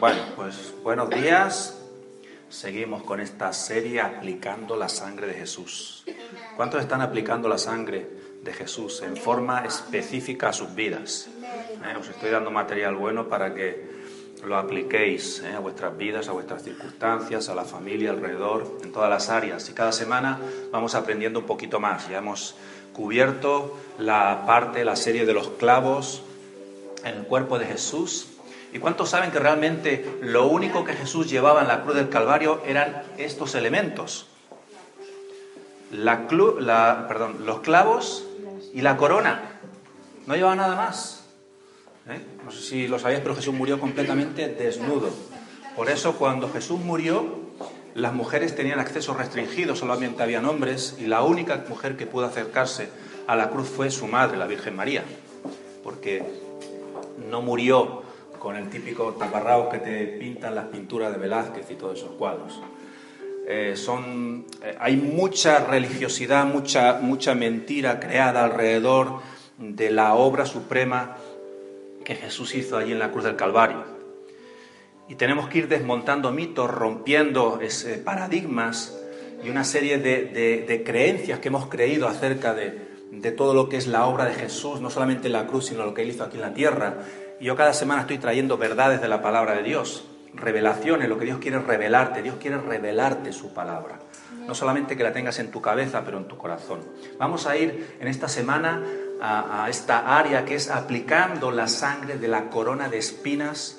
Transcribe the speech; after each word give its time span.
Bueno, 0.00 0.22
pues 0.36 0.74
buenos 0.84 1.10
días. 1.10 1.76
Seguimos 2.48 3.02
con 3.02 3.18
esta 3.18 3.52
serie 3.52 4.00
aplicando 4.00 4.76
la 4.76 4.88
sangre 4.88 5.26
de 5.26 5.34
Jesús. 5.34 6.04
¿Cuántos 6.56 6.80
están 6.82 7.00
aplicando 7.00 7.48
la 7.48 7.58
sangre 7.58 8.08
de 8.44 8.52
Jesús 8.52 9.02
en 9.02 9.16
forma 9.16 9.64
específica 9.64 10.50
a 10.50 10.52
sus 10.52 10.72
vidas? 10.72 11.28
Eh, 11.42 11.96
os 11.98 12.08
estoy 12.08 12.30
dando 12.30 12.52
material 12.52 12.94
bueno 12.94 13.28
para 13.28 13.52
que 13.52 13.88
lo 14.44 14.56
apliquéis 14.56 15.40
eh, 15.40 15.54
a 15.54 15.58
vuestras 15.58 15.96
vidas, 15.98 16.28
a 16.28 16.32
vuestras 16.32 16.62
circunstancias, 16.62 17.48
a 17.48 17.56
la 17.56 17.64
familia 17.64 18.10
alrededor, 18.10 18.78
en 18.84 18.92
todas 18.92 19.10
las 19.10 19.30
áreas. 19.30 19.68
Y 19.68 19.72
cada 19.72 19.90
semana 19.90 20.38
vamos 20.70 20.94
aprendiendo 20.94 21.40
un 21.40 21.46
poquito 21.46 21.80
más. 21.80 22.08
Ya 22.08 22.18
hemos 22.18 22.54
cubierto 22.92 23.76
la 23.98 24.44
parte, 24.46 24.84
la 24.84 24.94
serie 24.94 25.26
de 25.26 25.34
los 25.34 25.48
clavos 25.48 26.22
en 27.02 27.16
el 27.16 27.24
cuerpo 27.24 27.58
de 27.58 27.66
Jesús 27.66 28.28
¿Y 28.72 28.78
cuántos 28.78 29.10
saben 29.10 29.30
que 29.30 29.38
realmente 29.38 30.18
lo 30.20 30.46
único 30.46 30.84
que 30.84 30.92
Jesús 30.92 31.28
llevaba 31.30 31.62
en 31.62 31.68
la 31.68 31.82
cruz 31.82 31.96
del 31.96 32.08
Calvario 32.08 32.62
eran 32.66 33.02
estos 33.16 33.54
elementos? 33.54 34.26
La, 35.90 36.28
perdón, 37.08 37.46
los 37.46 37.60
clavos 37.60 38.26
y 38.74 38.82
la 38.82 38.96
corona. 38.96 39.60
No 40.26 40.34
llevaba 40.34 40.54
nada 40.54 40.76
más. 40.76 41.24
¿Eh? 42.08 42.20
No 42.44 42.50
sé 42.50 42.60
si 42.60 42.88
lo 42.88 42.98
sabéis, 42.98 43.20
pero 43.20 43.34
Jesús 43.34 43.54
murió 43.54 43.80
completamente 43.80 44.48
desnudo. 44.48 45.08
Por 45.74 45.88
eso 45.88 46.16
cuando 46.16 46.50
Jesús 46.50 46.80
murió, 46.80 47.38
las 47.94 48.12
mujeres 48.12 48.54
tenían 48.54 48.80
acceso 48.80 49.14
restringido, 49.14 49.76
solamente 49.76 50.22
habían 50.22 50.44
hombres, 50.44 50.96
y 50.98 51.06
la 51.06 51.22
única 51.22 51.64
mujer 51.68 51.96
que 51.96 52.06
pudo 52.06 52.26
acercarse 52.26 52.90
a 53.26 53.36
la 53.36 53.48
cruz 53.48 53.68
fue 53.68 53.90
su 53.90 54.06
madre, 54.06 54.36
la 54.36 54.46
Virgen 54.46 54.76
María, 54.76 55.04
porque 55.82 56.22
no 57.30 57.42
murió 57.42 58.02
con 58.38 58.56
el 58.56 58.68
típico 58.70 59.14
taparrabos 59.14 59.68
que 59.68 59.78
te 59.78 60.06
pintan 60.06 60.54
las 60.54 60.66
pinturas 60.66 61.12
de 61.12 61.18
Velázquez 61.18 61.70
y 61.70 61.74
todos 61.74 61.98
esos 61.98 62.12
cuadros. 62.12 62.60
Eh, 63.46 63.76
son, 63.76 64.44
eh, 64.62 64.76
hay 64.78 64.96
mucha 64.96 65.64
religiosidad, 65.64 66.44
mucha, 66.44 66.98
mucha 67.00 67.34
mentira 67.34 67.98
creada 67.98 68.44
alrededor 68.44 69.20
de 69.58 69.90
la 69.90 70.14
obra 70.14 70.44
suprema 70.44 71.16
que 72.04 72.14
Jesús 72.14 72.54
hizo 72.54 72.76
allí 72.76 72.92
en 72.92 72.98
la 72.98 73.10
cruz 73.10 73.24
del 73.24 73.36
Calvario. 73.36 73.84
Y 75.08 75.14
tenemos 75.14 75.48
que 75.48 75.58
ir 75.58 75.68
desmontando 75.68 76.30
mitos, 76.30 76.70
rompiendo 76.70 77.58
paradigmas 78.04 78.98
y 79.42 79.48
una 79.48 79.64
serie 79.64 79.98
de, 79.98 80.64
de, 80.66 80.84
creencias 80.84 81.38
que 81.38 81.48
hemos 81.48 81.68
creído 81.68 82.06
acerca 82.06 82.52
de, 82.52 82.78
de 83.10 83.32
todo 83.32 83.54
lo 83.54 83.70
que 83.70 83.78
es 83.78 83.86
la 83.86 84.04
obra 84.04 84.26
de 84.26 84.34
Jesús, 84.34 84.82
no 84.82 84.90
solamente 84.90 85.28
en 85.28 85.32
la 85.32 85.46
cruz, 85.46 85.66
sino 85.66 85.86
lo 85.86 85.94
que 85.94 86.02
él 86.02 86.10
hizo 86.10 86.24
aquí 86.24 86.36
en 86.36 86.42
la 86.42 86.52
tierra 86.52 86.98
yo 87.40 87.56
cada 87.56 87.72
semana 87.72 88.02
estoy 88.02 88.18
trayendo 88.18 88.58
verdades 88.58 89.00
de 89.00 89.08
la 89.08 89.22
palabra 89.22 89.54
de 89.54 89.62
Dios, 89.62 90.04
revelaciones, 90.34 91.08
lo 91.08 91.18
que 91.18 91.24
Dios 91.24 91.38
quiere 91.38 91.58
revelarte. 91.58 92.22
Dios 92.22 92.36
quiere 92.40 92.58
revelarte 92.58 93.32
su 93.32 93.52
palabra. 93.52 93.98
No 94.46 94.54
solamente 94.54 94.96
que 94.96 95.02
la 95.02 95.12
tengas 95.12 95.38
en 95.38 95.50
tu 95.50 95.60
cabeza, 95.60 96.02
pero 96.04 96.18
en 96.18 96.26
tu 96.26 96.36
corazón. 96.36 96.80
Vamos 97.18 97.46
a 97.46 97.56
ir 97.56 97.96
en 98.00 98.08
esta 98.08 98.28
semana 98.28 98.82
a, 99.20 99.64
a 99.64 99.70
esta 99.70 100.18
área 100.18 100.44
que 100.44 100.54
es 100.54 100.70
aplicando 100.70 101.50
la 101.50 101.68
sangre 101.68 102.18
de 102.18 102.28
la 102.28 102.48
corona 102.50 102.88
de 102.88 102.98
espinas 102.98 103.78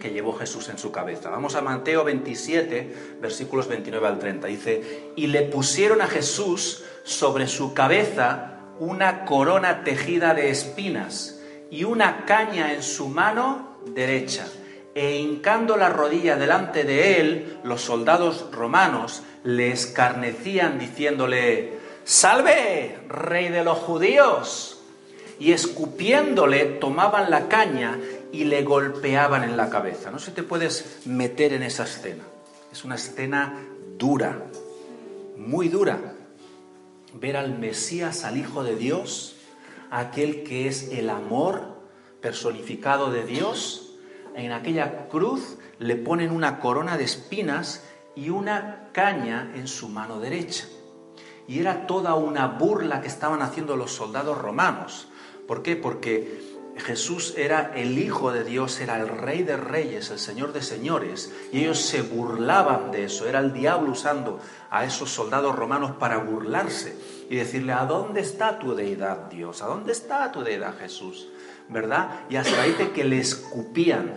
que 0.00 0.10
llevó 0.10 0.34
Jesús 0.34 0.68
en 0.68 0.78
su 0.78 0.90
cabeza. 0.92 1.30
Vamos 1.30 1.54
a 1.54 1.62
Mateo 1.62 2.04
27, 2.04 3.18
versículos 3.20 3.68
29 3.68 4.06
al 4.06 4.18
30. 4.18 4.46
Dice, 4.48 5.12
y 5.16 5.28
le 5.28 5.42
pusieron 5.42 6.00
a 6.00 6.08
Jesús 6.08 6.84
sobre 7.04 7.46
su 7.46 7.74
cabeza 7.74 8.58
una 8.78 9.24
corona 9.24 9.84
tejida 9.84 10.34
de 10.34 10.50
espinas 10.50 11.31
y 11.72 11.84
una 11.84 12.26
caña 12.26 12.74
en 12.74 12.82
su 12.82 13.08
mano 13.08 13.78
derecha. 13.86 14.46
E 14.94 15.16
hincando 15.16 15.78
la 15.78 15.88
rodilla 15.88 16.36
delante 16.36 16.84
de 16.84 17.18
él, 17.18 17.58
los 17.64 17.80
soldados 17.80 18.50
romanos 18.52 19.22
le 19.42 19.72
escarnecían 19.72 20.78
diciéndole, 20.78 21.78
Salve, 22.04 22.98
rey 23.08 23.48
de 23.48 23.64
los 23.64 23.78
judíos. 23.78 24.82
Y 25.38 25.52
escupiéndole 25.52 26.66
tomaban 26.66 27.30
la 27.30 27.48
caña 27.48 27.98
y 28.32 28.44
le 28.44 28.62
golpeaban 28.64 29.42
en 29.42 29.56
la 29.56 29.70
cabeza. 29.70 30.10
No 30.10 30.18
se 30.18 30.30
te 30.30 30.42
puedes 30.42 31.06
meter 31.06 31.54
en 31.54 31.62
esa 31.62 31.84
escena. 31.84 32.24
Es 32.70 32.84
una 32.84 32.96
escena 32.96 33.66
dura, 33.96 34.42
muy 35.38 35.68
dura. 35.68 35.98
Ver 37.14 37.38
al 37.38 37.58
Mesías, 37.58 38.24
al 38.24 38.36
Hijo 38.36 38.62
de 38.62 38.76
Dios, 38.76 39.31
aquel 39.92 40.42
que 40.42 40.66
es 40.68 40.90
el 40.90 41.10
amor 41.10 41.82
personificado 42.22 43.12
de 43.12 43.24
Dios, 43.24 43.94
en 44.34 44.50
aquella 44.50 45.06
cruz 45.08 45.58
le 45.78 45.96
ponen 45.96 46.30
una 46.30 46.60
corona 46.60 46.96
de 46.96 47.04
espinas 47.04 47.84
y 48.16 48.30
una 48.30 48.88
caña 48.92 49.52
en 49.54 49.68
su 49.68 49.88
mano 49.88 50.18
derecha. 50.18 50.66
Y 51.46 51.58
era 51.58 51.86
toda 51.86 52.14
una 52.14 52.46
burla 52.46 53.02
que 53.02 53.08
estaban 53.08 53.42
haciendo 53.42 53.76
los 53.76 53.92
soldados 53.92 54.38
romanos. 54.38 55.08
¿Por 55.46 55.62
qué? 55.62 55.76
Porque 55.76 56.51
Jesús 56.76 57.34
era 57.36 57.72
el 57.74 57.98
Hijo 57.98 58.32
de 58.32 58.44
Dios, 58.44 58.80
era 58.80 58.98
el 58.98 59.08
Rey 59.08 59.42
de 59.42 59.56
Reyes, 59.56 60.10
el 60.10 60.18
Señor 60.18 60.52
de 60.52 60.62
Señores, 60.62 61.32
y 61.52 61.60
ellos 61.60 61.78
se 61.78 62.02
burlaban 62.02 62.90
de 62.90 63.04
eso. 63.04 63.28
Era 63.28 63.40
el 63.40 63.52
diablo 63.52 63.92
usando 63.92 64.40
a 64.70 64.84
esos 64.84 65.10
soldados 65.10 65.54
romanos 65.54 65.92
para 65.98 66.18
burlarse 66.18 66.96
y 67.28 67.36
decirle, 67.36 67.72
¿a 67.72 67.84
dónde 67.84 68.20
está 68.20 68.58
tu 68.58 68.74
deidad, 68.74 69.28
Dios? 69.30 69.62
¿A 69.62 69.66
dónde 69.66 69.92
está 69.92 70.32
tu 70.32 70.42
deidad, 70.42 70.76
Jesús? 70.78 71.28
¿Verdad? 71.68 72.20
Y 72.30 72.36
hasta 72.36 72.62
ahí 72.62 72.72
de 72.72 72.92
que 72.92 73.04
le 73.04 73.18
escupían, 73.18 74.14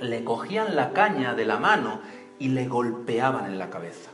le 0.00 0.24
cogían 0.24 0.76
la 0.76 0.92
caña 0.92 1.34
de 1.34 1.44
la 1.44 1.58
mano 1.58 2.00
y 2.38 2.48
le 2.48 2.66
golpeaban 2.66 3.46
en 3.46 3.58
la 3.58 3.70
cabeza. 3.70 4.10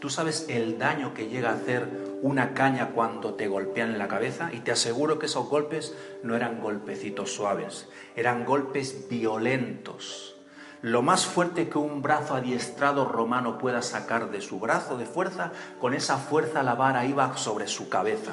¿Tú 0.00 0.10
sabes 0.10 0.46
el 0.48 0.78
daño 0.78 1.14
que 1.14 1.28
llega 1.28 1.50
a 1.50 1.54
hacer 1.54 1.88
una 2.22 2.54
caña 2.54 2.90
cuando 2.94 3.34
te 3.34 3.48
golpean 3.48 3.90
en 3.90 3.98
la 3.98 4.08
cabeza? 4.08 4.50
Y 4.52 4.60
te 4.60 4.72
aseguro 4.72 5.18
que 5.18 5.26
esos 5.26 5.48
golpes 5.48 5.94
no 6.22 6.36
eran 6.36 6.60
golpecitos 6.60 7.32
suaves, 7.32 7.88
eran 8.16 8.44
golpes 8.44 9.08
violentos 9.08 10.38
lo 10.82 11.02
más 11.02 11.26
fuerte 11.26 11.68
que 11.68 11.78
un 11.78 12.02
brazo 12.02 12.34
adiestrado 12.34 13.04
romano 13.04 13.58
pueda 13.58 13.82
sacar 13.82 14.30
de 14.30 14.40
su 14.40 14.60
brazo 14.60 14.96
de 14.96 15.06
fuerza, 15.06 15.50
con 15.80 15.92
esa 15.92 16.18
fuerza 16.18 16.62
la 16.62 16.76
vara 16.76 17.04
iba 17.04 17.36
sobre 17.36 17.66
su 17.66 17.88
cabeza. 17.88 18.32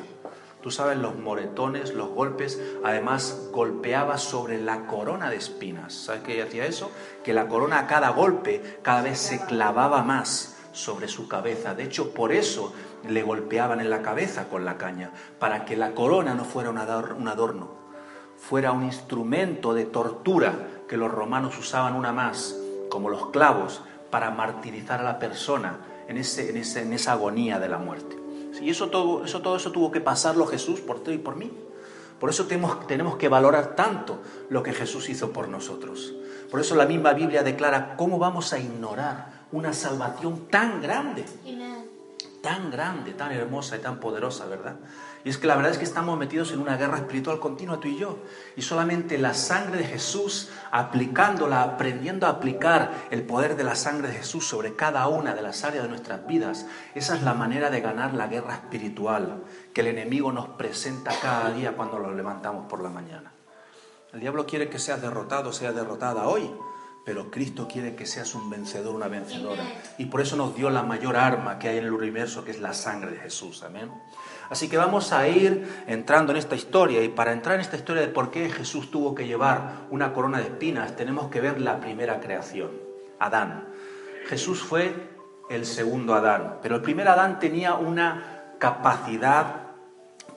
Tú 0.62 0.70
sabes 0.70 0.98
los 0.98 1.16
moretones, 1.16 1.96
los 1.96 2.09
golpes, 2.09 2.62
además 2.84 3.50
golpeaba 3.52 4.20
sobre 4.20 4.62
la 4.62 4.86
corona 4.86 5.31
de 5.31 5.38
espinas. 5.38 5.94
¿Sabes 5.94 6.22
qué 6.22 6.42
hacía 6.44 6.66
eso? 6.66 6.92
Que 7.24 7.34
la 7.34 7.48
corona 7.48 7.80
a 7.80 7.88
cada 7.88 8.09
golpe 8.09 8.80
cada 8.84 9.02
vez 9.02 9.18
se 9.18 9.44
clavaba 9.46 10.04
más 10.04 10.55
sobre 10.75 11.08
su 11.08 11.28
cabeza. 11.28 11.74
De 11.74 11.84
hecho, 11.84 12.13
por 12.13 12.31
eso 12.31 12.74
le 13.08 13.24
golpeaban 13.24 13.80
en 13.80 13.90
la 13.90 14.02
cabeza 14.02 14.50
con 14.50 14.66
la 14.66 14.78
caña, 14.78 15.12
para 15.40 15.66
que 15.66 15.78
la 15.78 15.94
corona 15.94 16.36
no 16.36 16.44
fuera 16.44 16.69
un 16.69 16.78
adorno, 17.28 17.69
fuera 18.38 18.72
un 18.72 18.84
instrumento 18.84 19.74
de 19.74 19.86
tortura 19.86 20.53
que 20.88 20.97
los 20.97 21.12
romanos 21.12 21.58
usaban 21.58 21.96
una 21.96 22.12
más, 22.12 22.56
como 22.89 23.10
los 23.10 23.27
clavos, 23.27 23.81
para 24.12 24.31
martirizar 24.31 25.00
a 25.00 25.04
la 25.04 25.19
persona 25.19 25.80
en, 26.07 26.18
ese, 26.18 26.50
en, 26.50 26.57
ese, 26.57 26.81
en 26.81 26.94
esa 26.94 27.13
agonía 27.13 27.60
de 27.60 27.69
la 27.69 27.77
muerte. 27.77 28.18
Y 28.62 28.69
eso 28.69 28.89
todo, 28.89 29.25
eso 29.25 29.42
todo 29.42 29.57
eso 29.57 29.72
tuvo 29.72 29.92
que 29.92 30.01
pasarlo 30.01 30.45
Jesús 30.45 30.80
por 30.80 31.04
ti 31.04 31.12
y 31.12 31.18
por 31.18 31.36
mí. 31.36 31.51
Por 32.19 32.30
eso 32.30 32.45
tenemos, 32.45 32.88
tenemos 32.88 33.18
que 33.18 33.27
valorar 33.27 33.75
tanto 33.75 34.19
lo 34.50 34.63
que 34.63 34.74
Jesús 34.74 35.10
hizo 35.10 35.31
por 35.31 35.50
nosotros. 35.50 36.13
Por 36.50 36.62
eso 36.62 36.75
la 36.75 36.86
misma 36.86 37.13
Biblia 37.13 37.44
declara 37.44 37.98
cómo 37.98 38.18
vamos 38.18 38.54
a 38.54 38.60
ignorar 38.60 39.35
una 39.51 39.74
salvación 39.74 40.47
tan 40.50 40.81
grande, 40.81 41.25
tan 42.42 42.69
grande, 42.69 43.13
tan 43.13 43.31
hermosa 43.31 43.77
y 43.77 43.80
tan 43.80 44.00
poderosa, 44.00 44.45
¿verdad? 44.45 44.75
Y 45.24 45.30
es 45.30 45.39
que 45.39 45.47
la 45.47 45.56
verdad 45.56 45.71
es 45.71 45.80
que 45.80 45.86
estamos 45.86 46.19
metidos 46.19 46.51
en 46.51 46.59
una 46.59 46.77
guerra 46.77 46.97
espiritual 46.97 47.39
continua 47.39 47.80
tú 47.80 47.88
y 47.88 47.97
yo. 47.97 48.19
Y 48.56 48.62
solamente 48.62 49.18
la 49.18 49.33
sangre 49.33 49.80
de 49.80 49.83
Jesús, 49.86 50.51
aplicándola, 50.69 51.63
aprendiendo 51.63 52.27
a 52.27 52.30
aplicar 52.30 52.92
el 53.09 53.24
poder 53.24 53.56
de 53.56 53.63
la 53.63 53.75
sangre 53.75 54.09
de 54.09 54.13
Jesús 54.13 54.47
sobre 54.47 54.75
cada 54.75 55.07
una 55.07 55.33
de 55.33 55.42
las 55.42 55.63
áreas 55.63 55.83
de 55.86 55.89
nuestras 55.89 56.27
vidas, 56.27 56.68
esa 56.94 57.15
es 57.15 57.24
la 57.24 57.33
manera 57.33 57.71
de 57.71 57.81
ganar 57.81 58.13
la 58.13 58.27
guerra 58.27 58.53
espiritual 58.53 59.44
que 59.74 59.81
el 59.81 59.88
enemigo 59.88 60.31
nos 60.31 60.50
presenta 60.50 61.12
cada 61.19 61.50
día 61.50 61.75
cuando 61.75 61.98
lo 61.98 62.13
levantamos 62.13 62.68
por 62.69 62.83
la 62.83 62.89
mañana. 62.89 63.31
El 64.13 64.19
diablo 64.19 64.45
quiere 64.45 64.69
que 64.69 64.77
seas 64.77 65.01
derrotado, 65.01 65.51
sea 65.51 65.71
derrotada 65.71 66.27
hoy, 66.27 66.51
pero 67.06 67.30
Cristo 67.30 67.68
quiere 67.72 67.96
que 67.96 68.07
seas 68.07 68.34
un 68.34 68.50
vencedor, 68.50 68.96
una 68.96 69.07
vencedora. 69.07 69.63
Y 70.00 70.06
por 70.06 70.22
eso 70.22 70.36
nos 70.36 70.56
dio 70.56 70.72
la 70.72 70.81
mayor 70.81 71.16
arma 71.16 71.60
que 71.60 71.69
hay 71.69 71.78
en 71.78 71.86
el 71.86 71.94
universo, 71.94 72.44
que 72.44 72.50
es 72.50 72.60
la 72.60 72.74
sangre 72.74 73.12
de 73.12 73.18
Jesús. 73.18 73.62
Amén. 73.63 73.92
Así 74.50 74.68
que 74.68 74.78
vamos 74.78 75.12
a 75.12 75.28
ir 75.28 75.84
entrando 75.88 76.31
en 76.31 76.38
esta 76.38 76.56
historia 76.56 77.04
y 77.04 77.10
para 77.10 77.31
entrar 77.31 77.56
en 77.56 77.62
esta 77.62 77.78
historia 77.78 78.02
de 78.02 78.07
por 78.07 78.31
qué 78.31 78.50
Jesús 78.50 78.90
tuvo 78.90 79.13
que 79.13 79.28
llevar 79.28 79.86
una 79.92 80.13
corona 80.13 80.40
de 80.40 80.46
espinas, 80.46 80.96
tenemos 80.96 81.30
que 81.30 81.42
ver 81.42 81.62
la 81.62 81.80
primera 81.80 82.19
creación, 82.19 82.72
Adán. 83.19 83.68
Jesús 84.28 84.63
fue 84.63 84.94
el 85.50 85.66
segundo 85.66 86.16
Adán, 86.16 86.58
pero 86.63 86.75
el 86.75 86.81
primer 86.81 87.08
Adán 87.08 87.40
tenía 87.40 87.75
una 87.75 88.56
capacidad 88.60 89.64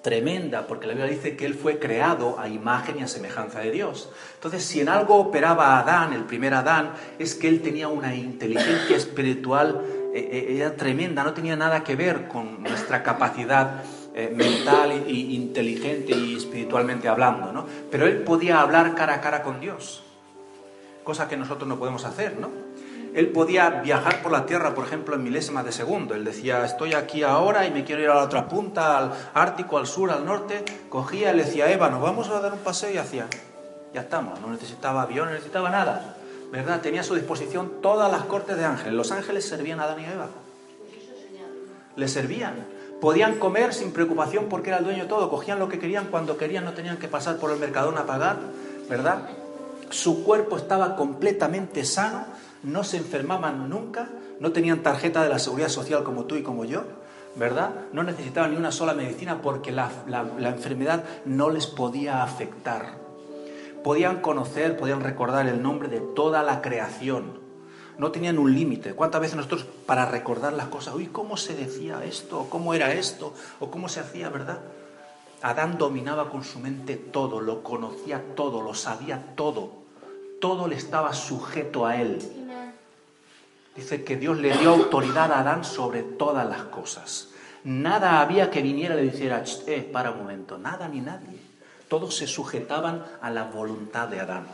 tremenda, 0.03 0.67
porque 0.67 0.87
la 0.87 0.95
Biblia 0.95 1.11
dice 1.13 1.37
que 1.37 1.47
él 1.47 1.55
fue 1.55 1.79
creado 1.79 2.39
a 2.39 2.49
imagen 2.49 2.99
y 2.99 3.03
a 3.03 3.09
semejanza 3.09 3.61
de 3.61 3.71
Dios. 3.71 4.11
Entonces, 4.35 4.65
si 4.65 4.81
en 4.81 4.89
algo 4.89 5.17
operaba 5.17 5.79
Adán, 5.79 6.13
el 6.13 6.25
primer 6.25 6.55
Adán, 6.55 6.93
es 7.19 7.35
que 7.35 7.49
él 7.49 7.61
tenía 7.61 7.89
una 7.89 8.15
inteligencia 8.15 8.97
espiritual 8.97 9.83
eh, 10.15 10.29
eh, 10.33 10.57
era 10.57 10.75
tremenda, 10.75 11.23
no 11.23 11.35
tenía 11.35 11.55
nada 11.55 11.85
que 11.85 11.95
ver 11.95 12.29
con 12.29 12.63
nuestra 12.63 13.03
capacidad 13.03 13.83
eh, 14.15 14.33
mental 14.35 14.91
e 14.91 15.13
inteligente 15.13 16.13
y 16.13 16.37
espiritualmente 16.37 17.09
hablando, 17.09 17.53
¿no? 17.53 17.67
Pero 17.91 18.07
él 18.07 18.23
podía 18.23 18.61
hablar 18.61 18.95
cara 18.95 19.15
a 19.15 19.21
cara 19.21 19.43
con 19.43 19.61
Dios, 19.61 20.03
cosa 21.05 21.29
que 21.29 21.37
nosotros 21.37 21.69
no 21.69 21.79
podemos 21.79 22.05
hacer, 22.05 22.39
¿no? 22.39 22.68
Él 23.19 23.31
podía 23.31 23.69
viajar 23.69 24.23
por 24.23 24.31
la 24.31 24.47
tierra, 24.47 24.77
por 24.77 24.87
ejemplo, 24.87 25.17
en 25.17 25.25
milésimas 25.25 25.65
de 25.65 25.73
segundo. 25.73 26.15
Él 26.15 26.25
decía, 26.25 26.65
estoy 26.65 26.95
aquí 26.95 27.25
ahora 27.25 27.67
y 27.67 27.73
me 27.73 27.83
quiero 27.83 28.01
ir 28.01 28.11
a 28.11 28.15
la 28.15 28.23
otra 28.23 28.47
punta, 28.47 28.97
al 28.97 29.13
Ártico, 29.35 29.77
al 29.77 29.89
sur, 29.89 30.13
al 30.13 30.25
norte. 30.25 30.65
Cogía, 30.89 31.33
le 31.33 31.43
decía, 31.43 31.69
Eva, 31.69 31.91
nos 31.91 32.01
vamos 32.01 32.29
a 32.29 32.39
dar 32.39 32.53
un 32.53 32.61
paseo 32.61 32.93
y 32.93 32.97
hacía, 32.97 33.27
ya 33.93 34.03
estamos, 34.03 34.41
no 34.41 34.53
necesitaba 34.53 35.03
avión, 35.03 35.27
no 35.27 35.33
necesitaba 35.33 35.69
nada. 35.69 36.15
¿Verdad? 36.53 36.81
Tenía 36.81 37.01
a 37.01 37.03
su 37.03 37.17
disposición 37.17 37.83
todas 37.83 38.09
las 38.13 38.23
cortes 38.23 38.57
de 38.57 38.65
ángeles. 38.65 38.93
Los 38.93 39.11
ángeles 39.11 39.49
servían 39.49 39.81
a 39.81 39.85
Adán 39.87 39.99
y 39.99 40.05
a 40.05 40.13
Eva. 40.13 40.29
Le 41.97 42.07
servían. 42.07 42.69
Podían 43.01 43.41
comer 43.41 43.75
sin 43.75 43.91
preocupación 43.91 44.47
porque 44.49 44.69
era 44.69 44.79
el 44.79 44.85
dueño 44.85 45.03
de 45.03 45.09
todo, 45.09 45.29
cogían 45.29 45.59
lo 45.59 45.69
que 45.69 45.81
querían 45.81 46.07
cuando 46.07 46.37
querían, 46.37 46.65
no 46.65 46.73
tenían 46.73 46.99
que 46.99 47.09
pasar 47.09 47.39
por 47.39 47.51
el 47.51 47.59
mercadón 47.59 47.99
a 47.99 48.07
pagar, 48.07 48.37
¿verdad? 48.89 49.23
Su 49.91 50.23
cuerpo 50.23 50.57
estaba 50.57 50.95
completamente 50.95 51.85
sano, 51.85 52.25
no 52.63 52.85
se 52.85 52.97
enfermaban 52.97 53.69
nunca, 53.69 54.09
no 54.41 54.53
tenían 54.53 54.83
tarjeta 54.83 55.23
de 55.23 55.29
la 55.29 55.39
seguridad 55.39 55.69
social 55.69 56.05
como 56.05 56.25
tú 56.25 56.37
y 56.37 56.43
como 56.43 56.65
yo, 56.65 56.83
¿verdad? 57.37 57.71
No 57.93 58.03
necesitaban 58.03 58.53
ni 58.53 58.57
una 58.57 58.73
sola 58.73 58.95
medicina 58.95 59.41
porque 59.43 59.73
la, 59.73 59.91
enfermedad 60.41 61.05
no 61.25 61.51
les 61.51 61.67
podía 61.67 62.23
afectar. 62.23 62.99
Podían 63.85 64.21
conocer, 64.21 64.77
podían 64.77 65.01
recordar 65.01 65.47
el 65.47 65.63
nombre 65.63 65.89
de 65.89 66.01
toda 66.01 66.43
la 66.43 66.61
creación 66.61 67.49
no 67.99 68.13
tenían 68.13 68.39
un 68.39 68.55
límite. 68.55 68.95
¿Cuántas 68.95 69.21
veces 69.21 69.37
nosotros 69.37 69.67
para 69.85 70.07
recordar 70.07 70.53
las 70.53 70.69
cosas, 70.69 70.95
uy, 70.95 71.09
¿cómo 71.09 71.37
se 71.37 71.57
decía 71.57 72.05
esto? 72.05 72.47
¿Cómo 72.49 72.73
era 72.73 72.93
esto? 72.93 73.35
¿O 73.59 73.73
cómo 73.73 73.89
se 73.89 73.99
hacía, 73.99 74.29
verdad? 74.29 74.61
Adán 75.43 75.79
dominaba 75.79 76.31
con 76.31 76.45
su 76.45 76.61
mente 76.61 76.97
todo, 76.97 77.41
lo 77.41 77.65
conocía 77.65 78.23
todo, 78.37 78.63
lo 78.63 78.75
sabía 78.75 79.35
todo. 79.35 79.71
Todo 80.41 80.69
le 80.69 80.77
estaba 80.77 81.13
sujeto 81.13 81.87
a 81.87 81.97
él. 81.97 82.19
Dice 83.79 84.03
que 84.03 84.17
Dios 84.17 84.37
le 84.39 84.59
dio 84.59 84.71
autoridad 84.71 85.31
a 85.31 85.39
Adán 85.39 85.63
sobre 85.63 86.03
todas 86.03 86.45
las 86.49 86.63
cosas. 86.63 87.29
Nada 87.63 88.21
había 88.21 88.51
que 88.51 88.61
viniera 88.61 88.97
y 88.97 89.07
le 89.07 89.13
dijera, 89.13 89.45
eh, 89.69 89.89
para 89.93 90.11
un 90.11 90.19
momento, 90.19 90.59
nada 90.59 90.89
ni 90.89 91.01
nadie. 91.01 91.39
Todos 91.87 92.17
se 92.17 92.27
sujetaban 92.27 93.05
a 93.23 93.31
la 93.31 93.45
voluntad 93.45 94.09
de 94.09 94.19
Adán. 94.19 94.49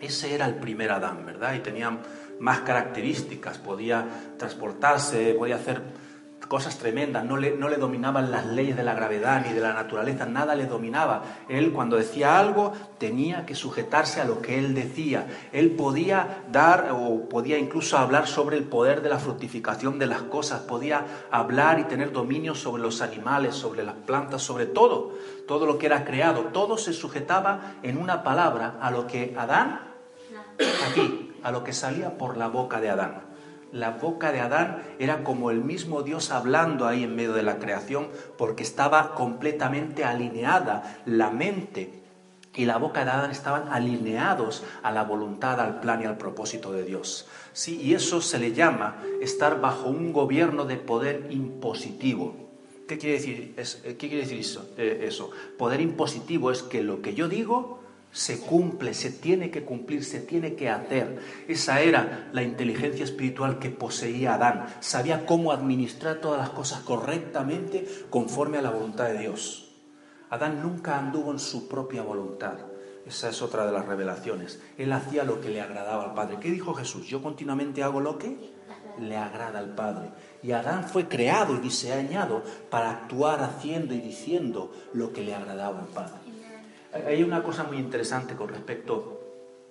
Ese 0.00 0.34
era 0.34 0.46
el 0.46 0.54
primer 0.54 0.90
Adán, 0.90 1.26
¿verdad? 1.26 1.52
Y 1.52 1.58
tenían 1.58 2.00
más 2.40 2.60
características, 2.60 3.58
podía 3.58 4.06
transportarse, 4.38 5.34
podía 5.34 5.56
hacer 5.56 5.82
cosas 6.48 6.78
tremendas, 6.78 7.24
no 7.24 7.36
le, 7.36 7.56
no 7.56 7.68
le, 7.68 7.76
dominaban 7.76 8.30
las 8.30 8.46
leyes 8.46 8.76
de 8.76 8.82
la 8.82 8.94
gravedad 8.94 9.44
ni 9.46 9.52
de 9.52 9.60
la 9.60 9.72
naturaleza, 9.72 10.26
nada 10.26 10.54
le 10.54 10.66
dominaba. 10.66 11.22
Él 11.48 11.72
cuando 11.72 11.96
decía 11.96 12.38
algo 12.38 12.72
tenía 12.98 13.46
que 13.46 13.54
sujetarse 13.54 14.20
a 14.20 14.24
lo 14.24 14.40
que 14.40 14.58
él 14.58 14.74
decía. 14.74 15.26
Él 15.52 15.72
podía 15.72 16.44
dar 16.50 16.90
o 16.92 17.28
podía 17.28 17.58
incluso 17.58 17.98
hablar 17.98 18.26
sobre 18.26 18.56
el 18.56 18.64
poder 18.64 19.02
de 19.02 19.08
la 19.08 19.18
fructificación 19.18 19.98
de 19.98 20.06
las 20.06 20.22
cosas, 20.22 20.60
podía 20.60 21.04
hablar 21.30 21.78
y 21.78 21.84
tener 21.84 22.12
dominio 22.12 22.54
sobre 22.54 22.82
los 22.82 23.02
animales, 23.02 23.54
sobre 23.54 23.82
las 23.82 23.94
plantas, 23.94 24.42
sobre 24.42 24.66
todo, 24.66 25.12
todo 25.46 25.66
lo 25.66 25.78
que 25.78 25.86
era 25.86 26.04
creado. 26.04 26.46
Todo 26.52 26.78
se 26.78 26.92
sujetaba 26.92 27.74
en 27.82 27.98
una 27.98 28.22
palabra 28.22 28.76
a 28.80 28.90
lo 28.90 29.06
que 29.06 29.34
Adán, 29.36 29.80
aquí, 30.88 31.32
a 31.42 31.50
lo 31.50 31.64
que 31.64 31.72
salía 31.72 32.16
por 32.16 32.36
la 32.36 32.48
boca 32.48 32.80
de 32.80 32.90
Adán. 32.90 33.25
La 33.72 33.90
boca 33.90 34.32
de 34.32 34.40
Adán 34.40 34.82
era 34.98 35.24
como 35.24 35.50
el 35.50 35.62
mismo 35.62 36.02
Dios 36.02 36.30
hablando 36.30 36.86
ahí 36.86 37.02
en 37.02 37.16
medio 37.16 37.32
de 37.32 37.42
la 37.42 37.58
creación 37.58 38.08
porque 38.38 38.62
estaba 38.62 39.14
completamente 39.14 40.04
alineada 40.04 41.02
la 41.04 41.30
mente 41.30 42.06
y 42.56 42.64
la 42.64 42.78
boca 42.78 43.04
de 43.04 43.10
Adán 43.10 43.30
estaban 43.30 43.68
alineados 43.68 44.64
a 44.82 44.90
la 44.90 45.04
voluntad, 45.04 45.60
al 45.60 45.80
plan 45.80 46.02
y 46.02 46.06
al 46.06 46.16
propósito 46.16 46.72
de 46.72 46.84
Dios. 46.84 47.28
Sí, 47.52 47.78
y 47.80 47.94
eso 47.94 48.22
se 48.22 48.38
le 48.38 48.52
llama 48.52 48.96
estar 49.20 49.60
bajo 49.60 49.90
un 49.90 50.12
gobierno 50.12 50.64
de 50.64 50.76
poder 50.76 51.26
impositivo. 51.30 52.34
¿Qué 52.88 52.98
quiere 52.98 53.16
decir, 53.16 53.54
¿qué 53.84 53.96
quiere 53.96 54.18
decir 54.18 54.38
eso, 54.38 54.70
eh, 54.78 55.04
eso? 55.06 55.30
Poder 55.58 55.80
impositivo 55.80 56.50
es 56.50 56.62
que 56.62 56.82
lo 56.82 57.02
que 57.02 57.14
yo 57.14 57.28
digo 57.28 57.80
se 58.16 58.40
cumple, 58.40 58.94
se 58.94 59.10
tiene 59.10 59.50
que 59.50 59.62
cumplir, 59.62 60.02
se 60.02 60.20
tiene 60.20 60.54
que 60.54 60.70
hacer. 60.70 61.18
Esa 61.48 61.82
era 61.82 62.30
la 62.32 62.42
inteligencia 62.42 63.04
espiritual 63.04 63.58
que 63.58 63.68
poseía 63.68 64.36
Adán. 64.36 64.64
Sabía 64.80 65.26
cómo 65.26 65.52
administrar 65.52 66.16
todas 66.22 66.38
las 66.38 66.48
cosas 66.48 66.80
correctamente 66.80 67.86
conforme 68.08 68.56
a 68.56 68.62
la 68.62 68.70
voluntad 68.70 69.04
de 69.08 69.18
Dios. 69.18 69.74
Adán 70.30 70.62
nunca 70.62 70.98
anduvo 70.98 71.30
en 71.30 71.38
su 71.38 71.68
propia 71.68 72.00
voluntad. 72.00 72.54
Esa 73.04 73.28
es 73.28 73.42
otra 73.42 73.66
de 73.66 73.72
las 73.72 73.84
revelaciones. 73.84 74.62
Él 74.78 74.94
hacía 74.94 75.22
lo 75.22 75.42
que 75.42 75.50
le 75.50 75.60
agradaba 75.60 76.04
al 76.04 76.14
Padre. 76.14 76.38
¿Qué 76.40 76.50
dijo 76.50 76.72
Jesús? 76.72 77.06
Yo 77.06 77.22
continuamente 77.22 77.82
hago 77.82 78.00
lo 78.00 78.16
que 78.16 78.34
le 78.98 79.18
agrada 79.18 79.58
al 79.58 79.74
Padre. 79.74 80.10
Y 80.42 80.52
Adán 80.52 80.84
fue 80.88 81.06
creado 81.06 81.54
y 81.54 81.58
diseñado 81.58 82.42
para 82.70 82.92
actuar 82.92 83.42
haciendo 83.42 83.92
y 83.92 84.00
diciendo 84.00 84.72
lo 84.94 85.12
que 85.12 85.22
le 85.22 85.34
agradaba 85.34 85.80
al 85.80 85.88
Padre. 85.88 86.25
Hay 87.06 87.22
una 87.22 87.42
cosa 87.42 87.64
muy 87.64 87.78
interesante 87.78 88.34
con 88.34 88.48
respecto 88.48 89.16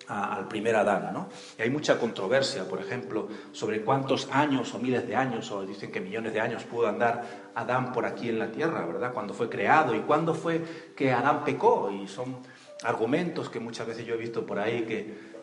al 0.07 0.47
primer 0.47 0.75
Adán, 0.75 1.11
¿no? 1.13 1.29
Y 1.57 1.63
hay 1.63 1.69
mucha 1.69 1.97
controversia, 1.97 2.67
por 2.67 2.79
ejemplo, 2.79 3.27
sobre 3.51 3.81
cuántos 3.81 4.29
años 4.31 4.73
o 4.73 4.79
miles 4.79 5.07
de 5.07 5.15
años, 5.15 5.51
o 5.51 5.65
dicen 5.65 5.91
que 5.91 5.99
millones 5.99 6.33
de 6.33 6.41
años 6.41 6.63
pudo 6.63 6.87
andar 6.87 7.51
Adán 7.55 7.91
por 7.91 8.05
aquí 8.05 8.29
en 8.29 8.37
la 8.37 8.51
tierra, 8.51 8.85
¿verdad? 8.85 9.13
Cuando 9.13 9.33
fue 9.33 9.49
creado 9.49 9.95
y 9.95 10.01
cuándo 10.01 10.35
fue 10.35 10.61
que 10.95 11.11
Adán 11.11 11.43
pecó. 11.43 11.89
Y 11.89 12.07
son 12.07 12.37
argumentos 12.83 13.49
que 13.49 13.59
muchas 13.59 13.87
veces 13.87 14.05
yo 14.05 14.13
he 14.13 14.17
visto 14.17 14.45
por 14.45 14.59
ahí 14.59 14.83
que 14.83 15.35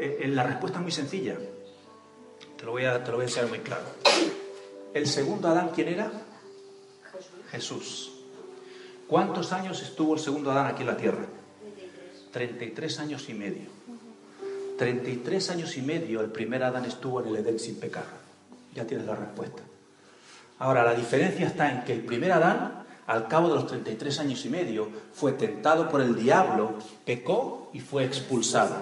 eh, 0.00 0.28
la 0.28 0.44
respuesta 0.44 0.78
es 0.78 0.82
muy 0.82 0.92
sencilla. 0.92 1.36
Te 2.56 2.64
lo 2.64 2.72
voy 2.72 2.84
a, 2.84 3.02
te 3.02 3.10
lo 3.10 3.16
voy 3.16 3.24
a 3.24 3.28
enseñar 3.28 3.48
muy 3.48 3.60
claro. 3.60 3.84
El 4.94 5.06
segundo 5.06 5.48
Adán, 5.48 5.70
¿quién 5.74 5.88
era? 5.88 6.12
Jesús. 7.50 8.19
¿Cuántos 9.10 9.52
años 9.52 9.82
estuvo 9.82 10.14
el 10.14 10.20
segundo 10.20 10.52
Adán 10.52 10.68
aquí 10.68 10.82
en 10.82 10.86
la 10.86 10.96
tierra? 10.96 11.26
33 12.30 13.00
años 13.00 13.28
y 13.28 13.34
medio. 13.34 13.68
33 14.78 15.50
años 15.50 15.76
y 15.76 15.82
medio 15.82 16.20
el 16.20 16.30
primer 16.30 16.62
Adán 16.62 16.84
estuvo 16.84 17.20
en 17.20 17.26
el 17.26 17.36
Edén 17.38 17.58
sin 17.58 17.74
pecar. 17.80 18.04
Ya 18.72 18.86
tienes 18.86 19.08
la 19.08 19.16
respuesta. 19.16 19.64
Ahora, 20.60 20.84
la 20.84 20.94
diferencia 20.94 21.48
está 21.48 21.72
en 21.72 21.82
que 21.82 21.92
el 21.92 22.04
primer 22.04 22.30
Adán, 22.30 22.84
al 23.08 23.26
cabo 23.26 23.48
de 23.48 23.56
los 23.56 23.66
33 23.66 24.20
años 24.20 24.44
y 24.44 24.48
medio, 24.48 24.88
fue 25.12 25.32
tentado 25.32 25.88
por 25.88 26.02
el 26.02 26.14
diablo, 26.14 26.74
pecó 27.04 27.68
y 27.72 27.80
fue 27.80 28.04
expulsado. 28.04 28.76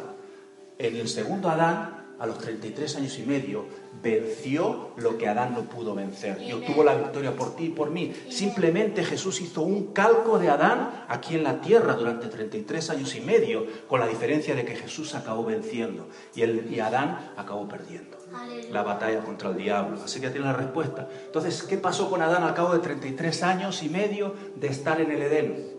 En 0.76 0.94
el 0.97 1.08
segundo 1.08 1.49
Adán, 1.49 2.04
a 2.18 2.26
los 2.26 2.37
33 2.37 2.97
años 2.97 3.18
y 3.18 3.23
medio, 3.23 3.64
venció 4.02 4.90
lo 4.97 5.19
que 5.19 5.28
Adán 5.28 5.55
no 5.55 5.62
pudo 5.62 5.95
vencer 5.95 6.40
y 6.43 6.52
obtuvo 6.52 6.85
la 6.85 6.95
victoria 6.95 7.35
por 7.35 7.57
ti 7.57 7.64
y 7.67 7.69
por 7.71 7.90
mí. 7.90 8.14
Simplemente 8.28 9.05
Jesús 9.05 9.40
hizo 9.40 9.62
un 9.62 9.93
calco 9.93 10.38
de 10.38 10.49
Adán 10.49 11.05
aquí 11.09 11.35
en 11.35 11.45
la 11.45 11.61
tierra 11.61 11.95
durante 11.95 12.28
33 12.28 12.90
años 12.90 13.14
y 13.14 13.21
medio, 13.21 13.67
con 13.88 14.00
la 14.00 14.07
diferencia 14.07 14.55
de 14.55 14.64
que 14.64 14.76
Jesús 14.76 15.14
acabó 15.14 15.45
venciendo 15.45 16.09
y, 16.35 16.43
el, 16.43 16.73
y 16.73 16.81
Adán 16.81 17.33
acabó 17.37 17.69
perdiendo 17.69 18.17
la 18.71 18.83
batalla 18.83 19.21
contra 19.21 19.50
el 19.50 19.57
diablo. 19.57 19.99
Así 20.02 20.21
que 20.21 20.31
tiene 20.31 20.47
la 20.47 20.52
respuesta. 20.52 21.09
Entonces, 21.26 21.62
¿qué 21.62 21.78
pasó 21.78 22.11
con 22.11 22.23
Adán 22.23 22.43
al 22.43 22.55
cabo 22.55 22.75
de 22.75 22.81
33 22.81 23.43
años 23.43 23.83
y 23.83 23.88
medio 23.88 24.35
de 24.57 24.69
estar 24.69 25.00
en 25.00 25.11
el 25.11 25.23
Edén? 25.23 25.78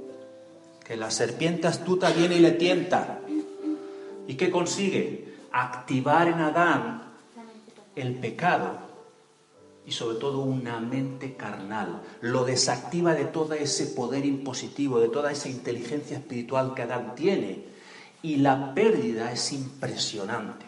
Que 0.84 0.98
la 0.98 1.12
serpiente 1.12 1.68
astuta 1.68 2.12
viene 2.12 2.36
y 2.36 2.40
le 2.40 2.52
tienta. 2.52 3.20
¿Y 4.28 4.36
qué 4.36 4.50
consigue? 4.50 5.30
activar 5.52 6.28
en 6.28 6.40
Adán 6.40 7.09
el 8.02 8.16
pecado 8.16 8.90
y 9.86 9.92
sobre 9.92 10.18
todo 10.18 10.40
una 10.40 10.80
mente 10.80 11.36
carnal. 11.36 12.02
Lo 12.22 12.46
desactiva 12.46 13.14
de 13.14 13.26
todo 13.26 13.54
ese 13.54 13.88
poder 13.88 14.26
impositivo, 14.26 15.00
de 15.00 15.10
toda 15.10 15.32
esa 15.32 15.50
inteligencia 15.50 16.18
espiritual 16.18 16.74
que 16.76 16.84
Adán 16.84 17.16
tiene. 17.16 17.66
Y 18.22 18.38
la 18.38 18.74
pérdida 18.74 19.32
es 19.32 19.52
impresionante. 19.52 20.66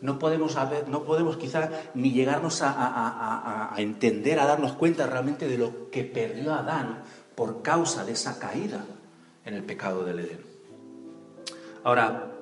No 0.00 0.18
podemos, 0.18 0.56
no 0.88 1.04
podemos 1.04 1.36
quizá 1.36 1.70
ni 1.94 2.10
llegarnos 2.12 2.62
a, 2.62 3.74
a 3.74 3.80
entender, 3.80 4.40
a 4.40 4.46
darnos 4.46 4.72
cuenta 4.72 5.06
realmente 5.06 5.46
de 5.46 5.58
lo 5.58 5.90
que 5.90 6.04
perdió 6.04 6.54
Adán 6.54 7.02
por 7.34 7.62
causa 7.62 8.04
de 8.04 8.12
esa 8.12 8.38
caída 8.38 8.84
en 9.44 9.54
el 9.54 9.62
pecado 9.62 10.04
del 10.04 10.20
Edén. 10.20 10.40
Ahora, 11.84 12.32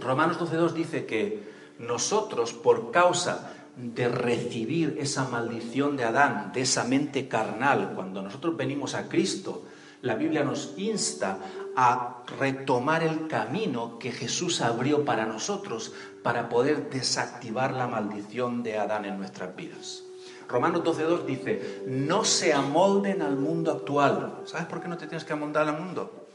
Romanos 0.00 0.38
12.2 0.38 0.72
dice 0.72 1.06
que 1.06 1.47
nosotros, 1.78 2.52
por 2.52 2.90
causa 2.90 3.54
de 3.76 4.08
recibir 4.08 4.96
esa 4.98 5.28
maldición 5.28 5.96
de 5.96 6.04
Adán, 6.04 6.50
de 6.52 6.62
esa 6.62 6.84
mente 6.84 7.28
carnal, 7.28 7.92
cuando 7.94 8.22
nosotros 8.22 8.56
venimos 8.56 8.94
a 8.94 9.08
Cristo, 9.08 9.62
la 10.02 10.14
Biblia 10.14 10.44
nos 10.44 10.74
insta 10.76 11.38
a 11.76 12.24
retomar 12.38 13.02
el 13.02 13.28
camino 13.28 13.98
que 13.98 14.12
Jesús 14.12 14.60
abrió 14.60 15.04
para 15.04 15.26
nosotros 15.26 15.92
para 16.22 16.48
poder 16.48 16.90
desactivar 16.90 17.72
la 17.72 17.86
maldición 17.86 18.62
de 18.62 18.78
Adán 18.78 19.04
en 19.04 19.18
nuestras 19.18 19.54
vidas. 19.54 20.04
Romanos 20.48 20.82
12.2 20.82 21.24
dice, 21.24 21.82
no 21.86 22.24
se 22.24 22.52
amolden 22.52 23.22
al 23.22 23.36
mundo 23.36 23.70
actual. 23.70 24.40
¿Sabes 24.44 24.66
por 24.66 24.80
qué 24.80 24.88
no 24.88 24.96
te 24.96 25.06
tienes 25.06 25.24
que 25.24 25.34
amoldar 25.34 25.68
al 25.68 25.78
mundo? 25.78 26.28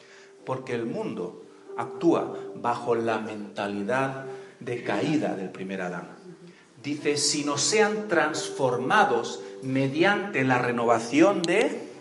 Porque 0.46 0.76
el 0.76 0.86
mundo 0.86 1.44
actúa 1.78 2.34
bajo 2.56 2.96
la 2.96 3.18
mentalidad 3.18 4.26
de 4.64 4.84
caída 4.84 5.36
del 5.36 5.50
primer 5.50 5.82
Adán. 5.82 6.10
Dice, 6.82 7.18
si 7.18 7.46
no 7.46 7.58
sean 7.58 8.08
transformados 8.08 9.42
mediante 9.62 10.44
la 10.44 10.60
renovación 10.60 11.42
de 11.42 11.94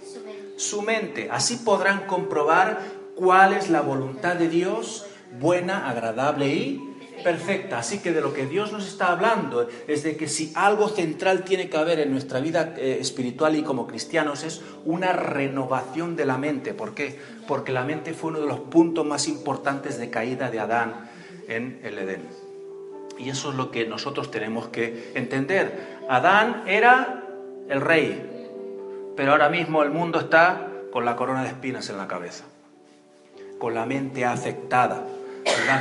su 0.57 0.83
mente. 0.83 1.28
Así 1.31 1.57
podrán 1.57 2.07
comprobar 2.07 2.81
cuál 3.14 3.52
es 3.52 3.71
la 3.71 3.81
voluntad 3.81 4.37
de 4.37 4.49
Dios, 4.49 5.07
buena, 5.40 5.88
agradable 5.88 6.49
y 6.49 6.88
perfecta. 7.23 7.78
Así 7.78 7.99
que 7.99 8.12
de 8.12 8.21
lo 8.21 8.33
que 8.33 8.47
Dios 8.47 8.73
nos 8.73 8.87
está 8.87 9.12
hablando 9.12 9.69
es 9.87 10.02
de 10.02 10.16
que 10.16 10.28
si 10.28 10.52
algo 10.54 10.88
central 10.88 11.45
tiene 11.45 11.69
que 11.69 11.76
haber 11.76 12.00
en 12.00 12.11
nuestra 12.11 12.40
vida 12.40 12.75
eh, 12.76 12.99
espiritual 13.00 13.57
y 13.57 13.62
como 13.62 13.87
cristianos 13.87 14.42
es 14.45 14.62
una 14.85 15.12
renovación 15.12 16.16
de 16.16 16.26
la 16.26 16.38
mente. 16.38 16.75
¿Por 16.75 16.95
qué? 16.95 17.19
Porque 17.47 17.73
la 17.73 17.85
mente 17.85 18.14
fue 18.14 18.31
uno 18.31 18.40
de 18.40 18.47
los 18.47 18.61
puntos 18.61 19.07
más 19.07 19.28
importantes 19.28 19.99
de 19.99 20.11
caída 20.11 20.50
de 20.50 20.61
Adán 20.61 21.11
en 21.49 21.81
el 21.85 21.99
Edén. 21.99 22.42
Y 23.23 23.31
eso 23.31 23.50
es 23.50 23.57
lo 23.57 23.71
que 23.71 23.87
nosotros 23.87 24.31
tenemos 24.31 24.69
que 24.69 25.12
entender. 25.14 25.99
Adán 26.09 26.64
era 26.67 27.25
el 27.69 27.81
rey, 27.81 28.50
pero 29.17 29.33
ahora 29.33 29.49
mismo 29.49 29.83
el 29.83 29.91
mundo 29.91 30.21
está 30.21 30.69
con 30.91 31.05
la 31.05 31.17
corona 31.17 31.43
de 31.43 31.49
espinas 31.49 31.88
en 31.88 31.97
la 31.97 32.09
cabeza, 32.09 32.45
con 33.59 33.75
la 33.75 33.87
mente 33.87 34.25
afectada 34.25 35.05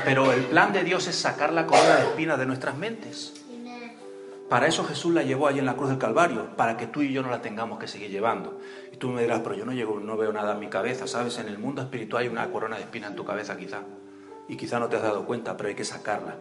pero 0.05 0.31
el 0.31 0.45
plan 0.45 0.73
de 0.73 0.83
Dios 0.83 1.07
es 1.07 1.15
sacar 1.15 1.53
la 1.53 1.67
corona 1.67 1.95
de 1.97 2.03
espinas 2.03 2.39
de 2.39 2.45
nuestras 2.45 2.77
mentes. 2.77 3.33
Para 4.49 4.67
eso 4.67 4.83
Jesús 4.83 5.13
la 5.13 5.23
llevó 5.23 5.47
allí 5.47 5.59
en 5.59 5.65
la 5.65 5.75
cruz 5.75 5.89
del 5.89 5.97
Calvario, 5.97 6.55
para 6.57 6.75
que 6.75 6.85
tú 6.85 7.01
y 7.01 7.13
yo 7.13 7.21
no 7.21 7.29
la 7.29 7.41
tengamos 7.41 7.79
que 7.79 7.87
seguir 7.87 8.09
llevando. 8.09 8.59
Y 8.91 8.97
tú 8.97 9.09
me 9.09 9.21
dirás, 9.21 9.39
pero 9.41 9.55
yo 9.55 9.65
no, 9.65 9.71
llego, 9.71 9.99
no 9.99 10.17
veo 10.17 10.33
nada 10.33 10.53
en 10.53 10.59
mi 10.59 10.67
cabeza, 10.67 11.07
¿sabes? 11.07 11.37
En 11.37 11.47
el 11.47 11.57
mundo 11.57 11.81
espiritual 11.81 12.23
hay 12.23 12.29
una 12.29 12.51
corona 12.51 12.75
de 12.75 12.83
espinas 12.83 13.11
en 13.11 13.15
tu 13.15 13.23
cabeza 13.23 13.55
quizá. 13.55 13.83
Y 14.49 14.57
quizá 14.57 14.79
no 14.79 14.89
te 14.89 14.97
has 14.97 15.03
dado 15.03 15.25
cuenta, 15.25 15.55
pero 15.55 15.69
hay 15.69 15.75
que 15.75 15.85
sacarla. 15.85 16.35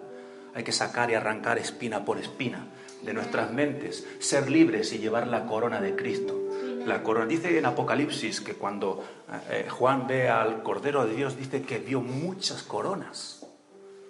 Hay 0.54 0.64
que 0.64 0.72
sacar 0.72 1.10
y 1.10 1.14
arrancar 1.14 1.58
espina 1.58 2.04
por 2.04 2.18
espina 2.18 2.66
de 3.02 3.14
nuestras 3.14 3.52
mentes, 3.52 4.06
ser 4.18 4.50
libres 4.50 4.92
y 4.92 4.98
llevar 4.98 5.26
la 5.26 5.46
corona 5.46 5.80
de 5.80 5.96
Cristo 5.96 6.40
la 6.86 7.02
corona. 7.02 7.26
Dice 7.26 7.58
en 7.58 7.66
Apocalipsis 7.66 8.40
que 8.40 8.54
cuando 8.54 9.04
eh, 9.50 9.66
Juan 9.68 10.06
ve 10.06 10.28
al 10.28 10.62
Cordero 10.62 11.06
de 11.06 11.14
Dios, 11.14 11.36
dice 11.36 11.62
que 11.62 11.78
vio 11.78 12.00
muchas 12.00 12.62
coronas. 12.62 13.46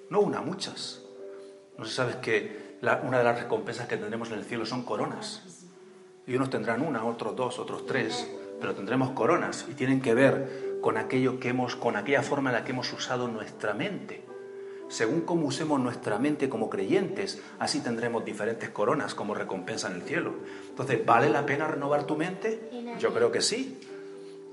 No 0.08 0.20
una, 0.20 0.40
muchas. 0.40 1.02
No 1.78 1.84
sé, 1.84 1.94
sabes 1.94 2.16
que 2.16 2.78
una 3.04 3.18
de 3.18 3.24
las 3.24 3.40
recompensas 3.40 3.86
que 3.86 3.96
tendremos 3.96 4.30
en 4.30 4.38
el 4.38 4.44
cielo 4.44 4.66
son 4.66 4.84
coronas. 4.84 5.66
Y 6.26 6.34
unos 6.34 6.50
tendrán 6.50 6.82
una, 6.82 7.04
otros 7.04 7.34
dos, 7.36 7.58
otros 7.58 7.86
tres, 7.86 8.28
pero 8.60 8.74
tendremos 8.74 9.10
coronas 9.10 9.66
y 9.68 9.74
tienen 9.74 10.00
que 10.00 10.14
ver 10.14 10.78
con 10.80 10.96
aquello 10.96 11.40
que 11.40 11.48
hemos, 11.48 11.76
con 11.76 11.96
aquella 11.96 12.22
forma 12.22 12.50
en 12.50 12.56
la 12.56 12.64
que 12.64 12.72
hemos 12.72 12.92
usado 12.92 13.28
nuestra 13.28 13.74
mente 13.74 14.24
según 14.90 15.20
cómo 15.20 15.46
usemos 15.46 15.80
nuestra 15.80 16.18
mente 16.18 16.48
como 16.48 16.68
creyentes, 16.68 17.40
así 17.60 17.80
tendremos 17.80 18.24
diferentes 18.24 18.70
coronas 18.70 19.14
como 19.14 19.34
recompensa 19.34 19.88
en 19.88 19.94
el 19.94 20.02
cielo. 20.02 20.34
Entonces, 20.68 21.06
¿vale 21.06 21.30
la 21.30 21.46
pena 21.46 21.68
renovar 21.68 22.04
tu 22.04 22.16
mente? 22.16 22.68
Yo 22.98 23.14
creo 23.14 23.30
que 23.30 23.40
sí, 23.40 23.78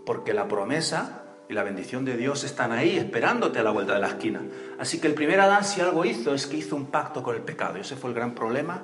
porque 0.06 0.34
la 0.34 0.48
promesa 0.48 1.24
y 1.50 1.54
la 1.54 1.64
bendición 1.64 2.06
de 2.06 2.18
Dios 2.18 2.44
están 2.44 2.72
ahí 2.72 2.98
esperándote 2.98 3.60
a 3.60 3.64
la 3.64 3.72
vuelta 3.72 3.96
de 3.96 4.00
la 4.00 4.10
esquina. 4.10 4.42
Así 4.78 5.00
que 5.00 5.08
el 5.08 5.16
primer 5.16 5.40
Adán 5.40 5.64
si 5.64 5.82
algo 5.82 6.06
hizo 6.06 6.36
es 6.36 6.46
que 6.46 6.58
hizo 6.58 6.76
un 6.76 6.86
pacto 6.86 7.24
con 7.24 7.36
el 7.36 7.42
pecado. 7.42 7.78
Y 7.78 7.82
ese 7.82 7.96
fue 7.96 8.12
el 8.12 8.16
gran 8.16 8.36
problema 8.36 8.84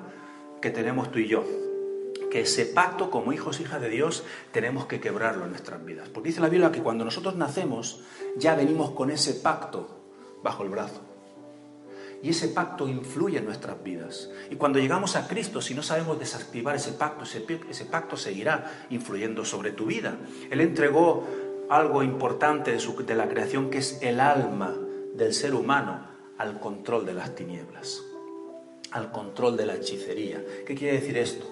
que 0.60 0.70
tenemos 0.70 1.12
tú 1.12 1.20
y 1.20 1.28
yo. 1.28 1.44
Que 2.32 2.40
ese 2.40 2.66
pacto 2.66 3.10
como 3.10 3.32
hijos, 3.32 3.60
hijas 3.60 3.80
de 3.80 3.90
Dios, 3.90 4.24
tenemos 4.50 4.86
que 4.86 4.98
quebrarlo 4.98 5.44
en 5.44 5.50
nuestras 5.50 5.84
vidas. 5.84 6.08
Porque 6.08 6.30
dice 6.30 6.40
la 6.40 6.48
Biblia 6.48 6.72
que 6.72 6.82
cuando 6.82 7.04
nosotros 7.04 7.36
nacemos 7.36 8.02
ya 8.36 8.56
venimos 8.56 8.90
con 8.90 9.12
ese 9.12 9.34
pacto 9.34 10.00
bajo 10.42 10.64
el 10.64 10.70
brazo. 10.70 11.00
Y 12.24 12.30
ese 12.30 12.48
pacto 12.48 12.88
influye 12.88 13.36
en 13.36 13.44
nuestras 13.44 13.84
vidas. 13.84 14.30
Y 14.50 14.56
cuando 14.56 14.78
llegamos 14.78 15.14
a 15.14 15.28
Cristo, 15.28 15.60
si 15.60 15.74
no 15.74 15.82
sabemos 15.82 16.18
desactivar 16.18 16.74
ese 16.74 16.92
pacto, 16.92 17.24
ese, 17.24 17.84
pacto 17.84 18.16
seguirá 18.16 18.86
influyendo 18.88 19.44
sobre 19.44 19.72
tu 19.72 19.84
vida. 19.84 20.16
Él 20.50 20.62
entregó 20.62 21.26
algo 21.68 22.02
importante 22.02 22.74
de, 22.74 23.14
la 23.14 23.28
creación, 23.28 23.68
que 23.68 23.76
es 23.76 23.98
el 24.00 24.20
alma 24.20 24.74
del 25.14 25.34
ser 25.34 25.54
humano, 25.54 26.06
al 26.38 26.60
control 26.60 27.04
de 27.04 27.12
las 27.12 27.34
tinieblas, 27.34 28.02
al 28.90 29.12
control 29.12 29.58
de 29.58 29.66
la 29.66 29.74
hechicería. 29.74 30.42
¿Qué 30.66 30.74
quiere 30.74 31.00
decir 31.00 31.18
esto? 31.18 31.44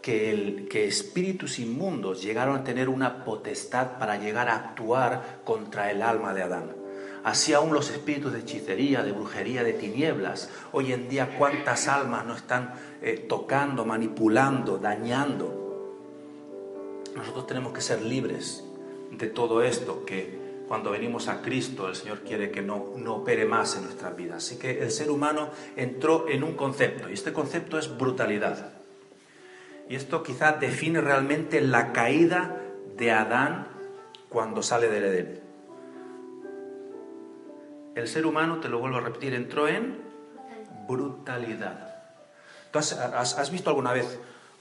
Que, 0.00 0.86
espíritus 0.86 1.58
inmundos 1.58 2.22
llegaron 2.22 2.54
a 2.54 2.62
tener 2.62 2.88
una 2.88 3.24
potestad 3.24 3.98
para 3.98 4.16
llegar 4.16 4.48
a 4.48 4.54
actuar 4.54 5.40
contra 5.42 5.90
el 5.90 6.02
alma 6.02 6.32
de 6.34 6.42
Adán. 6.44 6.83
Así 7.24 7.54
aún 7.54 7.72
los 7.72 7.90
espíritus 7.90 8.34
de 8.34 8.40
hechicería, 8.40 9.02
de 9.02 9.12
brujería, 9.12 9.64
de 9.64 9.72
tinieblas, 9.72 10.50
hoy 10.72 10.92
en 10.92 11.08
día 11.08 11.36
cuántas 11.38 11.88
almas 11.88 12.26
no 12.26 12.36
están 12.36 12.74
eh, 13.00 13.24
tocando, 13.26 13.86
manipulando, 13.86 14.76
dañando. 14.76 15.96
Nosotros 17.16 17.46
tenemos 17.46 17.72
que 17.72 17.80
ser 17.80 18.02
libres 18.02 18.62
de 19.10 19.26
todo 19.28 19.62
esto 19.62 20.04
que 20.04 20.38
cuando 20.68 20.90
venimos 20.90 21.28
a 21.28 21.40
Cristo 21.40 21.88
el 21.88 21.94
Señor 21.94 22.20
quiere 22.20 22.50
que 22.50 22.60
no, 22.60 22.92
no 22.98 23.16
opere 23.16 23.46
más 23.46 23.74
en 23.76 23.84
nuestras 23.84 24.14
vidas. 24.14 24.44
Así 24.44 24.58
que 24.58 24.82
el 24.82 24.90
ser 24.90 25.10
humano 25.10 25.48
entró 25.76 26.28
en 26.28 26.44
un 26.44 26.52
concepto 26.52 27.08
y 27.08 27.14
este 27.14 27.32
concepto 27.32 27.78
es 27.78 27.96
brutalidad. 27.96 28.74
Y 29.88 29.96
esto 29.96 30.22
quizás 30.22 30.60
define 30.60 31.00
realmente 31.00 31.62
la 31.62 31.94
caída 31.94 32.60
de 32.98 33.12
Adán 33.12 33.68
cuando 34.28 34.62
sale 34.62 34.88
del 34.88 35.04
Edén 35.04 35.43
el 37.94 38.08
ser 38.08 38.26
humano, 38.26 38.60
te 38.60 38.68
lo 38.68 38.78
vuelvo 38.78 38.98
a 38.98 39.00
repetir, 39.00 39.34
entró 39.34 39.68
en 39.68 40.02
brutalidad. 40.86 41.94
¿Tú 42.70 42.78
has, 42.78 43.50
visto 43.50 43.70
alguna 43.70 43.92
vez 43.92 44.18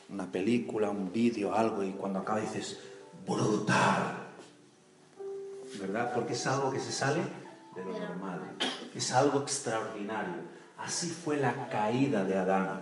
una 0.09 0.31
película, 0.31 0.89
un 0.89 1.11
vídeo, 1.11 1.53
algo, 1.53 1.83
y 1.83 1.91
cuando 1.91 2.19
acaba 2.19 2.39
dices, 2.39 2.79
brutal? 3.25 4.17
¿Verdad? 5.79 6.13
Porque 6.13 6.33
es 6.33 6.45
algo 6.45 6.71
que 6.71 6.79
se 6.79 6.91
sale 6.91 7.21
de 7.75 7.83
lo 7.83 7.97
normal, 7.97 8.39
es 8.93 9.11
algo 9.11 9.41
extraordinario. 9.41 10.53
Así 10.85 11.07
fue 11.07 11.37
la 11.37 11.69
caída 11.69 12.25
de 12.25 12.37
Adán. 12.37 12.81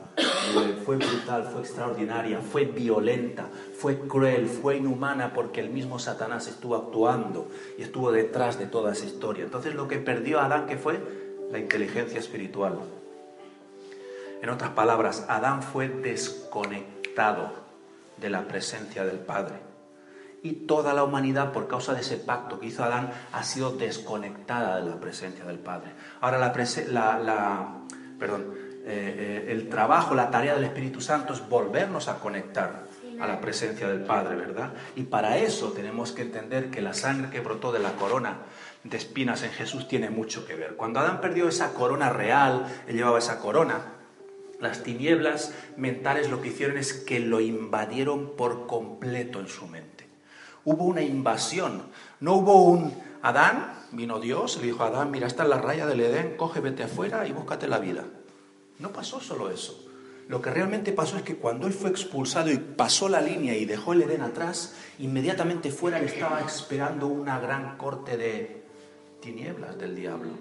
Fue 0.86 0.98
brutal, 0.98 1.48
fue 1.52 1.62
extraordinaria, 1.62 2.40
fue 2.40 2.66
violenta, 2.66 3.48
fue 3.78 4.00
cruel, 4.00 4.48
fue 4.48 4.78
inhumana 4.78 5.34
porque 5.34 5.62
el 5.62 5.70
mismo 5.70 6.00
Satanás 6.00 6.48
estuvo 6.48 6.76
actuando 6.76 7.48
y 7.78 7.84
estuvo 7.84 8.12
detrás 8.12 8.58
de 8.58 8.66
toda 8.66 8.94
esa 8.94 9.06
historia. 9.06 9.44
Entonces 9.44 9.76
lo 9.76 9.88
que 9.88 10.00
perdió 10.00 10.40
Adán, 10.40 10.66
que 10.66 10.78
fue? 10.78 11.00
La 11.52 11.60
inteligencia 11.60 12.20
espiritual. 12.20 12.80
En 14.42 14.50
otras 14.50 14.72
palabras, 14.72 15.26
Adán 15.30 15.62
fue 15.62 15.88
desconectado 15.88 17.52
de 18.18 18.32
la 18.32 18.48
presencia 18.48 19.06
del 19.06 19.20
Padre. 19.20 19.56
Y 20.44 20.54
toda 20.66 20.96
la 20.96 21.04
humanidad, 21.04 21.52
por 21.52 21.68
causa 21.68 21.94
de 21.94 22.02
ese 22.02 22.18
pacto 22.18 22.60
que 22.60 22.66
hizo 22.66 22.84
Adán, 22.84 23.12
ha 23.32 23.44
sido 23.44 23.74
desconectada 23.74 24.82
de 24.82 24.90
la 24.90 25.00
presencia 25.00 25.46
del 25.46 25.60
Padre. 25.60 25.92
Ahora, 26.20 26.40
la, 26.40 27.20
la 27.20 27.81
perdón, 28.22 28.54
eh, 28.86 29.46
eh, 29.48 29.52
el 29.52 29.68
trabajo, 29.68 30.14
la 30.14 30.30
tarea 30.30 30.54
del 30.54 30.64
Espíritu 30.64 31.02
Santo 31.02 31.34
es 31.34 31.50
volvernos 31.50 32.08
a 32.08 32.20
conectar 32.20 32.84
a 33.20 33.26
la 33.26 33.42
presencia 33.42 33.88
del 33.88 34.02
Padre, 34.02 34.36
¿verdad? 34.36 34.74
Y 34.96 35.04
para 35.04 35.40
eso 35.40 35.72
tenemos 35.72 36.12
que 36.12 36.22
entender 36.22 36.70
que 36.70 36.82
la 36.82 36.94
sangre 36.94 37.32
que 37.32 37.40
brotó 37.40 37.72
de 37.72 37.80
la 37.80 37.94
corona 37.94 38.38
de 38.84 38.96
espinas 38.96 39.42
en 39.42 39.50
Jesús 39.50 39.88
tiene 39.88 40.12
mucho 40.12 40.46
que 40.46 40.54
ver. 40.54 40.76
Cuando 40.76 41.00
Adán 41.00 41.20
perdió 41.20 41.48
esa 41.48 41.74
corona 41.74 42.10
real, 42.10 42.68
él 42.88 42.96
llevaba 42.96 43.18
esa 43.18 43.40
corona, 43.40 43.82
las 44.60 44.84
tinieblas 44.84 45.56
mentales 45.76 46.30
lo 46.30 46.44
que 46.44 46.50
hicieron 46.50 46.78
es 46.78 46.94
que 46.94 47.20
lo 47.20 47.40
invadieron 47.40 48.36
por 48.36 48.68
completo 48.68 49.40
en 49.40 49.48
su 49.48 49.66
mente. 49.66 50.08
Hubo 50.64 50.84
una 50.84 51.02
invasión, 51.02 51.82
no 52.20 52.36
hubo 52.36 52.66
un 52.66 52.94
Adán, 53.24 53.81
vino 53.92 54.20
Dios, 54.20 54.58
le 54.58 54.68
dijo 54.68 54.84
a 54.84 54.88
Adán, 54.88 55.12
mira, 55.12 55.28
está 55.28 55.44
en 55.44 55.50
la 55.50 55.58
raya 55.58 55.86
del 55.86 56.02
Edén, 56.02 56.38
coge, 56.38 56.60
vete 56.60 56.84
afuera 56.84 57.28
y 57.28 57.32
búscate 57.32 57.68
la 57.68 57.80
vida. 57.80 58.06
No 58.80 58.92
pasó 58.92 59.20
solo 59.20 59.50
eso. 59.50 59.88
Lo 60.28 60.42
que 60.42 60.50
realmente 60.50 60.94
pasó 60.94 61.18
es 61.18 61.24
que 61.24 61.36
cuando 61.36 61.68
él 61.68 61.74
fue 61.74 61.90
expulsado 61.90 62.52
y 62.52 62.58
pasó 62.58 63.10
la 63.10 63.22
línea 63.22 63.56
y 63.56 63.66
dejó 63.66 63.94
el 63.94 64.04
Edén 64.04 64.22
atrás, 64.22 64.76
inmediatamente 65.00 65.72
fuera 65.72 66.00
le 66.00 66.06
estaba 66.06 66.40
esperando 66.40 67.08
una 67.08 67.40
gran 67.40 67.78
corte 67.78 68.16
de 68.16 68.64
tinieblas 69.20 69.78
del 69.78 69.96
diablo. 69.96 70.32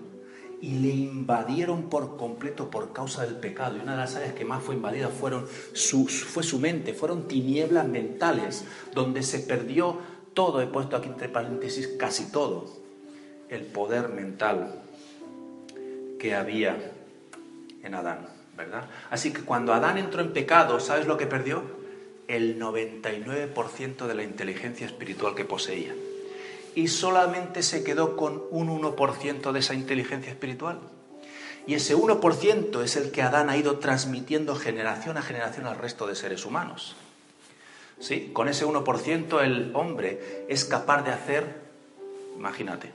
Y 0.63 0.79
le 0.79 0.91
invadieron 0.91 1.89
por 1.89 2.17
completo 2.19 2.71
por 2.71 2.93
causa 2.93 3.25
del 3.25 3.37
pecado. 3.37 3.77
Y 3.77 3.81
una 3.81 3.93
de 3.93 3.99
las 3.99 4.15
áreas 4.15 4.35
que 4.35 4.45
más 4.45 4.63
fue 4.63 4.75
invadida 4.77 5.09
fueron 5.09 5.47
su, 5.73 6.07
fue 6.07 6.43
su 6.43 6.61
mente, 6.61 6.95
fueron 6.95 7.27
tinieblas 7.27 7.89
mentales, 7.89 8.65
donde 8.95 9.23
se 9.23 9.41
perdió 9.41 9.99
todo, 10.35 10.61
he 10.61 10.67
puesto 10.67 10.97
aquí 10.97 11.09
entre 11.09 11.29
paréntesis 11.29 11.89
casi 11.99 12.31
todo, 12.31 12.80
el 13.51 13.63
poder 13.67 14.09
mental 14.09 14.83
que 16.19 16.35
había 16.35 16.93
en 17.83 17.95
Adán. 17.95 18.41
Así 19.11 19.33
que 19.33 19.43
cuando 19.43 19.73
Adán 19.73 19.99
entró 19.99 20.21
en 20.21 20.33
pecado, 20.33 20.81
¿sabes 20.81 21.07
lo 21.07 21.17
que 21.17 21.27
perdió? 21.27 21.63
El 22.29 22.61
99% 22.61 24.07
de 24.07 24.15
la 24.15 24.23
inteligencia 24.23 24.87
espiritual 24.87 25.35
que 25.35 25.45
poseía. 25.45 25.95
Y 26.75 26.89
solamente 26.89 27.63
se 27.63 27.83
quedó 27.83 28.17
con 28.17 28.43
un 28.51 28.69
1% 28.69 29.53
de 29.53 29.59
esa 29.59 29.75
inteligencia 29.75 30.31
espiritual. 30.31 30.79
Y 31.67 31.75
ese 31.75 31.97
1% 31.97 32.83
es 32.85 32.97
el 32.97 33.11
que 33.11 33.23
Adán 33.23 33.51
ha 33.51 33.57
ido 33.57 33.79
transmitiendo 33.79 34.55
generación 34.55 35.17
a 35.17 35.23
generación 35.23 35.67
al 35.67 35.79
resto 35.79 36.07
de 36.07 36.15
seres 36.15 36.45
humanos. 36.45 36.97
¿Sí? 37.99 38.31
Con 38.33 38.49
ese 38.49 38.65
1% 38.65 39.43
el 39.43 39.73
hombre 39.75 40.45
es 40.49 40.65
capaz 40.65 41.03
de 41.03 41.11
hacer, 41.11 41.45
imagínate, 42.37 42.93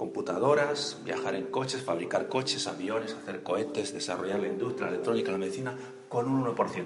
computadoras, 0.00 0.96
viajar 1.04 1.34
en 1.34 1.48
coches, 1.48 1.82
fabricar 1.82 2.28
coches, 2.28 2.66
aviones, 2.66 3.12
hacer 3.12 3.42
cohetes, 3.42 3.92
desarrollar 3.92 4.40
la 4.40 4.48
industria, 4.48 4.86
la 4.86 4.92
electrónica, 4.94 5.30
la 5.30 5.36
medicina, 5.36 5.76
con 6.08 6.26
un 6.26 6.42
1%. 6.42 6.84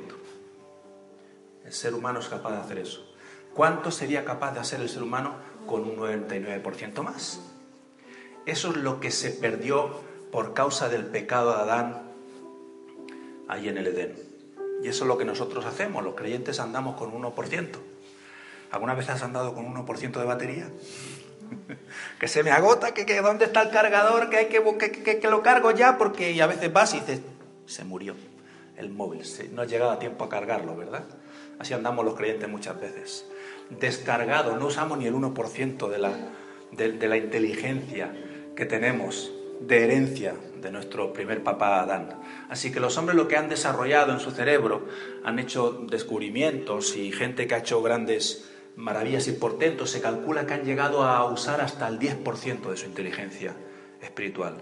El 1.65 1.73
ser 1.73 1.95
humano 1.95 2.19
es 2.19 2.27
capaz 2.27 2.51
de 2.51 2.57
hacer 2.57 2.79
eso. 2.81 3.07
¿Cuánto 3.55 3.93
sería 3.93 4.25
capaz 4.25 4.51
de 4.55 4.59
hacer 4.59 4.81
el 4.81 4.89
ser 4.89 5.05
humano 5.05 5.37
con 5.65 5.83
un 5.83 5.97
99% 5.97 7.05
más? 7.05 7.41
Eso 8.47 8.71
es 8.71 8.77
lo 8.79 8.99
que 8.99 9.13
se 9.13 9.31
perdió 9.31 9.91
por 10.33 10.53
causa 10.53 10.89
del 10.89 11.07
pecado 11.07 11.51
de 11.51 11.63
Adán 11.63 12.11
ahí 13.47 13.69
en 13.69 13.79
el 13.79 13.87
Edén. 13.87 14.17
Y 14.83 14.89
eso 14.89 15.05
es 15.05 15.09
lo 15.09 15.17
que 15.19 15.25
nosotros 15.25 15.65
hacemos, 15.67 16.03
los 16.03 16.17
creyentes 16.17 16.59
andamos 16.59 16.97
con 16.97 17.15
un 17.15 17.23
1%. 17.23 17.69
¿Alguna 18.73 18.95
vez 18.95 19.09
has 19.09 19.23
andado 19.23 19.55
con 19.55 19.67
un 19.67 19.87
1% 19.87 20.19
de 20.19 20.25
batería? 20.25 20.69
que 22.21 22.29
se 22.29 22.43
me 22.43 22.51
agota, 22.51 22.95
que, 22.95 23.07
que 23.07 23.21
dónde 23.21 23.47
está 23.47 23.63
el 23.63 23.71
cargador, 23.71 24.31
que 24.31 24.37
hay 24.37 24.47
que, 24.47 24.61
que, 25.21 25.29
lo 25.29 25.43
cargo 25.43 25.71
ya, 25.71 25.99
porque 25.99 26.41
a 26.43 26.47
veces 26.47 26.73
vas 26.73 26.95
y 26.95 27.01
dices, 27.01 27.21
se 27.67 27.85
murió 27.85 28.15
el 28.77 28.91
móvil, 28.91 29.23
no 29.53 29.63
ha 29.63 29.67
llegado 29.67 29.91
a 29.91 29.99
tiempo 29.99 30.25
a 30.25 30.29
cargarlo, 30.29 30.77
¿verdad? 30.77 31.05
Así 31.59 31.73
andamos 31.73 32.05
los 32.05 32.15
creyentes 32.15 32.49
muchas 32.49 32.81
veces. 32.81 33.27
Descargado, 33.71 34.57
no 34.57 34.67
usamos 34.67 34.99
ni 34.99 35.07
el 35.07 35.15
1% 35.15 35.89
de 35.89 35.99
la, 35.99 36.13
de 36.73 37.09
la 37.09 37.17
inteligencia 37.17 38.13
que 38.57 38.67
tenemos 38.67 39.33
de 39.61 39.85
herencia 39.85 40.35
de 40.61 40.71
nuestro 40.71 41.13
primer 41.13 41.43
papá 41.43 41.83
Adán. 41.83 42.21
Así 42.49 42.73
que 42.73 42.81
los 42.81 42.97
hombres 42.97 43.17
lo 43.17 43.29
que 43.29 43.37
han 43.37 43.49
desarrollado 43.49 44.13
en 44.13 44.21
su 44.21 44.31
cerebro 44.31 44.87
han 45.23 45.39
hecho 45.39 45.73
descubrimientos 45.91 46.97
y 46.97 47.13
gente 47.13 47.47
que 47.47 47.55
ha 47.55 47.59
hecho 47.59 47.83
grandes 47.83 48.51
maravillas 48.77 49.29
y 49.29 49.33
portentos, 49.33 49.91
se 49.91 50.01
calcula 50.01 50.47
que 50.47 50.55
han 50.55 50.65
llegado 50.65 51.05
a 51.05 51.25
usar 51.31 51.61
hasta 51.61 51.89
el 51.89 51.99
10% 51.99 52.71
de 52.71 52.77
su 52.77 52.87
inteligencia 52.87 53.55
espiritual. 54.01 54.57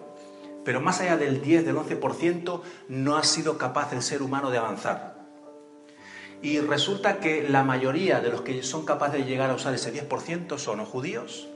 Pero 0.64 0.81
más 0.81 1.00
allá 1.00 1.16
del 1.16 1.42
10, 1.42 1.64
del 1.64 1.76
11%, 1.76 2.61
no 2.88 3.16
ha 3.16 3.25
sido 3.25 3.59
capaz 3.59 3.92
el 3.92 4.02
ser 4.02 4.23
humano 4.23 4.50
de 4.50 4.59
avanzar. 4.59 5.23
Y 6.41 6.58
resulta 6.58 7.21
que 7.21 7.49
la 7.49 7.63
mayoría 7.63 8.21
de 8.21 8.30
los 8.30 8.43
que 8.43 8.63
son 8.63 8.84
capaces 8.84 9.25
de 9.25 9.30
llegar 9.30 9.50
a 9.50 9.54
usar 9.54 9.75
ese 9.75 9.93
10% 9.93 10.58
son 10.58 10.80
o 10.80 10.84
judíos 10.84 11.49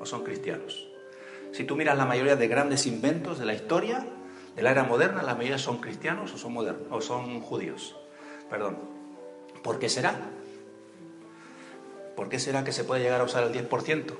o 0.00 0.06
son 0.06 0.22
cristianos. 0.22 0.86
Si 1.52 1.64
tú 1.64 1.76
miras 1.76 1.96
la 1.96 2.04
mayoría 2.04 2.36
de 2.36 2.48
grandes 2.48 2.86
inventos 2.86 3.38
de 3.38 3.46
la 3.46 3.54
historia, 3.54 4.06
de 4.54 4.62
la 4.62 4.70
era 4.70 4.84
moderna, 4.84 5.22
la 5.22 5.34
mayoría 5.34 5.58
son 5.58 5.78
cristianos 5.78 6.32
o 6.34 6.38
son, 6.38 6.52
modernos, 6.52 6.82
o 6.90 7.00
son 7.00 7.40
judíos. 7.40 7.96
Perdón. 8.50 8.78
¿Por 9.62 9.78
qué 9.78 9.88
será? 9.88 10.14
¿Por 12.16 12.28
qué 12.28 12.38
será 12.38 12.64
que 12.64 12.72
se 12.72 12.84
puede 12.84 13.02
llegar 13.02 13.20
a 13.20 13.24
usar 13.24 13.44
el 13.44 13.52
10%? 13.52 14.14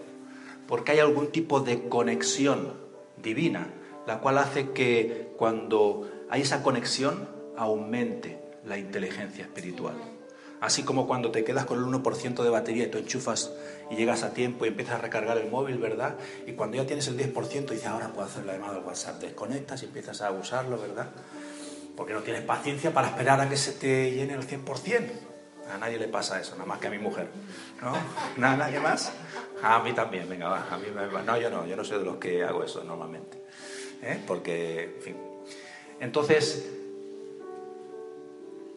Porque 0.67 0.93
hay 0.93 0.99
algún 0.99 1.31
tipo 1.31 1.61
de 1.61 1.89
conexión 1.89 2.75
divina, 3.23 3.69
la 4.07 4.21
cual 4.21 4.39
hace 4.39 4.71
que 4.71 5.33
cuando 5.37 6.11
hay 6.31 6.43
esa 6.43 6.63
conexión 6.63 7.29
aumente 7.57 8.39
la 8.65 8.79
inteligencia 8.79 9.45
espiritual. 9.45 9.95
Así 10.61 10.83
como 10.83 11.07
cuando 11.07 11.31
te 11.31 11.45
quedas 11.45 11.67
con 11.67 11.79
el 11.79 11.85
1% 11.85 12.43
de 12.43 12.49
batería 12.49 12.85
y 12.85 12.87
tú 12.87 12.99
enchufas 12.99 13.53
y 13.91 13.97
llegas 13.97 14.23
a 14.23 14.33
tiempo 14.33 14.65
y 14.65 14.69
empiezas 14.69 14.95
a 14.95 14.99
recargar 14.99 15.37
el 15.37 15.51
móvil, 15.51 15.77
¿verdad? 15.77 16.17
Y 16.47 16.53
cuando 16.53 16.79
ya 16.79 16.87
tienes 16.87 17.07
el 17.09 17.19
10% 17.19 17.69
dices, 17.69 17.87
ahora 17.87 18.09
puedo 18.09 18.27
hacer 18.27 18.47
la 18.47 18.55
llamada 18.55 18.79
al 18.79 18.85
WhatsApp, 18.85 19.21
desconectas 19.21 19.83
y 19.83 19.87
empiezas 19.87 20.23
a 20.23 20.31
usarlo, 20.31 20.79
¿verdad? 20.81 21.11
Porque 21.97 22.15
no 22.15 22.23
tienes 22.23 22.43
paciencia 22.43 22.95
para 22.95 23.09
esperar 23.09 23.41
a 23.43 23.49
que 23.49 23.59
se 23.59 23.73
te 23.73 24.13
llene 24.13 24.35
el 24.35 24.47
100%. 24.47 25.34
A 25.73 25.79
nadie 25.79 25.99
le 25.99 26.09
pasa 26.09 26.41
eso, 26.41 26.53
nada 26.53 26.67
más 26.67 26.79
que 26.79 26.89
a 26.89 26.91
mi 26.91 26.99
mujer. 26.99 27.29
¿No? 27.81 27.93
¿Nada, 28.37 28.57
¿Nadie 28.57 28.81
más? 28.81 29.13
A 29.63 29.81
mí 29.81 29.93
también, 29.93 30.29
venga, 30.29 30.49
va. 30.49 30.67
A 30.71 30.79
mí 30.79 30.87
me... 30.95 31.23
No, 31.23 31.39
yo 31.39 31.51
no, 31.51 31.67
yo 31.67 31.77
no 31.77 31.85
soy 31.85 31.99
de 31.99 32.05
los 32.05 32.17
que 32.17 32.45
hago 32.45 32.65
eso 32.65 32.85
normalmente. 32.85 33.43
¿eh? 34.03 34.23
Porque, 34.27 34.95
en 34.97 35.03
fin. 35.03 35.17
Entonces, 36.01 36.71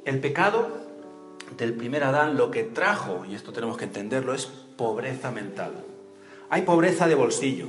el 0.05 0.19
pecado 0.19 0.69
del 1.57 1.73
primer 1.73 2.03
Adán 2.03 2.37
lo 2.37 2.51
que 2.51 2.63
trajo, 2.63 3.25
y 3.25 3.35
esto 3.35 3.51
tenemos 3.51 3.77
que 3.77 3.85
entenderlo, 3.85 4.33
es 4.33 4.45
pobreza 4.45 5.31
mental. 5.31 5.73
Hay 6.49 6.61
pobreza 6.61 7.07
de 7.07 7.15
bolsillo. 7.15 7.67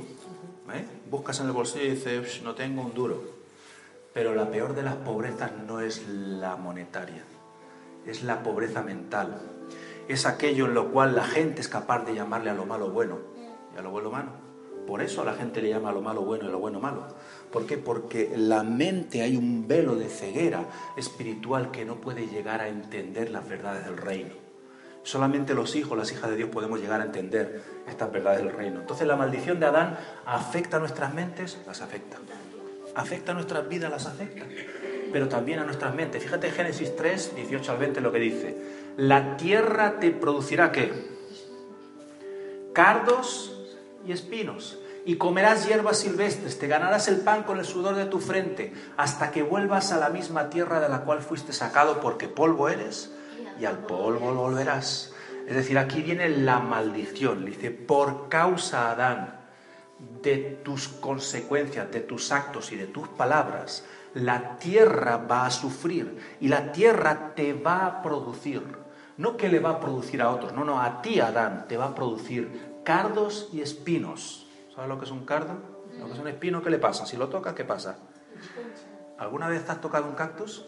¿eh? 0.73 0.85
Buscas 1.09 1.39
en 1.41 1.47
el 1.47 1.51
bolsillo 1.51 1.85
y 1.85 1.89
dices, 1.91 2.41
no 2.41 2.55
tengo 2.55 2.81
un 2.81 2.93
duro. 2.93 3.21
Pero 4.13 4.33
la 4.33 4.49
peor 4.49 4.73
de 4.75 4.83
las 4.83 4.95
pobrezas 4.95 5.51
no 5.67 5.81
es 5.81 6.07
la 6.07 6.55
monetaria 6.55 7.23
es 8.05 8.23
la 8.23 8.43
pobreza 8.43 8.81
mental. 8.81 9.41
Es 10.07 10.25
aquello 10.25 10.65
en 10.65 10.73
lo 10.73 10.91
cual 10.91 11.15
la 11.15 11.23
gente 11.23 11.61
es 11.61 11.67
capaz 11.67 12.05
de 12.05 12.15
llamarle 12.15 12.49
a 12.49 12.53
lo 12.53 12.65
malo 12.65 12.89
bueno 12.89 13.19
y 13.75 13.77
a 13.77 13.81
lo 13.81 13.91
bueno 13.91 14.09
malo. 14.09 14.31
Por 14.87 15.03
eso 15.03 15.23
la 15.23 15.33
gente 15.33 15.61
le 15.61 15.69
llama 15.69 15.89
a 15.89 15.93
lo 15.93 16.01
malo 16.01 16.23
bueno 16.23 16.45
y 16.45 16.47
a 16.47 16.51
lo 16.51 16.59
bueno 16.59 16.79
malo. 16.79 17.05
¿Por 17.51 17.67
qué? 17.67 17.77
Porque 17.77 18.33
la 18.35 18.63
mente 18.63 19.21
hay 19.21 19.37
un 19.37 19.67
velo 19.67 19.95
de 19.95 20.09
ceguera 20.09 20.65
espiritual 20.97 21.69
que 21.69 21.85
no 21.85 22.01
puede 22.01 22.25
llegar 22.25 22.61
a 22.61 22.69
entender 22.69 23.29
las 23.29 23.47
verdades 23.47 23.85
del 23.85 23.97
reino. 23.97 24.33
Solamente 25.03 25.53
los 25.53 25.75
hijos, 25.75 25.95
las 25.95 26.11
hijas 26.11 26.31
de 26.31 26.37
Dios 26.37 26.49
podemos 26.49 26.81
llegar 26.81 27.01
a 27.01 27.05
entender 27.05 27.61
estas 27.87 28.11
verdades 28.11 28.43
del 28.43 28.51
reino. 28.51 28.79
Entonces 28.79 29.07
la 29.07 29.15
maldición 29.15 29.59
de 29.59 29.67
Adán 29.67 29.97
afecta 30.25 30.77
a 30.77 30.79
nuestras 30.79 31.13
mentes, 31.13 31.59
las 31.67 31.81
afecta. 31.81 32.17
Afecta 32.95 33.31
a 33.31 33.35
nuestras 33.35 33.69
vidas, 33.69 33.91
las 33.91 34.07
afecta 34.07 34.45
pero 35.11 35.27
también 35.27 35.59
a 35.59 35.63
nuestras 35.63 35.93
mentes. 35.95 36.23
Fíjate 36.23 36.51
Génesis 36.51 36.95
3, 36.95 37.35
18 37.35 37.71
al 37.71 37.77
20 37.77 38.01
lo 38.01 38.11
que 38.11 38.19
dice. 38.19 38.57
La 38.97 39.37
tierra 39.37 39.99
te 39.99 40.11
producirá 40.11 40.71
qué? 40.71 40.91
Cardos 42.73 43.77
y 44.05 44.11
espinos. 44.11 44.79
Y 45.05 45.15
comerás 45.15 45.67
hierbas 45.67 45.97
silvestres, 45.99 46.59
te 46.59 46.67
ganarás 46.67 47.07
el 47.07 47.21
pan 47.21 47.43
con 47.43 47.57
el 47.57 47.65
sudor 47.65 47.95
de 47.95 48.05
tu 48.05 48.19
frente, 48.19 48.73
hasta 48.97 49.31
que 49.31 49.41
vuelvas 49.41 49.91
a 49.91 49.97
la 49.97 50.09
misma 50.09 50.49
tierra 50.49 50.79
de 50.79 50.89
la 50.89 51.01
cual 51.01 51.21
fuiste 51.21 51.53
sacado, 51.53 51.99
porque 51.99 52.27
polvo 52.27 52.69
eres 52.69 53.11
y 53.59 53.65
al 53.65 53.79
polvo 53.79 54.33
volverás. 54.33 55.13
Es 55.47 55.55
decir, 55.55 55.77
aquí 55.79 56.01
viene 56.01 56.29
la 56.29 56.59
maldición. 56.59 57.45
Dice, 57.45 57.71
por 57.71 58.29
causa, 58.29 58.91
Adán, 58.91 59.39
de 60.21 60.59
tus 60.63 60.87
consecuencias, 60.87 61.91
de 61.91 62.01
tus 62.01 62.31
actos 62.31 62.71
y 62.71 62.75
de 62.75 62.87
tus 62.87 63.07
palabras, 63.07 63.83
la 64.13 64.57
tierra 64.57 65.17
va 65.17 65.45
a 65.45 65.51
sufrir 65.51 66.17
y 66.39 66.47
la 66.47 66.71
tierra 66.71 67.33
te 67.35 67.53
va 67.53 67.85
a 67.85 68.01
producir. 68.01 68.63
No 69.17 69.35
que 69.35 69.49
le 69.49 69.59
va 69.59 69.71
a 69.71 69.79
producir 69.79 70.21
a 70.21 70.29
otros, 70.29 70.53
no, 70.53 70.63
no, 70.63 70.81
a 70.81 71.01
ti, 71.01 71.19
Adán, 71.19 71.65
te 71.67 71.75
va 71.75 71.87
a 71.87 71.95
producir 71.95 72.79
cardos 72.83 73.49
y 73.51 73.61
espinos. 73.61 74.47
¿Sabes 74.73 74.89
lo 74.89 74.97
que 74.97 75.05
es 75.05 75.11
un 75.11 75.25
cardo? 75.25 75.57
Lo 75.99 76.05
que 76.05 76.13
es 76.13 76.19
un 76.19 76.27
espino, 76.27 76.61
¿qué 76.63 76.69
le 76.69 76.79
pasa? 76.79 77.05
Si 77.05 77.17
lo 77.17 77.27
tocas, 77.27 77.53
¿qué 77.53 77.65
pasa? 77.65 77.97
¿Alguna 79.17 79.49
vez 79.49 79.69
has 79.69 79.81
tocado 79.81 80.07
un 80.07 80.15
cactus? 80.15 80.65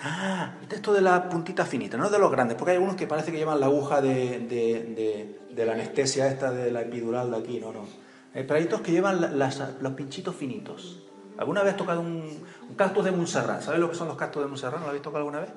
Ah, 0.00 0.56
esto 0.70 0.92
de 0.92 1.00
la 1.00 1.30
puntita 1.30 1.64
finita, 1.64 1.96
no 1.96 2.10
de 2.10 2.18
los 2.18 2.30
grandes, 2.30 2.58
porque 2.58 2.72
hay 2.72 2.76
algunos 2.76 2.96
que 2.96 3.06
parece 3.06 3.32
que 3.32 3.38
llevan 3.38 3.58
la 3.58 3.66
aguja 3.66 4.02
de, 4.02 5.38
la 5.56 5.72
anestesia 5.72 6.28
esta 6.28 6.50
de 6.50 6.70
la 6.70 6.82
epidural 6.82 7.30
de 7.30 7.36
aquí, 7.38 7.58
no, 7.58 7.72
no. 7.72 7.86
Hay 8.34 8.44
pero 8.44 8.82
que 8.82 8.92
llevan 8.92 9.38
los 9.38 9.92
pinchitos 9.92 10.34
finitos. 10.34 11.00
¿Alguna 11.38 11.62
vez 11.62 11.72
has 11.72 11.78
tocado 11.78 12.00
un, 12.00 12.46
cactus 12.76 13.04
de 13.04 13.10
Montserrat? 13.10 13.62
¿Sabes 13.62 13.80
lo 13.80 13.88
que 13.88 13.96
son 13.96 14.08
los 14.08 14.16
cactus 14.16 14.42
de 14.42 14.48
Montserrat? 14.48 14.78
¿No 14.78 14.84
lo 14.84 14.88
habéis 14.88 15.02
tocado 15.02 15.18
alguna 15.18 15.40
vez? 15.40 15.50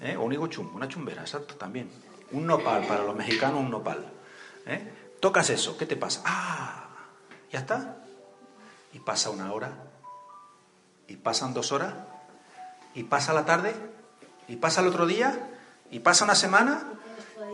¿Eh? 0.00 0.16
O 0.16 0.22
un 0.22 0.32
higo 0.32 0.46
chum, 0.48 0.74
una 0.74 0.88
chumbera, 0.88 1.22
exacto, 1.22 1.54
también. 1.54 1.90
Un 2.32 2.46
nopal, 2.46 2.86
para 2.86 3.04
los 3.04 3.14
mexicanos 3.14 3.60
un 3.60 3.70
nopal. 3.70 4.04
¿Eh? 4.66 4.92
Tocas 5.20 5.50
eso, 5.50 5.76
¿qué 5.76 5.86
te 5.86 5.96
pasa? 5.96 6.22
¡Ah! 6.24 6.88
¿Ya 7.52 7.60
está? 7.60 7.96
Y 8.92 9.00
pasa 9.00 9.30
una 9.30 9.52
hora, 9.52 9.72
y 11.08 11.16
pasan 11.16 11.54
dos 11.54 11.72
horas, 11.72 11.94
y 12.94 13.04
pasa 13.04 13.32
la 13.32 13.44
tarde, 13.44 13.74
y 14.48 14.56
pasa 14.56 14.80
el 14.80 14.88
otro 14.88 15.06
día, 15.06 15.50
y 15.90 16.00
pasa 16.00 16.24
una 16.24 16.34
semana, 16.34 16.84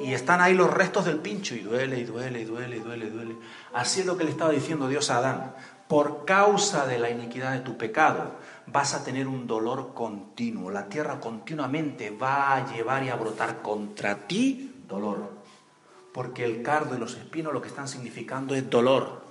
y 0.03 0.15
están 0.15 0.41
ahí 0.41 0.55
los 0.55 0.73
restos 0.73 1.05
del 1.05 1.19
pincho, 1.19 1.55
y 1.55 1.61
duele, 1.61 1.99
y 1.99 2.05
duele, 2.05 2.41
y 2.41 2.45
duele, 2.45 2.77
y 2.77 2.81
duele, 2.81 3.07
y 3.07 3.11
duele. 3.11 3.37
Así 3.73 4.01
es 4.01 4.07
lo 4.07 4.17
que 4.17 4.25
le 4.25 4.31
estaba 4.31 4.51
diciendo 4.51 4.89
Dios 4.89 5.11
a 5.11 5.19
Adán. 5.19 5.55
Por 5.91 6.25
causa 6.25 6.87
de 6.87 7.01
la 7.01 7.11
iniquidad 7.11 7.53
de 7.53 7.63
tu 7.63 7.77
pecado, 7.77 8.31
vas 8.69 8.95
a 8.95 9.03
tener 9.03 9.27
un 9.27 9.49
dolor 9.49 9.93
continuo. 9.93 10.71
La 10.71 10.89
tierra 10.89 11.19
continuamente 11.19 12.11
va 12.11 12.55
a 12.55 12.73
llevar 12.73 13.03
y 13.03 13.09
a 13.09 13.17
brotar 13.17 13.61
contra 13.61 14.29
ti 14.29 14.85
dolor. 14.89 15.33
Porque 16.15 16.45
el 16.45 16.63
cardo 16.63 16.95
y 16.95 16.99
los 17.01 17.17
espinos 17.17 17.53
lo 17.53 17.61
que 17.61 17.67
están 17.67 17.89
significando 17.89 18.55
es 18.55 18.71
dolor. 18.71 19.23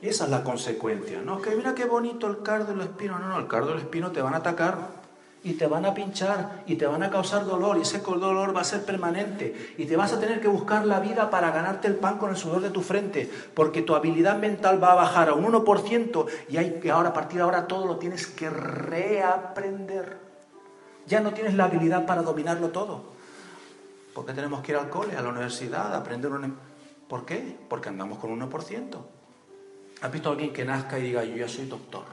Esa 0.00 0.22
es 0.22 0.30
la 0.30 0.44
consecuencia. 0.44 1.20
No, 1.20 1.42
que 1.42 1.56
mira 1.56 1.74
qué 1.74 1.84
bonito 1.84 2.28
el 2.28 2.44
cardo 2.44 2.72
y 2.72 2.76
los 2.76 2.86
espinos. 2.86 3.20
No, 3.20 3.26
no, 3.26 3.36
el 3.40 3.48
cardo 3.48 3.70
y 3.70 3.72
el 3.72 3.78
espino 3.80 4.12
te 4.12 4.22
van 4.22 4.34
a 4.34 4.36
atacar 4.36 5.03
y 5.44 5.52
te 5.52 5.66
van 5.66 5.84
a 5.84 5.92
pinchar 5.92 6.62
y 6.66 6.76
te 6.76 6.86
van 6.86 7.02
a 7.02 7.10
causar 7.10 7.44
dolor 7.44 7.76
y 7.76 7.82
ese 7.82 7.98
dolor 7.98 8.56
va 8.56 8.62
a 8.62 8.64
ser 8.64 8.82
permanente 8.84 9.74
y 9.76 9.84
te 9.84 9.94
vas 9.94 10.12
a 10.14 10.18
tener 10.18 10.40
que 10.40 10.48
buscar 10.48 10.86
la 10.86 11.00
vida 11.00 11.28
para 11.28 11.50
ganarte 11.50 11.86
el 11.86 11.96
pan 11.96 12.16
con 12.16 12.30
el 12.30 12.36
sudor 12.36 12.62
de 12.62 12.70
tu 12.70 12.80
frente 12.80 13.30
porque 13.52 13.82
tu 13.82 13.94
habilidad 13.94 14.38
mental 14.38 14.82
va 14.82 14.92
a 14.92 14.96
bajar 14.96 15.28
a 15.28 15.34
un 15.34 15.44
1% 15.44 16.26
y 16.48 16.56
hay 16.56 16.80
que 16.80 16.90
ahora 16.90 17.10
a 17.10 17.12
partir 17.12 17.36
de 17.36 17.42
ahora 17.42 17.66
todo 17.66 17.86
lo 17.86 17.98
tienes 17.98 18.26
que 18.26 18.48
reaprender. 18.48 20.16
Ya 21.06 21.20
no 21.20 21.34
tienes 21.34 21.54
la 21.54 21.64
habilidad 21.64 22.06
para 22.06 22.22
dominarlo 22.22 22.70
todo. 22.70 23.04
¿Por 24.14 24.24
qué 24.24 24.32
tenemos 24.32 24.62
que 24.62 24.72
ir 24.72 24.78
al 24.78 24.88
cole, 24.88 25.14
a 25.14 25.22
la 25.22 25.28
universidad, 25.28 25.94
aprender 25.94 26.32
un... 26.32 26.44
Em-? 26.44 26.56
¿Por 27.06 27.26
qué? 27.26 27.58
Porque 27.68 27.90
andamos 27.90 28.18
con 28.18 28.30
un 28.30 28.40
1%. 28.40 28.96
¿Has 30.00 30.12
visto 30.12 30.28
a 30.30 30.32
alguien 30.32 30.52
que 30.54 30.64
nazca 30.64 30.98
y 30.98 31.02
diga, 31.02 31.22
yo 31.22 31.36
ya 31.36 31.48
soy 31.48 31.66
doctor? 31.66 32.04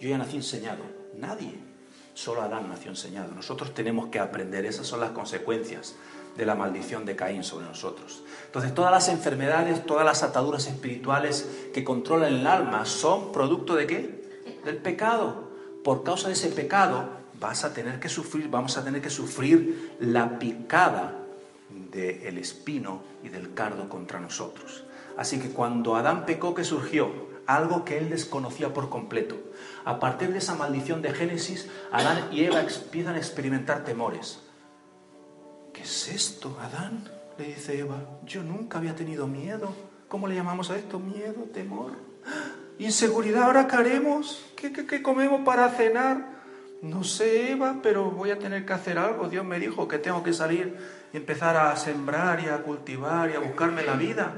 Yo 0.00 0.08
ya 0.08 0.16
nací 0.16 0.36
enseñado. 0.36 0.82
Nadie. 1.16 1.75
Solo 2.16 2.40
Adán 2.40 2.70
nació 2.70 2.90
enseñado. 2.90 3.34
Nosotros 3.34 3.74
tenemos 3.74 4.08
que 4.08 4.18
aprender. 4.18 4.64
Esas 4.64 4.86
son 4.86 5.00
las 5.00 5.10
consecuencias 5.10 5.96
de 6.34 6.46
la 6.46 6.54
maldición 6.54 7.04
de 7.04 7.14
Caín 7.14 7.44
sobre 7.44 7.66
nosotros. 7.66 8.22
Entonces, 8.46 8.74
todas 8.74 8.90
las 8.90 9.10
enfermedades, 9.10 9.84
todas 9.84 10.06
las 10.06 10.22
ataduras 10.22 10.66
espirituales 10.66 11.46
que 11.74 11.84
controlan 11.84 12.32
el 12.32 12.46
alma 12.46 12.86
son 12.86 13.32
producto 13.32 13.74
de 13.74 13.86
qué? 13.86 14.54
Del 14.64 14.78
pecado. 14.78 15.50
Por 15.84 16.04
causa 16.04 16.28
de 16.28 16.32
ese 16.32 16.48
pecado 16.48 17.06
vas 17.38 17.64
a 17.64 17.74
tener 17.74 18.00
que 18.00 18.08
sufrir, 18.08 18.48
vamos 18.48 18.78
a 18.78 18.82
tener 18.82 19.02
que 19.02 19.10
sufrir 19.10 19.98
la 20.00 20.38
picada 20.38 21.12
del 21.68 22.38
espino 22.38 23.02
y 23.24 23.28
del 23.28 23.52
cardo 23.52 23.90
contra 23.90 24.20
nosotros. 24.20 24.84
Así 25.18 25.38
que 25.38 25.50
cuando 25.50 25.96
Adán 25.96 26.24
pecó, 26.24 26.54
¿qué 26.54 26.64
surgió? 26.64 27.35
Algo 27.46 27.84
que 27.84 27.98
él 27.98 28.10
desconocía 28.10 28.72
por 28.74 28.88
completo. 28.88 29.36
A 29.84 30.00
partir 30.00 30.32
de 30.32 30.38
esa 30.38 30.54
maldición 30.54 31.02
de 31.02 31.12
Génesis, 31.12 31.68
Adán 31.92 32.28
y 32.32 32.44
Eva 32.44 32.60
empiezan 32.60 33.14
a 33.14 33.18
experimentar 33.18 33.84
temores. 33.84 34.40
¿Qué 35.72 35.82
es 35.82 36.08
esto, 36.08 36.56
Adán? 36.60 37.08
Le 37.38 37.48
dice 37.48 37.78
Eva. 37.78 37.98
Yo 38.24 38.42
nunca 38.42 38.78
había 38.78 38.94
tenido 38.94 39.26
miedo. 39.26 39.74
¿Cómo 40.08 40.26
le 40.26 40.34
llamamos 40.34 40.70
a 40.70 40.76
esto? 40.76 40.98
Miedo, 40.98 41.44
temor. 41.52 41.92
Inseguridad, 42.78 43.44
¿ahora 43.44 43.66
qué 43.66 43.76
haremos? 43.76 44.44
¿Qué, 44.56 44.72
qué 44.72 45.02
comemos 45.02 45.42
para 45.44 45.68
cenar? 45.70 46.36
No 46.82 47.04
sé, 47.04 47.52
Eva, 47.52 47.80
pero 47.82 48.10
voy 48.10 48.30
a 48.30 48.38
tener 48.38 48.66
que 48.66 48.72
hacer 48.72 48.98
algo. 48.98 49.28
Dios 49.28 49.44
me 49.44 49.58
dijo 49.58 49.88
que 49.88 49.98
tengo 49.98 50.22
que 50.22 50.32
salir 50.32 50.76
y 51.12 51.16
empezar 51.16 51.56
a 51.56 51.74
sembrar 51.76 52.40
y 52.40 52.48
a 52.48 52.62
cultivar 52.62 53.30
y 53.30 53.34
a 53.34 53.38
buscarme 53.38 53.82
la 53.82 53.94
vida. 53.94 54.32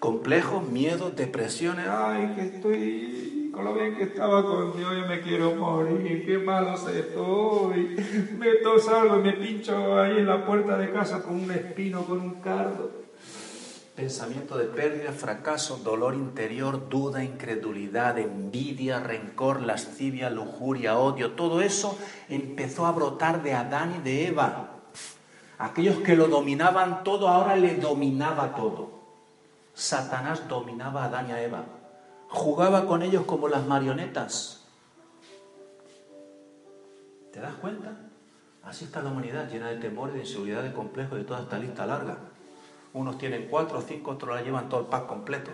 Complejos, 0.00 0.66
miedos, 0.66 1.14
depresiones. 1.14 1.86
Ay, 1.86 2.32
que 2.34 2.40
estoy 2.40 3.50
con 3.52 3.64
lo 3.64 3.74
bien 3.74 3.96
que 3.96 4.04
estaba 4.04 4.42
con 4.42 4.74
Dios, 4.74 4.94
yo 4.98 5.06
me 5.06 5.20
quiero 5.20 5.54
morir, 5.54 6.24
qué 6.24 6.38
malo 6.38 6.74
estoy. 6.74 7.96
Me 8.38 8.80
salgo 8.80 9.18
y 9.18 9.22
me 9.22 9.32
pincho 9.34 10.00
ahí 10.00 10.18
en 10.18 10.26
la 10.26 10.46
puerta 10.46 10.78
de 10.78 10.90
casa 10.90 11.22
con 11.22 11.34
un 11.34 11.50
espino, 11.50 12.04
con 12.04 12.20
un 12.20 12.34
cardo. 12.40 12.90
Pensamiento 13.94 14.56
de 14.56 14.64
pérdida, 14.64 15.12
fracaso, 15.12 15.76
dolor 15.84 16.14
interior, 16.14 16.88
duda, 16.88 17.22
incredulidad, 17.22 18.18
envidia, 18.18 19.00
rencor, 19.00 19.60
lascivia, 19.60 20.30
lujuria, 20.30 20.96
odio, 20.96 21.32
todo 21.32 21.60
eso 21.60 21.98
empezó 22.30 22.86
a 22.86 22.92
brotar 22.92 23.42
de 23.42 23.52
Adán 23.52 23.96
y 24.00 24.02
de 24.02 24.28
Eva. 24.28 24.80
Aquellos 25.58 25.98
que 25.98 26.16
lo 26.16 26.28
dominaban 26.28 27.04
todo, 27.04 27.28
ahora 27.28 27.56
le 27.56 27.76
dominaba 27.76 28.54
todo. 28.54 28.99
Satanás 29.80 30.46
dominaba 30.46 31.04
a 31.04 31.06
Adán 31.06 31.30
y 31.30 31.32
a 31.32 31.42
Eva 31.42 31.64
jugaba 32.28 32.84
con 32.84 33.00
ellos 33.00 33.24
como 33.24 33.48
las 33.48 33.66
marionetas. 33.66 34.62
¿Te 37.32 37.40
das 37.40 37.54
cuenta? 37.54 37.96
Así 38.62 38.84
está 38.84 39.00
la 39.00 39.10
humanidad, 39.10 39.48
llena 39.48 39.68
de 39.68 39.76
temores, 39.76 40.14
de 40.14 40.20
inseguridad, 40.20 40.62
de 40.62 40.74
complejos, 40.74 41.16
de 41.16 41.24
toda 41.24 41.40
esta 41.40 41.58
lista 41.58 41.86
larga. 41.86 42.18
Unos 42.92 43.16
tienen 43.16 43.48
cuatro 43.48 43.78
o 43.78 43.80
cinco, 43.80 44.10
otros 44.10 44.36
la 44.36 44.42
llevan 44.42 44.68
todo 44.68 44.80
el 44.80 44.86
pack 44.86 45.06
completo. 45.06 45.50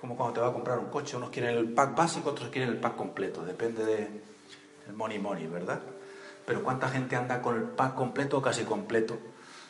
Como 0.00 0.16
cuando 0.16 0.32
te 0.32 0.40
va 0.40 0.48
a 0.48 0.52
comprar 0.54 0.78
un 0.78 0.86
coche, 0.86 1.18
unos 1.18 1.28
quieren 1.28 1.54
el 1.54 1.70
pack 1.74 1.94
básico, 1.94 2.30
otros 2.30 2.48
quieren 2.48 2.70
el 2.70 2.80
pack 2.80 2.96
completo. 2.96 3.44
Depende 3.44 3.84
del 3.84 4.22
de 4.86 4.92
money 4.94 5.18
money, 5.18 5.46
¿verdad? 5.48 5.82
Pero 6.46 6.62
¿cuánta 6.62 6.88
gente 6.88 7.14
anda 7.14 7.42
con 7.42 7.56
el 7.56 7.64
pack 7.64 7.94
completo 7.94 8.38
o 8.38 8.42
casi 8.42 8.64
completo? 8.64 9.18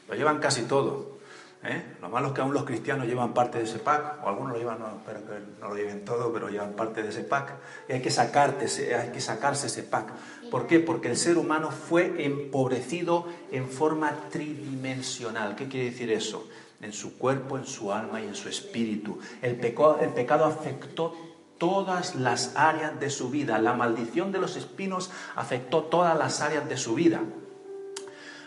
Lo 0.09 0.15
llevan 0.15 0.39
casi 0.39 0.63
todo. 0.63 1.20
¿Eh? 1.63 1.97
Lo 2.01 2.09
malo 2.09 2.29
es 2.29 2.33
que 2.33 2.41
aún 2.41 2.55
los 2.55 2.65
cristianos 2.65 3.07
llevan 3.07 3.35
parte 3.35 3.59
de 3.59 3.65
ese 3.65 3.79
pack, 3.79 4.25
o 4.25 4.29
algunos 4.29 4.53
lo 4.53 4.59
llevan, 4.59 4.79
no, 4.79 4.97
espero 4.97 5.21
que 5.27 5.61
no 5.61 5.69
lo 5.69 5.77
lleven 5.77 6.07
todo, 6.07 6.33
pero 6.33 6.49
llevan 6.49 6.73
parte 6.73 7.03
de 7.03 7.11
ese 7.11 7.23
pack. 7.23 7.53
Y 7.89 7.93
hay 7.93 8.01
que, 8.01 8.11
sacarte, 8.11 8.67
hay 8.95 9.13
que 9.13 9.21
sacarse 9.21 9.67
ese 9.67 9.83
pack. 9.83 10.11
¿Por 10.51 10.67
qué? 10.67 10.81
Porque 10.81 11.09
el 11.09 11.19
ser 11.19 11.37
humano 11.37 11.71
fue 11.71 12.25
empobrecido 12.25 13.27
en 13.53 13.69
forma 13.69 14.15
tridimensional. 14.31 15.55
¿Qué 15.55 15.69
quiere 15.69 15.91
decir 15.91 16.11
eso? 16.11 16.49
En 16.81 16.95
su 16.95 17.19
cuerpo, 17.19 17.59
en 17.59 17.67
su 17.67 17.93
alma 17.93 18.23
y 18.23 18.25
en 18.27 18.35
su 18.35 18.49
espíritu. 18.49 19.19
El, 19.43 19.61
el 19.61 20.09
pecado 20.15 20.47
afectó 20.47 21.15
todas 21.59 22.15
las 22.15 22.57
áreas 22.57 22.99
de 22.99 23.11
su 23.11 23.29
vida. 23.29 23.59
La 23.59 23.75
maldición 23.75 24.33
de 24.33 24.39
los 24.39 24.57
espinos 24.57 25.11
afectó 25.37 25.85
todas 25.85 26.17
las 26.17 26.41
áreas 26.41 26.67
de 26.67 26.79
su 26.79 26.95
vida. 26.95 27.21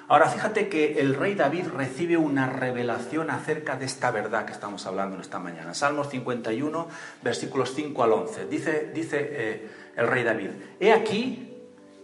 Ahora 0.08 0.28
fíjate 0.28 0.68
que 0.68 1.00
el 1.00 1.16
rey 1.16 1.34
David 1.34 1.68
recibe 1.68 2.18
una 2.18 2.50
revelación 2.50 3.30
acerca 3.30 3.78
de 3.78 3.86
esta 3.86 4.12
verdad 4.12 4.46
que 4.46 4.52
estamos 4.52 4.86
hablando 4.86 5.16
en 5.16 5.22
esta 5.22 5.40
mañana. 5.40 5.74
Salmos 5.74 6.10
51, 6.10 6.88
versículos 7.22 7.74
5 7.74 8.04
al 8.04 8.12
11. 8.12 8.46
Dice, 8.48 8.92
dice 8.94 9.18
eh, 9.22 9.68
el 9.96 10.08
rey 10.08 10.24
David, 10.24 10.50
he 10.80 10.92
aquí 10.92 11.58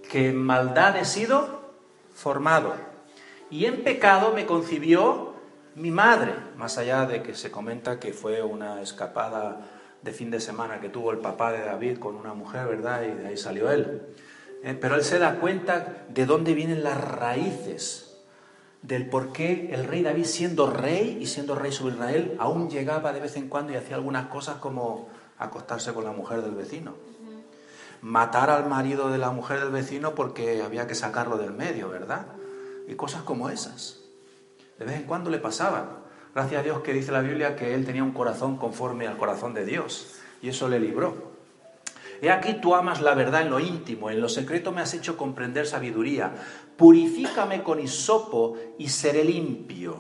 que 0.10 0.30
en 0.30 0.38
maldad 0.38 0.98
he 0.98 1.06
sido 1.06 1.74
formado 2.14 2.74
y 3.50 3.66
en 3.66 3.84
pecado 3.84 4.34
me 4.34 4.46
concibió 4.46 5.34
mi 5.76 5.92
madre, 5.92 6.34
más 6.56 6.78
allá 6.78 7.06
de 7.06 7.22
que 7.22 7.36
se 7.36 7.52
comenta 7.52 8.00
que 8.00 8.14
fue 8.14 8.42
una 8.42 8.82
escapada 8.82 9.62
de 10.02 10.12
fin 10.14 10.32
de 10.32 10.40
semana 10.40 10.80
que 10.80 10.90
tuvo 10.90 11.12
el 11.12 11.20
papá 11.20 11.52
de 11.52 11.64
David 11.64 12.00
con 12.00 12.16
una 12.16 12.34
mujer, 12.34 12.68
¿verdad? 12.68 13.04
Y 13.04 13.12
de 13.12 13.28
ahí 13.28 13.38
salió 13.38 13.70
él. 13.72 14.02
Eh, 14.64 14.78
pero 14.80 14.96
él 14.96 15.04
se 15.04 15.20
da 15.20 15.40
cuenta 15.40 16.06
de 16.10 16.26
dónde 16.26 16.54
vienen 16.54 16.84
las 16.84 17.00
raíces 17.00 18.10
del 18.82 19.10
por 19.10 19.32
qué 19.32 19.70
el 19.74 19.86
rey 19.86 20.04
David, 20.04 20.26
siendo 20.26 20.70
rey 20.70 21.18
y 21.22 21.28
siendo 21.28 21.56
rey 21.56 21.72
sobre 21.72 21.96
Israel, 21.96 22.36
aún 22.40 22.70
llegaba 22.70 23.14
de 23.14 23.20
vez 23.20 23.36
en 23.36 23.50
cuando 23.50 23.74
y 23.74 23.76
hacía 23.76 23.96
algunas 23.96 24.28
cosas 24.28 24.58
como 24.58 25.10
acostarse 25.38 25.94
con 25.94 26.04
la 26.04 26.12
mujer 26.12 26.42
del 26.42 26.56
vecino. 26.56 26.94
Matar 28.02 28.50
al 28.50 28.68
marido 28.68 29.10
de 29.10 29.18
la 29.18 29.32
mujer 29.32 29.60
del 29.60 29.72
vecino 29.72 30.16
porque 30.16 30.62
había 30.62 30.88
que 30.88 30.96
sacarlo 30.96 31.38
del 31.38 31.52
medio, 31.52 31.90
¿verdad? 31.90 32.28
Y 32.88 32.96
cosas 32.96 33.24
como 33.24 33.50
esas. 33.50 34.00
De 34.78 34.86
vez 34.86 34.96
en 34.96 35.04
cuando 35.04 35.30
le 35.30 35.40
pasaban. 35.40 36.00
Gracias 36.34 36.62
a 36.62 36.64
Dios 36.64 36.82
que 36.82 36.94
dice 36.94 37.12
la 37.12 37.22
Biblia 37.22 37.58
que 37.58 37.76
él 37.76 37.86
tenía 37.86 38.04
un 38.04 38.12
corazón 38.12 38.58
conforme 38.58 39.08
al 39.08 39.18
corazón 39.18 39.54
de 39.54 39.66
Dios. 39.66 40.16
Y 40.42 40.50
eso 40.50 40.70
le 40.70 40.80
libró. 40.80 41.29
He 42.22 42.30
aquí 42.30 42.56
tú 42.56 42.76
amas 42.76 43.02
la 43.02 43.14
verdad 43.14 43.42
en 43.42 43.50
lo 43.50 43.60
íntimo, 43.60 44.10
en 44.10 44.20
lo 44.20 44.30
secreto 44.30 44.72
me 44.72 44.82
has 44.82 44.94
hecho 44.94 45.16
comprender 45.16 45.66
sabiduría. 45.66 46.34
Purifícame 46.76 47.64
con 47.64 47.80
hisopo 47.80 48.58
y 48.78 48.90
seré 48.90 49.24
limpio. 49.24 49.98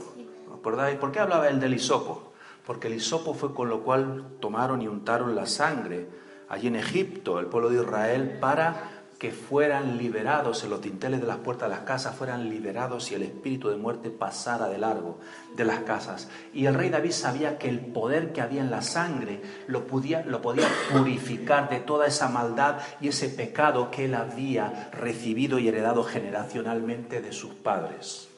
¿Por 0.62 1.12
qué 1.12 1.20
hablaba 1.20 1.48
él 1.48 1.60
del 1.60 1.74
hisopo? 1.74 2.34
Porque 2.66 2.88
el 2.88 2.96
hisopo 2.96 3.34
fue 3.34 3.54
con 3.54 3.70
lo 3.70 3.82
cual 3.84 4.26
tomaron 4.40 4.82
y 4.82 4.88
untaron 4.88 5.36
la 5.36 5.46
sangre 5.46 6.08
allí 6.50 6.68
en 6.68 6.76
Egipto, 6.76 7.40
el 7.40 7.46
pueblo 7.46 7.70
de 7.70 7.82
Israel, 7.82 8.38
para 8.42 8.99
que 9.20 9.32
fueran 9.34 9.98
liberados 9.98 10.64
en 10.64 10.70
los 10.70 10.80
tinteles 10.80 11.20
de 11.20 11.28
las 11.28 11.38
puertas 11.38 11.70
de 11.70 11.76
las 11.76 11.84
casas, 11.84 12.16
fueran 12.16 12.50
liberados 12.50 13.12
y 13.12 13.16
el 13.16 13.24
espíritu 13.24 13.68
de 13.68 13.76
muerte 13.76 14.10
pasara 14.10 14.70
de 14.70 14.78
largo 14.78 15.20
de 15.58 15.66
las 15.66 15.80
casas. 15.80 16.30
Y 16.54 16.68
el 16.68 16.74
rey 16.74 16.90
David 16.90 17.12
sabía 17.12 17.58
que 17.58 17.68
el 17.68 17.82
poder 17.82 18.32
que 18.32 18.40
había 18.40 18.62
en 18.62 18.72
la 18.72 18.82
sangre 18.82 19.42
lo 19.68 19.88
podía, 19.88 20.24
lo 20.26 20.42
podía 20.42 20.70
purificar 20.94 21.70
de 21.70 21.82
toda 21.82 22.08
esa 22.08 22.30
maldad 22.30 22.78
y 23.02 23.10
ese 23.10 23.28
pecado 23.28 23.92
que 23.92 24.06
él 24.06 24.16
había 24.16 24.90
recibido 24.94 25.60
y 25.60 25.68
heredado 25.68 26.06
generacionalmente 26.06 27.22
de 27.22 27.34
sus 27.34 27.54
padres, 27.54 28.30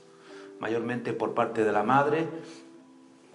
mayormente 0.59 1.13
por 1.13 1.35
parte 1.35 1.63
de 1.63 1.71
la 1.71 1.83
madre 1.83 2.27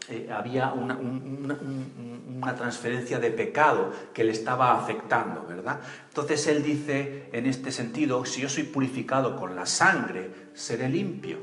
eh, 0.09 0.29
había 0.33 0.73
una, 0.73 0.97
una, 0.97 2.55
transferencia 2.55 3.19
de 3.19 3.31
pecado 3.31 3.93
que 4.15 4.23
le 4.23 4.33
estaba 4.33 4.79
afectando, 4.79 5.45
¿verdad? 5.49 5.81
Entonces 6.09 6.47
él 6.47 6.63
dice, 6.63 7.29
en 7.33 7.47
este 7.47 7.73
sentido, 7.73 8.25
si 8.25 8.41
yo 8.41 8.49
soy 8.49 8.63
purificado 8.63 9.37
con 9.37 9.57
la 9.57 9.67
sangre, 9.67 10.31
seré 10.55 10.89
limpio. 10.89 11.39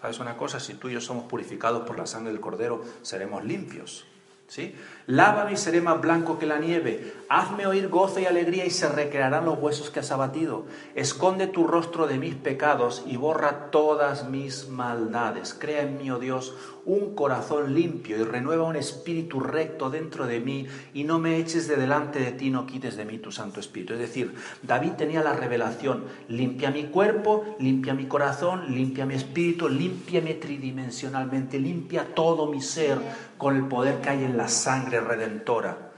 ¿Sabes 0.00 0.18
una 0.18 0.36
cosa? 0.36 0.60
Si 0.60 0.74
tú 0.74 0.88
y 0.88 0.94
yo 0.94 1.00
somos 1.00 1.24
purificados 1.24 1.86
por 1.86 1.98
la 1.98 2.06
sangre 2.06 2.32
del 2.32 2.40
Cordero, 2.40 2.82
seremos 3.02 3.44
limpios. 3.44 4.06
¿Sí? 4.46 4.74
Lávame 5.06 5.52
y 5.52 5.56
seré 5.56 5.80
más 5.80 6.00
blanco 6.00 6.38
que 6.38 6.46
la 6.46 6.58
nieve. 6.58 7.12
Hazme 7.28 7.66
oír 7.66 7.88
gozo 7.88 8.20
y 8.20 8.26
alegría 8.26 8.64
y 8.64 8.70
se 8.70 8.88
recrearán 8.88 9.44
los 9.44 9.58
huesos 9.58 9.90
que 9.90 10.00
has 10.00 10.12
abatido. 10.12 10.66
Esconde 10.94 11.46
tu 11.46 11.66
rostro 11.66 12.06
de 12.06 12.18
mis 12.18 12.34
pecados 12.34 13.02
y 13.06 13.16
borra 13.16 13.70
todas 13.70 14.28
mis 14.28 14.68
maldades. 14.68 15.54
Crea 15.54 15.82
en 15.82 15.98
mí, 15.98 16.10
oh 16.10 16.18
Dios, 16.18 16.54
un 16.86 17.14
corazón 17.14 17.74
limpio 17.74 18.18
y 18.18 18.24
renueva 18.24 18.64
un 18.64 18.76
espíritu 18.76 19.40
recto 19.40 19.90
dentro 19.90 20.26
de 20.26 20.40
mí 20.40 20.66
y 20.92 21.04
no 21.04 21.18
me 21.18 21.38
eches 21.38 21.66
de 21.66 21.76
delante 21.76 22.18
de 22.18 22.32
ti, 22.32 22.50
no 22.50 22.66
quites 22.66 22.96
de 22.96 23.04
mí 23.04 23.18
tu 23.18 23.32
Santo 23.32 23.60
Espíritu. 23.60 23.94
Es 23.94 24.00
decir, 24.00 24.34
David 24.62 24.92
tenía 24.92 25.22
la 25.22 25.32
revelación, 25.32 26.04
limpia 26.28 26.70
mi 26.70 26.84
cuerpo, 26.84 27.56
limpia 27.58 27.94
mi 27.94 28.06
corazón, 28.06 28.74
limpia 28.74 29.06
mi 29.06 29.14
espíritu, 29.14 29.68
límpiame 29.68 30.34
tridimensionalmente, 30.34 31.58
limpia 31.58 32.14
todo 32.14 32.46
mi 32.46 32.60
ser 32.60 32.98
con 33.36 33.56
el 33.56 33.66
poder 33.66 34.00
que 34.00 34.10
hay 34.10 34.24
en 34.24 34.36
la 34.36 34.48
sangre 34.48 35.00
redentora. 35.00 35.92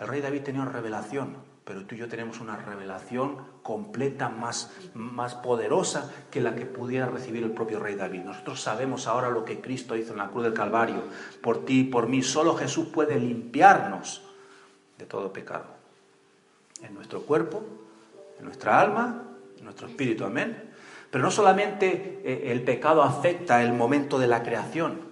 El 0.00 0.06
rey 0.06 0.20
David 0.20 0.42
tenía 0.42 0.62
una 0.62 0.70
revelación 0.70 1.48
pero 1.68 1.84
tú 1.84 1.94
y 1.94 1.98
yo 1.98 2.08
tenemos 2.08 2.40
una 2.40 2.56
revelación 2.56 3.36
completa, 3.62 4.30
más, 4.30 4.72
más 4.94 5.34
poderosa 5.34 6.10
que 6.30 6.40
la 6.40 6.54
que 6.54 6.64
pudiera 6.64 7.04
recibir 7.04 7.42
el 7.42 7.50
propio 7.50 7.78
rey 7.78 7.94
David. 7.94 8.22
Nosotros 8.22 8.62
sabemos 8.62 9.06
ahora 9.06 9.28
lo 9.28 9.44
que 9.44 9.60
Cristo 9.60 9.94
hizo 9.94 10.12
en 10.12 10.18
la 10.18 10.28
cruz 10.28 10.44
del 10.44 10.54
Calvario, 10.54 11.02
por 11.42 11.66
ti 11.66 11.80
y 11.80 11.84
por 11.84 12.08
mí. 12.08 12.22
Solo 12.22 12.56
Jesús 12.56 12.86
puede 12.86 13.20
limpiarnos 13.20 14.22
de 14.96 15.04
todo 15.04 15.30
pecado, 15.30 15.66
en 16.80 16.94
nuestro 16.94 17.20
cuerpo, 17.24 17.62
en 18.38 18.46
nuestra 18.46 18.80
alma, 18.80 19.24
en 19.58 19.64
nuestro 19.64 19.88
espíritu, 19.88 20.24
amén. 20.24 20.70
Pero 21.10 21.22
no 21.22 21.30
solamente 21.30 22.22
eh, 22.24 22.50
el 22.50 22.62
pecado 22.62 23.02
afecta 23.02 23.62
el 23.62 23.74
momento 23.74 24.18
de 24.18 24.26
la 24.26 24.42
creación, 24.42 25.07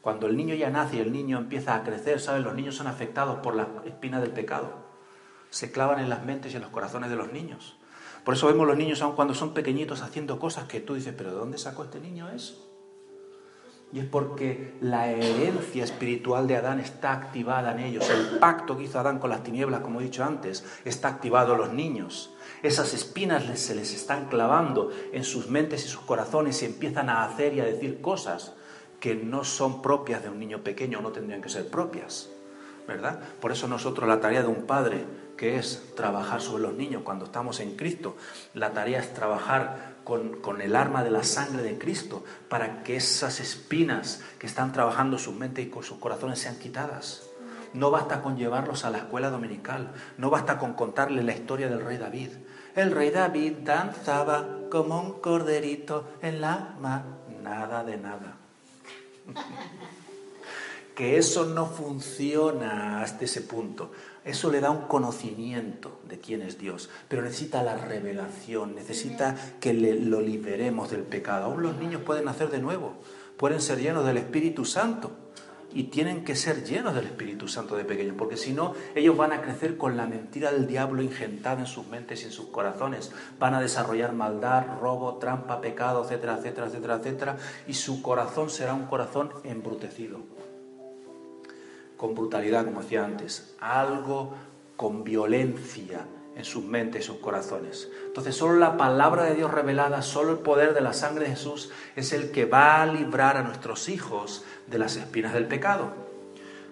cuando 0.00 0.26
el 0.26 0.36
niño 0.36 0.54
ya 0.54 0.70
nace 0.70 0.96
y 0.96 1.00
el 1.00 1.12
niño 1.12 1.38
empieza 1.38 1.74
a 1.74 1.82
crecer, 1.82 2.20
¿sabes? 2.20 2.42
Los 2.42 2.54
niños 2.54 2.76
son 2.76 2.86
afectados 2.86 3.38
por 3.40 3.54
la 3.54 3.68
espina 3.84 4.20
del 4.20 4.30
pecado 4.30 4.88
se 5.50 5.70
clavan 5.70 6.00
en 6.00 6.10
las 6.10 6.24
mentes 6.24 6.52
y 6.52 6.56
en 6.56 6.62
los 6.62 6.70
corazones 6.70 7.10
de 7.10 7.16
los 7.16 7.32
niños. 7.32 7.76
Por 8.24 8.34
eso 8.34 8.46
vemos 8.46 8.66
los 8.66 8.76
niños, 8.76 9.00
aun 9.00 9.14
cuando 9.14 9.34
son 9.34 9.54
pequeñitos, 9.54 10.02
haciendo 10.02 10.38
cosas 10.38 10.64
que 10.64 10.80
tú 10.80 10.94
dices, 10.94 11.14
pero 11.16 11.30
¿de 11.30 11.36
dónde 11.36 11.58
sacó 11.58 11.84
este 11.84 12.00
niño 12.00 12.28
eso? 12.28 12.64
Y 13.90 14.00
es 14.00 14.04
porque 14.04 14.76
la 14.82 15.10
herencia 15.10 15.82
espiritual 15.82 16.46
de 16.46 16.56
Adán 16.56 16.78
está 16.78 17.12
activada 17.12 17.72
en 17.72 17.78
ellos. 17.78 18.10
El 18.10 18.38
pacto 18.38 18.76
que 18.76 18.84
hizo 18.84 18.98
Adán 18.98 19.18
con 19.18 19.30
las 19.30 19.42
tinieblas, 19.42 19.80
como 19.80 20.00
he 20.00 20.04
dicho 20.04 20.24
antes, 20.24 20.62
está 20.84 21.08
activado 21.08 21.54
en 21.54 21.58
los 21.60 21.72
niños. 21.72 22.34
Esas 22.62 22.92
espinas 22.92 23.44
se 23.58 23.74
les 23.74 23.94
están 23.94 24.28
clavando 24.28 24.90
en 25.14 25.24
sus 25.24 25.48
mentes 25.48 25.86
y 25.86 25.88
sus 25.88 26.02
corazones 26.02 26.62
y 26.62 26.66
empiezan 26.66 27.08
a 27.08 27.24
hacer 27.24 27.54
y 27.54 27.60
a 27.60 27.64
decir 27.64 28.02
cosas 28.02 28.52
que 29.00 29.14
no 29.14 29.44
son 29.44 29.82
propias 29.82 30.22
de 30.22 30.28
un 30.28 30.38
niño 30.38 30.62
pequeño, 30.62 31.00
no 31.00 31.12
tendrían 31.12 31.42
que 31.42 31.48
ser 31.48 31.68
propias. 31.68 32.28
¿Verdad? 32.86 33.20
Por 33.40 33.52
eso 33.52 33.68
nosotros 33.68 34.08
la 34.08 34.20
tarea 34.20 34.42
de 34.42 34.48
un 34.48 34.66
padre 34.66 35.04
que 35.36 35.56
es 35.56 35.94
trabajar 35.94 36.40
sobre 36.40 36.62
los 36.62 36.74
niños 36.74 37.02
cuando 37.04 37.26
estamos 37.26 37.60
en 37.60 37.76
Cristo. 37.76 38.16
La 38.54 38.72
tarea 38.72 38.98
es 38.98 39.12
trabajar 39.12 39.98
con, 40.04 40.60
el 40.62 40.74
arma 40.74 41.04
de 41.04 41.10
la 41.10 41.22
sangre 41.22 41.62
de 41.62 41.78
Cristo 41.78 42.24
para 42.48 42.82
que 42.82 42.96
esas 42.96 43.40
espinas 43.40 44.22
que 44.38 44.46
están 44.46 44.72
trabajando 44.72 45.18
sus 45.18 45.34
mentes 45.34 45.66
y 45.66 45.68
con 45.68 45.82
sus 45.82 45.98
corazones 45.98 46.38
sean 46.38 46.58
quitadas. 46.58 47.24
No 47.74 47.90
basta 47.90 48.22
con 48.22 48.38
llevarlos 48.38 48.86
a 48.86 48.90
la 48.90 48.98
escuela 48.98 49.28
dominical, 49.28 49.92
no 50.16 50.30
basta 50.30 50.58
con 50.58 50.72
contarles 50.72 51.26
la 51.26 51.34
historia 51.34 51.68
del 51.68 51.84
rey 51.84 51.98
David. 51.98 52.30
El 52.74 52.92
rey 52.92 53.10
David 53.10 53.58
danzaba 53.64 54.46
como 54.70 54.98
un 55.00 55.20
corderito 55.20 56.08
en 56.22 56.40
la 56.40 56.74
mar. 56.80 57.04
Nada 57.42 57.84
de 57.84 57.98
nada. 57.98 58.37
que 60.94 61.16
eso 61.16 61.46
no 61.46 61.66
funciona 61.66 63.02
hasta 63.02 63.24
ese 63.24 63.42
punto. 63.42 63.92
Eso 64.24 64.50
le 64.50 64.60
da 64.60 64.70
un 64.70 64.88
conocimiento 64.88 66.00
de 66.08 66.18
quién 66.18 66.42
es 66.42 66.58
Dios, 66.58 66.90
pero 67.08 67.22
necesita 67.22 67.62
la 67.62 67.76
revelación, 67.76 68.74
necesita 68.74 69.36
que 69.60 69.72
lo 69.72 70.20
liberemos 70.20 70.90
del 70.90 71.02
pecado. 71.02 71.44
Aún 71.44 71.62
los 71.62 71.76
niños 71.76 72.02
pueden 72.02 72.24
nacer 72.24 72.50
de 72.50 72.58
nuevo, 72.58 72.94
pueden 73.36 73.60
ser 73.60 73.80
llenos 73.80 74.04
del 74.04 74.16
Espíritu 74.16 74.64
Santo 74.64 75.12
y 75.78 75.84
tienen 75.84 76.24
que 76.24 76.34
ser 76.34 76.64
llenos 76.64 76.92
del 76.92 77.04
Espíritu 77.04 77.46
Santo 77.46 77.76
de 77.76 77.84
pequeños, 77.84 78.16
porque 78.18 78.36
si 78.36 78.52
no, 78.52 78.74
ellos 78.96 79.16
van 79.16 79.30
a 79.30 79.40
crecer 79.40 79.76
con 79.76 79.96
la 79.96 80.08
mentira 80.08 80.50
del 80.50 80.66
diablo 80.66 81.02
ingentada 81.02 81.60
en 81.60 81.66
sus 81.66 81.86
mentes 81.86 82.22
y 82.22 82.24
en 82.24 82.32
sus 82.32 82.46
corazones. 82.46 83.12
Van 83.38 83.54
a 83.54 83.60
desarrollar 83.60 84.12
maldad, 84.12 84.80
robo, 84.80 85.18
trampa, 85.18 85.60
pecado, 85.60 86.02
etcétera, 86.02 86.38
etcétera, 86.38 86.66
etcétera, 86.66 86.94
etcétera, 86.96 87.36
y 87.68 87.74
su 87.74 88.02
corazón 88.02 88.50
será 88.50 88.74
un 88.74 88.86
corazón 88.86 89.30
embrutecido 89.44 90.18
con 91.96 92.16
brutalidad, 92.16 92.64
como 92.64 92.82
decía 92.82 93.04
antes, 93.04 93.54
algo 93.60 94.34
con 94.74 95.04
violencia 95.04 96.00
en 96.38 96.44
sus 96.44 96.64
mentes 96.64 97.02
y 97.02 97.06
sus 97.06 97.18
corazones. 97.18 97.90
Entonces 98.06 98.34
solo 98.36 98.54
la 98.54 98.76
palabra 98.76 99.24
de 99.24 99.34
Dios 99.34 99.50
revelada, 99.50 100.02
solo 100.02 100.32
el 100.32 100.38
poder 100.38 100.72
de 100.72 100.80
la 100.80 100.92
sangre 100.92 101.24
de 101.24 101.32
Jesús 101.32 101.70
es 101.96 102.12
el 102.12 102.30
que 102.30 102.46
va 102.46 102.80
a 102.80 102.86
librar 102.86 103.36
a 103.36 103.42
nuestros 103.42 103.88
hijos 103.88 104.44
de 104.68 104.78
las 104.78 104.96
espinas 104.96 105.34
del 105.34 105.46
pecado. 105.46 105.90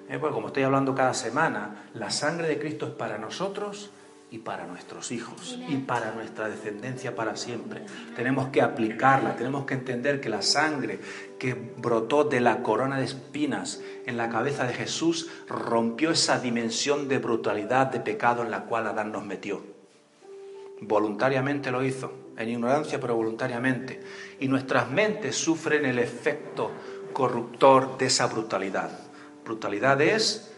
Eh, 0.08 0.18
pues 0.20 0.32
como 0.32 0.46
estoy 0.46 0.62
hablando 0.62 0.94
cada 0.94 1.14
semana, 1.14 1.88
la 1.94 2.10
sangre 2.10 2.46
de 2.46 2.60
Cristo 2.60 2.86
es 2.86 2.92
para 2.92 3.18
nosotros 3.18 3.90
y 4.30 4.38
para 4.38 4.66
nuestros 4.66 5.12
hijos 5.12 5.58
y 5.68 5.76
para 5.76 6.12
nuestra 6.12 6.48
descendencia 6.48 7.14
para 7.14 7.36
siempre. 7.36 7.82
Tenemos 8.16 8.48
que 8.48 8.60
aplicarla, 8.60 9.36
tenemos 9.36 9.66
que 9.66 9.74
entender 9.74 10.20
que 10.20 10.28
la 10.28 10.42
sangre 10.42 10.98
que 11.38 11.54
brotó 11.54 12.24
de 12.24 12.40
la 12.40 12.62
corona 12.62 12.98
de 12.98 13.04
espinas 13.04 13.80
en 14.04 14.16
la 14.16 14.28
cabeza 14.28 14.66
de 14.66 14.74
Jesús 14.74 15.30
rompió 15.48 16.10
esa 16.10 16.40
dimensión 16.40 17.08
de 17.08 17.18
brutalidad, 17.18 17.86
de 17.86 18.00
pecado 18.00 18.42
en 18.42 18.50
la 18.50 18.64
cual 18.64 18.88
Adán 18.88 19.12
nos 19.12 19.24
metió. 19.24 19.62
Voluntariamente 20.80 21.70
lo 21.70 21.84
hizo, 21.84 22.12
en 22.36 22.48
ignorancia 22.48 23.00
pero 23.00 23.14
voluntariamente. 23.14 24.00
Y 24.40 24.48
nuestras 24.48 24.90
mentes 24.90 25.36
sufren 25.36 25.86
el 25.86 25.98
efecto 25.98 26.72
corruptor 27.12 27.96
de 27.96 28.06
esa 28.06 28.26
brutalidad. 28.26 28.90
Brutalidad 29.44 30.00
es 30.02 30.52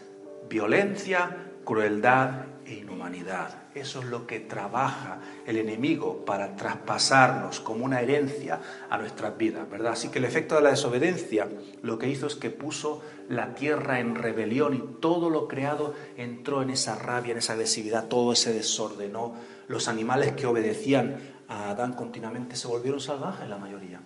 violencia, 0.49 1.51
crueldad 1.63 2.47
inhumanidad. 2.73 3.63
Eso 3.73 3.99
es 3.99 4.05
lo 4.05 4.27
que 4.27 4.39
trabaja 4.39 5.19
el 5.45 5.57
enemigo 5.57 6.25
para 6.25 6.55
traspasarnos 6.55 7.59
como 7.59 7.85
una 7.85 8.01
herencia 8.01 8.59
a 8.89 8.97
nuestras 8.97 9.37
vidas, 9.37 9.69
¿verdad? 9.69 9.93
Así 9.93 10.09
que 10.09 10.19
el 10.19 10.25
efecto 10.25 10.55
de 10.55 10.61
la 10.61 10.71
desobediencia 10.71 11.47
lo 11.81 11.97
que 11.97 12.09
hizo 12.09 12.27
es 12.27 12.35
que 12.35 12.49
puso 12.49 13.01
la 13.29 13.55
tierra 13.55 13.99
en 13.99 14.15
rebelión 14.15 14.73
y 14.73 14.99
todo 14.99 15.29
lo 15.29 15.47
creado 15.47 15.93
entró 16.17 16.61
en 16.61 16.71
esa 16.71 16.95
rabia, 16.95 17.31
en 17.31 17.37
esa 17.37 17.53
agresividad, 17.53 18.07
todo 18.07 18.33
ese 18.33 18.53
desordenó. 18.53 19.35
Los 19.67 19.87
animales 19.87 20.33
que 20.33 20.47
obedecían 20.47 21.17
a 21.47 21.69
Adán 21.69 21.93
continuamente 21.93 22.55
se 22.55 22.67
volvieron 22.67 22.99
salvajes 22.99 23.47
la 23.47 23.57
mayoría. 23.57 24.01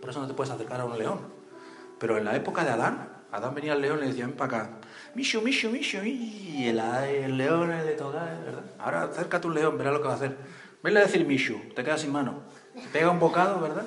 Por 0.00 0.10
eso 0.10 0.20
no 0.20 0.26
te 0.26 0.34
puedes 0.34 0.52
acercar 0.52 0.80
a 0.80 0.84
un 0.84 0.98
león. 0.98 1.20
Pero 1.98 2.18
en 2.18 2.24
la 2.24 2.34
época 2.34 2.64
de 2.64 2.70
Adán, 2.70 3.08
Adán 3.30 3.54
venía 3.54 3.72
al 3.72 3.80
león 3.80 3.98
y 3.98 4.00
le 4.02 4.06
decía, 4.08 4.26
ven 4.26 4.36
para 4.36 4.56
acá, 4.56 4.70
Mishu, 5.14 5.42
Mishu, 5.42 5.70
Mishu, 5.70 6.02
y 6.04 6.68
el, 6.68 7.36
león 7.36 7.70
le 7.70 7.92
toca, 7.92 8.24
¿verdad? 8.44 8.64
Ahora 8.78 9.02
acércate 9.04 9.46
un 9.46 9.54
león, 9.54 9.76
verá 9.76 9.92
lo 9.92 10.00
que 10.00 10.08
va 10.08 10.14
a 10.14 10.16
hacer. 10.16 10.36
Venle 10.82 11.00
a 11.00 11.02
decir 11.04 11.26
Mishu, 11.26 11.60
te 11.74 11.84
quedas 11.84 12.00
sin 12.00 12.12
mano. 12.12 12.44
pega 12.92 13.10
un 13.10 13.20
bocado, 13.20 13.60
¿verdad? 13.60 13.84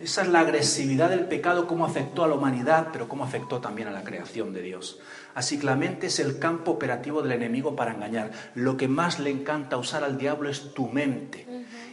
Esa 0.00 0.22
es 0.22 0.28
la 0.28 0.40
agresividad 0.40 1.10
del 1.10 1.26
pecado, 1.26 1.68
cómo 1.68 1.86
afectó 1.86 2.24
a 2.24 2.28
la 2.28 2.34
humanidad, 2.34 2.88
pero 2.92 3.08
cómo 3.08 3.22
afectó 3.22 3.60
también 3.60 3.86
a 3.86 3.92
la 3.92 4.02
creación 4.02 4.52
de 4.52 4.60
Dios. 4.60 4.98
Así 5.36 5.58
que 5.58 5.66
la 5.66 5.76
mente 5.76 6.08
es 6.08 6.18
el 6.18 6.40
campo 6.40 6.72
operativo 6.72 7.22
del 7.22 7.32
enemigo 7.32 7.76
para 7.76 7.94
engañar. 7.94 8.32
Lo 8.56 8.76
que 8.76 8.88
más 8.88 9.20
le 9.20 9.30
encanta 9.30 9.76
usar 9.76 10.02
al 10.02 10.18
diablo 10.18 10.50
es 10.50 10.74
tu 10.74 10.88
mente 10.88 11.46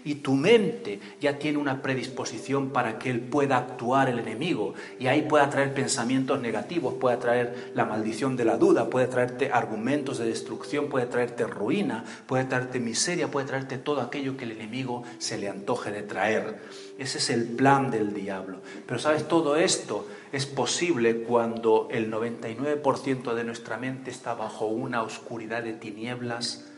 y 0.03 0.15
tu 0.15 0.33
mente 0.33 0.99
ya 1.19 1.37
tiene 1.37 1.57
una 1.57 1.81
predisposición 1.81 2.69
para 2.69 2.99
que 2.99 3.09
él 3.09 3.19
pueda 3.19 3.57
actuar 3.57 4.09
el 4.09 4.19
enemigo 4.19 4.73
y 4.99 5.07
ahí 5.07 5.23
pueda 5.23 5.49
traer 5.49 5.73
pensamientos 5.73 6.39
negativos, 6.41 6.95
puede 6.95 7.17
traer 7.17 7.71
la 7.75 7.85
maldición 7.85 8.35
de 8.37 8.45
la 8.45 8.57
duda, 8.57 8.89
puede 8.89 9.07
traerte 9.07 9.51
argumentos 9.51 10.17
de 10.17 10.25
destrucción, 10.25 10.89
puede 10.89 11.05
traerte 11.05 11.45
ruina, 11.45 12.03
puede 12.25 12.45
traerte 12.45 12.79
miseria, 12.79 13.29
puede 13.29 13.47
traerte 13.47 13.77
todo 13.77 14.01
aquello 14.01 14.37
que 14.37 14.45
el 14.45 14.51
enemigo 14.51 15.03
se 15.19 15.37
le 15.37 15.49
antoje 15.49 15.91
de 15.91 16.03
traer. 16.03 16.59
Ese 16.97 17.17
es 17.17 17.29
el 17.29 17.45
plan 17.45 17.91
del 17.91 18.13
diablo. 18.13 18.61
Pero 18.85 18.99
sabes, 18.99 19.27
todo 19.27 19.55
esto 19.55 20.07
es 20.31 20.45
posible 20.45 21.23
cuando 21.23 21.87
el 21.91 22.11
99% 22.11 23.33
de 23.33 23.43
nuestra 23.43 23.77
mente 23.77 24.11
está 24.11 24.33
bajo 24.33 24.65
una 24.67 25.03
oscuridad 25.03 25.63
de 25.63 25.73
tinieblas 25.73 26.70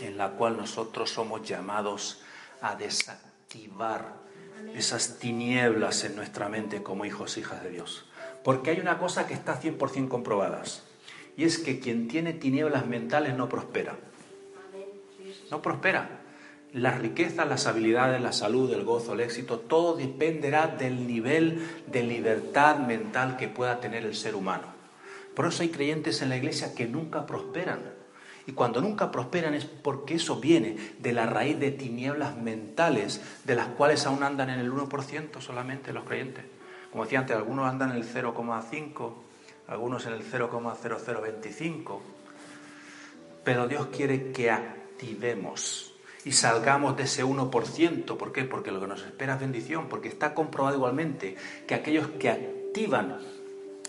en 0.00 0.16
la 0.16 0.30
cual 0.30 0.56
nosotros 0.56 1.10
somos 1.10 1.46
llamados 1.46 2.22
a 2.60 2.76
desactivar 2.76 4.24
esas 4.74 5.18
tinieblas 5.18 6.04
en 6.04 6.16
nuestra 6.16 6.48
mente 6.48 6.82
como 6.82 7.04
hijos 7.04 7.36
e 7.36 7.40
hijas 7.40 7.62
de 7.62 7.70
Dios. 7.70 8.06
Porque 8.42 8.70
hay 8.70 8.80
una 8.80 8.98
cosa 8.98 9.26
que 9.26 9.34
está 9.34 9.60
100% 9.60 10.08
comprobada. 10.08 10.62
Y 11.36 11.44
es 11.44 11.58
que 11.58 11.80
quien 11.80 12.08
tiene 12.08 12.32
tinieblas 12.32 12.86
mentales 12.86 13.36
no 13.36 13.48
prospera. 13.48 13.96
No 15.50 15.62
prospera. 15.62 16.20
Las 16.72 16.98
riquezas, 16.98 17.48
las 17.48 17.66
habilidades, 17.66 18.20
la 18.20 18.32
salud, 18.32 18.72
el 18.72 18.84
gozo, 18.84 19.12
el 19.12 19.20
éxito, 19.20 19.60
todo 19.60 19.96
dependerá 19.96 20.66
del 20.66 21.06
nivel 21.06 21.64
de 21.86 22.02
libertad 22.02 22.78
mental 22.78 23.36
que 23.36 23.46
pueda 23.48 23.80
tener 23.80 24.04
el 24.04 24.16
ser 24.16 24.34
humano. 24.34 24.74
Por 25.36 25.46
eso 25.46 25.62
hay 25.62 25.68
creyentes 25.68 26.20
en 26.22 26.30
la 26.30 26.36
iglesia 26.36 26.74
que 26.74 26.86
nunca 26.86 27.26
prosperan. 27.26 27.80
Y 28.46 28.52
cuando 28.52 28.80
nunca 28.80 29.10
prosperan 29.10 29.54
es 29.54 29.64
porque 29.64 30.14
eso 30.14 30.36
viene 30.36 30.76
de 30.98 31.12
la 31.12 31.26
raíz 31.26 31.58
de 31.58 31.70
tinieblas 31.70 32.36
mentales, 32.36 33.20
de 33.44 33.54
las 33.54 33.68
cuales 33.68 34.04
aún 34.06 34.22
andan 34.22 34.50
en 34.50 34.60
el 34.60 34.70
1% 34.70 35.40
solamente 35.40 35.92
los 35.92 36.04
creyentes. 36.04 36.44
Como 36.90 37.04
decía 37.04 37.20
antes, 37.20 37.36
algunos 37.36 37.66
andan 37.66 37.90
en 37.90 37.96
el 37.96 38.04
0,5, 38.04 39.12
algunos 39.68 40.06
en 40.06 40.12
el 40.12 40.22
0,0025. 40.22 42.00
Pero 43.42 43.66
Dios 43.66 43.88
quiere 43.88 44.30
que 44.32 44.50
activemos 44.50 45.94
y 46.24 46.32
salgamos 46.32 46.96
de 46.96 47.04
ese 47.04 47.24
1%. 47.24 48.16
¿Por 48.16 48.32
qué? 48.32 48.44
Porque 48.44 48.70
lo 48.70 48.80
que 48.80 48.86
nos 48.86 49.02
espera 49.02 49.34
es 49.34 49.40
bendición, 49.40 49.88
porque 49.88 50.08
está 50.08 50.34
comprobado 50.34 50.76
igualmente 50.76 51.36
que 51.66 51.74
aquellos 51.74 52.08
que 52.18 52.30
activan 52.30 53.18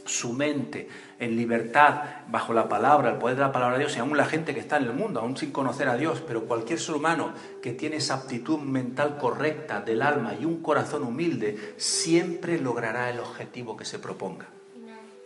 su 0.05 0.33
mente 0.33 0.87
en 1.19 1.35
libertad 1.35 2.03
bajo 2.27 2.53
la 2.53 2.69
palabra, 2.69 3.11
el 3.11 3.17
poder 3.17 3.35
de 3.35 3.41
la 3.41 3.51
palabra 3.51 3.77
de 3.77 3.83
Dios, 3.83 3.97
y 3.97 3.99
aún 3.99 4.15
la 4.15 4.25
gente 4.25 4.53
que 4.53 4.59
está 4.59 4.77
en 4.77 4.85
el 4.85 4.93
mundo, 4.93 5.19
aún 5.19 5.35
sin 5.35 5.51
conocer 5.51 5.89
a 5.89 5.97
Dios, 5.97 6.23
pero 6.25 6.45
cualquier 6.45 6.79
ser 6.79 6.95
humano 6.95 7.33
que 7.61 7.73
tiene 7.73 7.97
esa 7.97 8.15
aptitud 8.15 8.59
mental 8.59 9.17
correcta 9.17 9.81
del 9.81 10.01
alma 10.01 10.35
y 10.39 10.45
un 10.45 10.61
corazón 10.61 11.03
humilde, 11.03 11.75
siempre 11.77 12.59
logrará 12.59 13.09
el 13.09 13.19
objetivo 13.19 13.75
que 13.75 13.85
se 13.85 13.99
proponga. 13.99 14.47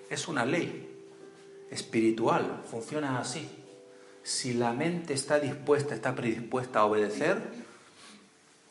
Es 0.10 0.28
una 0.28 0.46
ley 0.46 0.88
espiritual, 1.70 2.62
funciona 2.65 3.20
así 3.20 3.48
si 4.24 4.54
la 4.54 4.74
mente 4.74 5.13
está 5.13 5.39
dispuesta, 5.39 5.96
está 5.96 6.13
predispuesta 6.13 6.80
a 6.80 6.86
obedecer, 6.86 7.42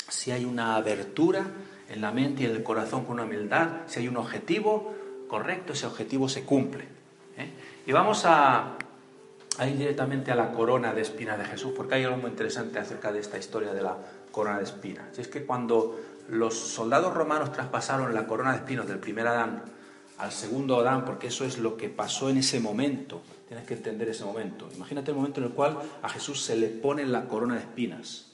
si 0.09 0.31
hay 0.31 0.44
una 0.44 0.77
abertura 0.77 1.47
en 1.88 2.01
la 2.01 2.12
mente 2.12 2.42
y 2.42 2.47
en 2.47 2.53
el 2.53 2.62
corazón 2.62 3.05
con 3.05 3.14
una 3.14 3.25
humildad, 3.25 3.68
si 3.87 4.01
hay 4.01 4.09
un 4.09 4.16
objetivo 4.16 4.94
correcto, 5.29 5.73
ese 5.73 5.87
objetivo 5.87 6.29
se 6.29 6.45
cumple. 6.45 6.85
¿eh? 7.37 7.51
Y 7.87 7.93
vamos 7.93 8.25
a, 8.25 8.77
ir 9.67 9.77
directamente 9.77 10.33
a 10.33 10.35
la 10.35 10.53
corona 10.53 10.93
de 10.93 11.03
espinas 11.03 11.38
de 11.38 11.45
Jesús, 11.45 11.73
porque 11.77 11.97
hay 11.97 12.05
algo 12.05 12.17
muy 12.17 12.31
interesante 12.31 12.79
acerca 12.79 13.12
de 13.12 13.21
esta 13.21 13.38
historia 13.38 13.73
de 13.73 13.83
la 13.83 13.97
corona 14.33 14.59
de 14.59 14.64
espinas. 14.64 15.19
es 15.19 15.29
que 15.29 15.45
cuando 15.45 15.99
los 16.29 16.55
soldados 16.55 17.14
romanos 17.14 17.53
traspasaron 17.53 18.14
la 18.14 18.27
corona 18.27 18.53
de 18.53 18.59
espinos 18.59 18.87
del 18.87 18.99
primer 18.99 19.27
Adán 19.27 19.62
al 20.19 20.33
segundo 20.33 20.81
Adán, 20.81 21.05
porque 21.05 21.29
eso 21.29 21.45
es 21.45 21.59
lo 21.59 21.77
que 21.77 21.88
pasó 21.88 22.29
en 22.29 22.38
ese 22.38 22.61
momento, 22.61 23.23
Tienes 23.49 23.67
que 23.67 23.75
entender 23.75 24.11
ese 24.11 24.27
momento. 24.27 24.69
Imagínate 24.77 25.11
el 25.11 25.17
momento 25.17 25.41
en 25.41 25.47
el 25.47 25.53
cual 25.53 25.79
a 26.03 26.09
Jesús 26.11 26.43
se 26.43 26.55
le 26.55 26.69
pone 26.69 27.07
la 27.07 27.25
corona 27.25 27.55
de 27.55 27.61
espinas. 27.61 28.27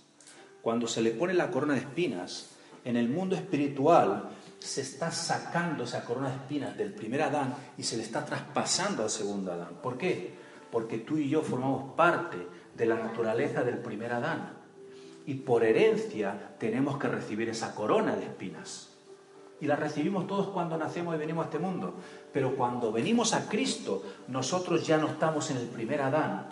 Cuando 0.61 0.89
se 0.89 1.03
le 1.03 1.13
pone 1.13 1.35
la 1.35 1.53
corona 1.53 1.75
de 1.75 1.81
espinas, 1.81 2.51
en 2.85 2.97
el 2.97 3.09
mundo 3.09 3.37
espiritual 3.37 4.25
se 4.65 4.81
está 4.81 5.11
sacando 5.11 5.85
esa 5.85 6.07
corona 6.07 6.31
de 6.31 6.37
espinas 6.37 6.77
del 6.77 6.95
primer 6.95 7.21
Adán 7.21 7.55
y 7.77 7.83
se 7.83 7.99
le 7.99 8.03
está 8.03 8.25
traspasando 8.25 9.03
al 9.03 9.11
segundo 9.11 9.53
Adán. 9.53 9.75
¿Por 9.83 9.99
qué? 9.99 10.35
Porque 10.73 10.99
tú 10.99 11.19
y 11.19 11.29
yo 11.29 11.43
formamos 11.43 11.95
parte 11.95 12.39
de 12.75 12.87
la 12.87 12.95
naturaleza 12.95 13.63
del 13.63 13.79
primer 13.79 14.15
Adán. 14.15 14.55
Y 15.27 15.35
por 15.35 15.65
herencia 15.65 16.57
tenemos 16.59 16.97
que 16.99 17.09
recibir 17.09 17.51
esa 17.51 17.75
corona 17.75 18.17
de 18.17 18.25
espinas. 18.25 18.89
Y 19.61 19.67
la 19.67 19.77
recibimos 19.77 20.27
todos 20.27 20.49
cuando 20.49 20.79
nacemos 20.79 21.15
y 21.15 21.19
venimos 21.19 21.45
a 21.45 21.49
este 21.49 21.59
mundo. 21.59 21.95
Pero 22.33 22.57
cuando 22.57 22.91
venimos 22.91 23.35
a 23.35 23.47
Cristo, 23.47 24.03
nosotros 24.29 24.87
ya 24.87 24.97
no 24.97 25.09
estamos 25.09 25.51
en 25.51 25.59
el 25.59 25.67
primer 25.67 26.01
Adán. 26.01 26.49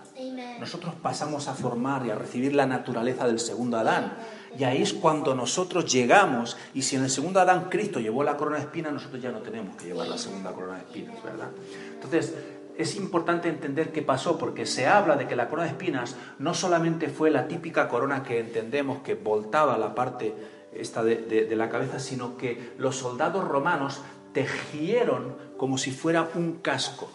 Nosotros 0.61 0.94
pasamos 1.03 1.48
a 1.48 1.55
formar 1.55 2.05
y 2.05 2.11
a 2.11 2.14
recibir 2.14 2.55
la 2.55 2.66
naturaleza 2.66 3.27
del 3.27 3.40
segundo 3.40 3.79
Adán. 3.79 4.12
Y 4.59 4.65
ahí 4.65 4.83
es 4.83 4.93
cuando 4.93 5.35
nosotros 5.35 5.91
llegamos, 5.91 6.57
y 6.75 6.83
si 6.83 6.97
en 6.97 7.05
el 7.05 7.11
segundo 7.11 7.41
Adán 7.41 7.69
Cristo 7.71 8.01
llevó 8.01 8.23
la 8.23 8.37
corona 8.37 8.59
de 8.59 8.65
espinas, 8.65 8.93
nosotros 8.93 9.23
ya 9.23 9.33
no 9.33 9.38
tenemos 9.38 9.77
que 9.77 9.87
llevar 9.87 10.09
la 10.09 10.19
segunda 10.19 10.53
corona 10.53 10.77
de 10.77 10.83
espinas, 10.83 11.23
¿verdad? 11.23 11.49
Entonces, 11.95 12.35
es 12.77 12.97
importante 12.97 13.49
entender 13.49 13.93
qué 13.93 14.03
pasó, 14.03 14.38
porque 14.38 14.67
se 14.67 14.87
habla 14.87 15.17
de 15.17 15.27
que 15.27 15.37
la 15.37 15.49
corona 15.49 15.67
de 15.67 15.73
espinas 15.73 16.17
no 16.38 16.55
solamente 16.55 17.09
fue 17.09 17.31
la 17.31 17.49
típica 17.49 17.88
corona 17.88 18.23
que 18.23 18.41
entendemos 18.41 19.03
que 19.03 19.15
voltaba 19.15 19.79
la 19.79 19.95
parte 19.95 20.35
esta 20.75 21.03
de, 21.03 21.17
de 21.17 21.57
la 21.57 21.69
cabeza, 21.69 21.99
sino 21.99 22.37
que 22.37 22.73
los 22.79 22.97
soldados 22.97 23.47
romanos 23.47 24.01
tejieron 24.33 25.37
como 25.57 25.79
si 25.79 25.91
fuera 25.91 26.29
un 26.35 26.59
casco, 26.59 27.11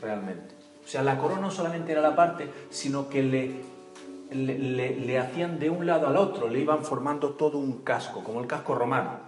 realmente. 0.00 0.54
O 0.84 0.88
sea, 0.90 1.02
la 1.02 1.18
corona 1.18 1.42
no 1.42 1.50
solamente 1.50 1.92
era 1.92 2.00
la 2.00 2.16
parte, 2.16 2.48
sino 2.70 3.08
que 3.10 3.22
le, 3.22 3.60
le, 4.30 5.18
hacían 5.18 5.58
de 5.58 5.70
un 5.70 5.86
lado 5.86 6.06
al 6.06 6.16
otro, 6.16 6.48
le 6.48 6.60
iban 6.60 6.84
formando 6.84 7.30
todo 7.30 7.58
un 7.58 7.82
casco, 7.82 8.22
como 8.22 8.40
el 8.40 8.46
casco 8.46 8.74
romano. 8.74 9.20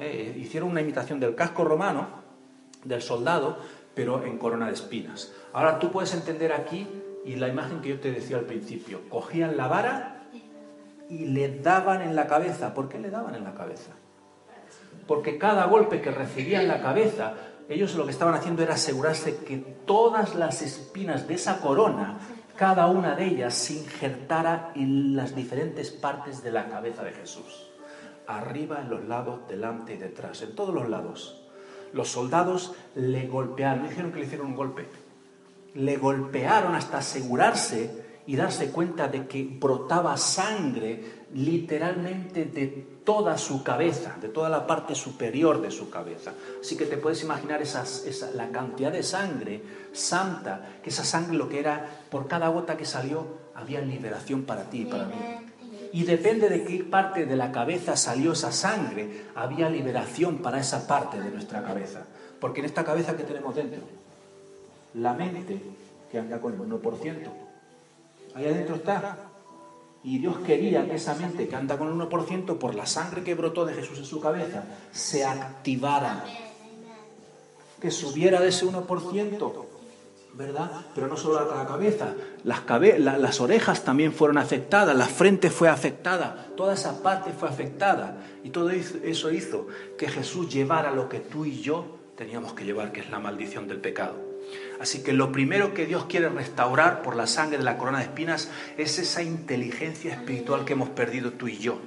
Eh, 0.00 0.36
hicieron 0.38 0.70
una 0.70 0.80
imitación 0.80 1.20
del 1.20 1.34
casco 1.34 1.64
romano, 1.64 2.06
del 2.84 3.02
soldado, 3.02 3.58
pero 3.94 4.24
en 4.24 4.38
corona 4.38 4.66
de 4.66 4.74
espinas. 4.74 5.32
Ahora 5.52 5.78
tú 5.78 5.90
puedes 5.90 6.14
entender 6.14 6.52
aquí, 6.52 6.86
y 7.24 7.36
la 7.36 7.48
imagen 7.48 7.80
que 7.80 7.90
yo 7.90 8.00
te 8.00 8.12
decía 8.12 8.38
al 8.38 8.44
principio, 8.44 9.00
cogían 9.08 9.56
la 9.56 9.66
vara 9.66 10.28
y 11.10 11.26
le 11.26 11.58
daban 11.58 12.02
en 12.02 12.14
la 12.14 12.26
cabeza. 12.26 12.74
¿Por 12.74 12.88
qué 12.88 12.98
le 12.98 13.10
daban 13.10 13.34
en 13.34 13.44
la 13.44 13.54
cabeza? 13.54 13.92
porque 15.08 15.38
cada 15.38 15.64
golpe 15.64 16.00
que 16.00 16.10
recibía 16.12 16.60
en 16.60 16.68
la 16.68 16.80
cabeza, 16.80 17.32
ellos 17.68 17.94
lo 17.94 18.04
que 18.04 18.12
estaban 18.12 18.34
haciendo 18.34 18.62
era 18.62 18.74
asegurarse 18.74 19.38
que 19.38 19.56
todas 19.86 20.34
las 20.34 20.62
espinas 20.62 21.26
de 21.26 21.34
esa 21.34 21.60
corona, 21.60 22.18
cada 22.58 22.88
una 22.88 23.14
de 23.14 23.24
ellas, 23.24 23.54
se 23.54 23.74
injertara 23.74 24.72
en 24.74 25.14
las 25.14 25.36
diferentes 25.36 25.92
partes 25.92 26.42
de 26.42 26.50
la 26.50 26.68
cabeza 26.68 27.04
de 27.04 27.12
Jesús. 27.12 27.70
Arriba, 28.26 28.80
en 28.82 28.90
los 28.90 29.04
lados, 29.04 29.46
delante 29.48 29.94
y 29.94 29.96
detrás, 29.96 30.42
en 30.42 30.56
todos 30.56 30.74
los 30.74 30.88
lados. 30.88 31.46
Los 31.92 32.08
soldados 32.08 32.74
le 32.96 33.28
golpearon, 33.28 33.84
no 33.84 33.88
dijeron 33.88 34.10
que 34.10 34.18
le 34.18 34.26
hicieron 34.26 34.48
un 34.48 34.56
golpe, 34.56 34.88
le 35.74 35.96
golpearon 35.98 36.74
hasta 36.74 36.98
asegurarse 36.98 38.07
y 38.28 38.36
darse 38.36 38.70
cuenta 38.70 39.08
de 39.08 39.26
que 39.26 39.42
brotaba 39.42 40.14
sangre 40.18 41.02
literalmente 41.32 42.44
de 42.44 42.66
toda 43.02 43.38
su 43.38 43.62
cabeza, 43.62 44.16
de 44.20 44.28
toda 44.28 44.50
la 44.50 44.66
parte 44.66 44.94
superior 44.94 45.62
de 45.62 45.70
su 45.70 45.88
cabeza. 45.88 46.34
Así 46.60 46.76
que 46.76 46.84
te 46.84 46.98
puedes 46.98 47.22
imaginar 47.22 47.62
esa, 47.62 47.86
la 48.34 48.50
cantidad 48.50 48.92
de 48.92 49.02
sangre 49.02 49.62
santa, 49.94 50.76
que 50.82 50.90
esa 50.90 51.04
sangre 51.04 51.38
lo 51.38 51.48
que 51.48 51.58
era, 51.58 52.02
por 52.10 52.28
cada 52.28 52.48
gota 52.48 52.76
que 52.76 52.84
salió, 52.84 53.26
había 53.54 53.80
liberación 53.80 54.42
para 54.42 54.68
ti 54.68 54.82
y 54.82 54.84
para 54.84 55.06
mí. 55.06 55.14
Y 55.94 56.04
depende 56.04 56.50
de 56.50 56.64
qué 56.64 56.84
parte 56.84 57.24
de 57.24 57.34
la 57.34 57.50
cabeza 57.50 57.96
salió 57.96 58.32
esa 58.32 58.52
sangre, 58.52 59.22
había 59.36 59.70
liberación 59.70 60.42
para 60.42 60.60
esa 60.60 60.86
parte 60.86 61.18
de 61.18 61.30
nuestra 61.30 61.62
cabeza. 61.62 62.04
Porque 62.38 62.60
en 62.60 62.66
esta 62.66 62.84
cabeza 62.84 63.16
que 63.16 63.22
tenemos 63.22 63.56
dentro, 63.56 63.80
la 64.92 65.14
mente, 65.14 65.62
que 66.12 66.18
anda 66.18 66.38
con 66.42 66.52
el 66.52 66.60
1%, 66.60 67.47
ahí 68.38 68.52
adentro 68.52 68.76
está 68.76 69.28
y 70.02 70.18
Dios 70.18 70.38
quería 70.38 70.86
que 70.86 70.94
esa 70.94 71.14
mente 71.14 71.48
que 71.48 71.56
anda 71.56 71.76
con 71.76 71.88
el 71.88 72.08
1% 72.08 72.58
por 72.58 72.74
la 72.74 72.86
sangre 72.86 73.24
que 73.24 73.34
brotó 73.34 73.64
de 73.64 73.74
Jesús 73.74 73.98
en 73.98 74.04
su 74.04 74.20
cabeza 74.20 74.64
se 74.92 75.24
activara. 75.24 76.24
Que 77.80 77.90
subiera 77.90 78.40
de 78.40 78.48
ese 78.48 78.66
1%, 78.66 79.64
¿verdad? 80.34 80.70
Pero 80.94 81.08
no 81.08 81.16
solo 81.16 81.54
la 81.54 81.66
cabeza, 81.66 82.14
las, 82.44 82.62
las 82.98 83.40
orejas 83.40 83.84
también 83.84 84.12
fueron 84.12 84.38
afectadas, 84.38 84.96
la 84.96 85.06
frente 85.06 85.50
fue 85.50 85.68
afectada, 85.68 86.48
toda 86.56 86.74
esa 86.74 87.02
parte 87.02 87.32
fue 87.32 87.48
afectada. 87.48 88.16
Y 88.44 88.50
todo 88.50 88.70
eso 88.70 89.30
hizo 89.30 89.66
que 89.96 90.08
Jesús 90.08 90.52
llevara 90.52 90.92
lo 90.92 91.08
que 91.08 91.20
tú 91.20 91.44
y 91.44 91.60
yo 91.60 91.98
teníamos 92.16 92.52
que 92.52 92.64
llevar, 92.64 92.92
que 92.92 93.00
es 93.00 93.10
la 93.10 93.18
maldición 93.18 93.68
del 93.68 93.80
pecado. 93.80 94.27
Así 94.80 95.02
que 95.02 95.12
lo 95.12 95.32
primero 95.32 95.74
que 95.74 95.86
Dios 95.86 96.04
quiere 96.04 96.28
restaurar 96.28 97.02
por 97.02 97.16
la 97.16 97.26
sangre 97.26 97.58
de 97.58 97.64
la 97.64 97.78
corona 97.78 97.98
de 97.98 98.04
espinas 98.04 98.50
es 98.76 98.98
esa 98.98 99.22
inteligencia 99.22 100.12
espiritual 100.12 100.64
que 100.64 100.74
hemos 100.74 100.88
perdido 100.90 101.32
tú 101.32 101.48
y 101.48 101.58
yo. 101.58 101.80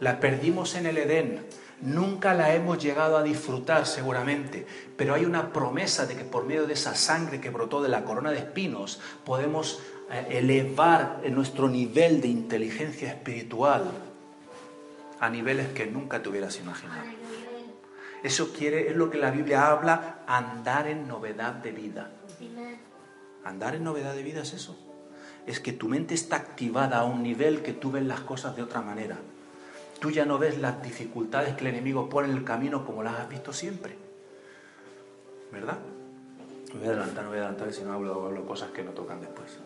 La 0.00 0.18
perdimos 0.18 0.74
en 0.74 0.86
el 0.86 0.98
Edén, 0.98 1.46
nunca 1.82 2.34
la 2.34 2.54
hemos 2.54 2.82
llegado 2.82 3.16
a 3.16 3.22
disfrutar 3.22 3.86
seguramente, 3.86 4.66
pero 4.96 5.14
hay 5.14 5.24
una 5.24 5.52
promesa 5.52 6.06
de 6.06 6.16
que 6.16 6.24
por 6.24 6.44
medio 6.44 6.66
de 6.66 6.74
esa 6.74 6.94
sangre 6.94 7.40
que 7.40 7.50
brotó 7.50 7.82
de 7.82 7.88
la 7.88 8.04
corona 8.04 8.30
de 8.30 8.38
espinos 8.38 9.00
podemos 9.24 9.82
eh, 10.10 10.38
elevar 10.38 11.20
nuestro 11.30 11.68
nivel 11.68 12.20
de 12.20 12.28
inteligencia 12.28 13.08
espiritual 13.08 13.90
a 15.20 15.28
niveles 15.28 15.68
que 15.68 15.86
nunca 15.86 16.20
te 16.22 16.30
hubieras 16.30 16.58
imaginado. 16.58 17.21
Eso 18.22 18.52
quiere, 18.52 18.88
es 18.88 18.96
lo 18.96 19.10
que 19.10 19.18
la 19.18 19.30
Biblia 19.30 19.70
habla, 19.70 20.18
andar 20.26 20.86
en 20.86 21.08
novedad 21.08 21.54
de 21.54 21.72
vida. 21.72 22.10
Andar 23.44 23.74
en 23.74 23.84
novedad 23.84 24.14
de 24.14 24.22
vida 24.22 24.42
es 24.42 24.52
eso. 24.52 24.78
Es 25.46 25.58
que 25.58 25.72
tu 25.72 25.88
mente 25.88 26.14
está 26.14 26.36
activada 26.36 26.98
a 26.98 27.04
un 27.04 27.22
nivel 27.22 27.62
que 27.62 27.72
tú 27.72 27.90
ves 27.90 28.04
las 28.04 28.20
cosas 28.20 28.54
de 28.54 28.62
otra 28.62 28.80
manera. 28.80 29.18
Tú 29.98 30.10
ya 30.10 30.24
no 30.24 30.38
ves 30.38 30.58
las 30.58 30.82
dificultades 30.82 31.54
que 31.54 31.62
el 31.62 31.74
enemigo 31.74 32.08
pone 32.08 32.30
en 32.30 32.36
el 32.36 32.44
camino 32.44 32.84
como 32.84 33.02
las 33.02 33.18
has 33.18 33.28
visto 33.28 33.52
siempre. 33.52 33.96
¿verdad? 35.52 35.78
Me 36.72 36.80
voy 36.80 36.88
a 36.88 36.90
adelantar, 36.92 37.24
me 37.24 37.28
voy 37.28 37.38
a 37.38 37.40
adelantar, 37.42 37.72
si 37.72 37.82
no 37.82 37.92
hablo, 37.92 38.26
hablo 38.26 38.46
cosas 38.46 38.70
que 38.70 38.82
no 38.82 38.92
tocan 38.92 39.20
después. 39.20 39.58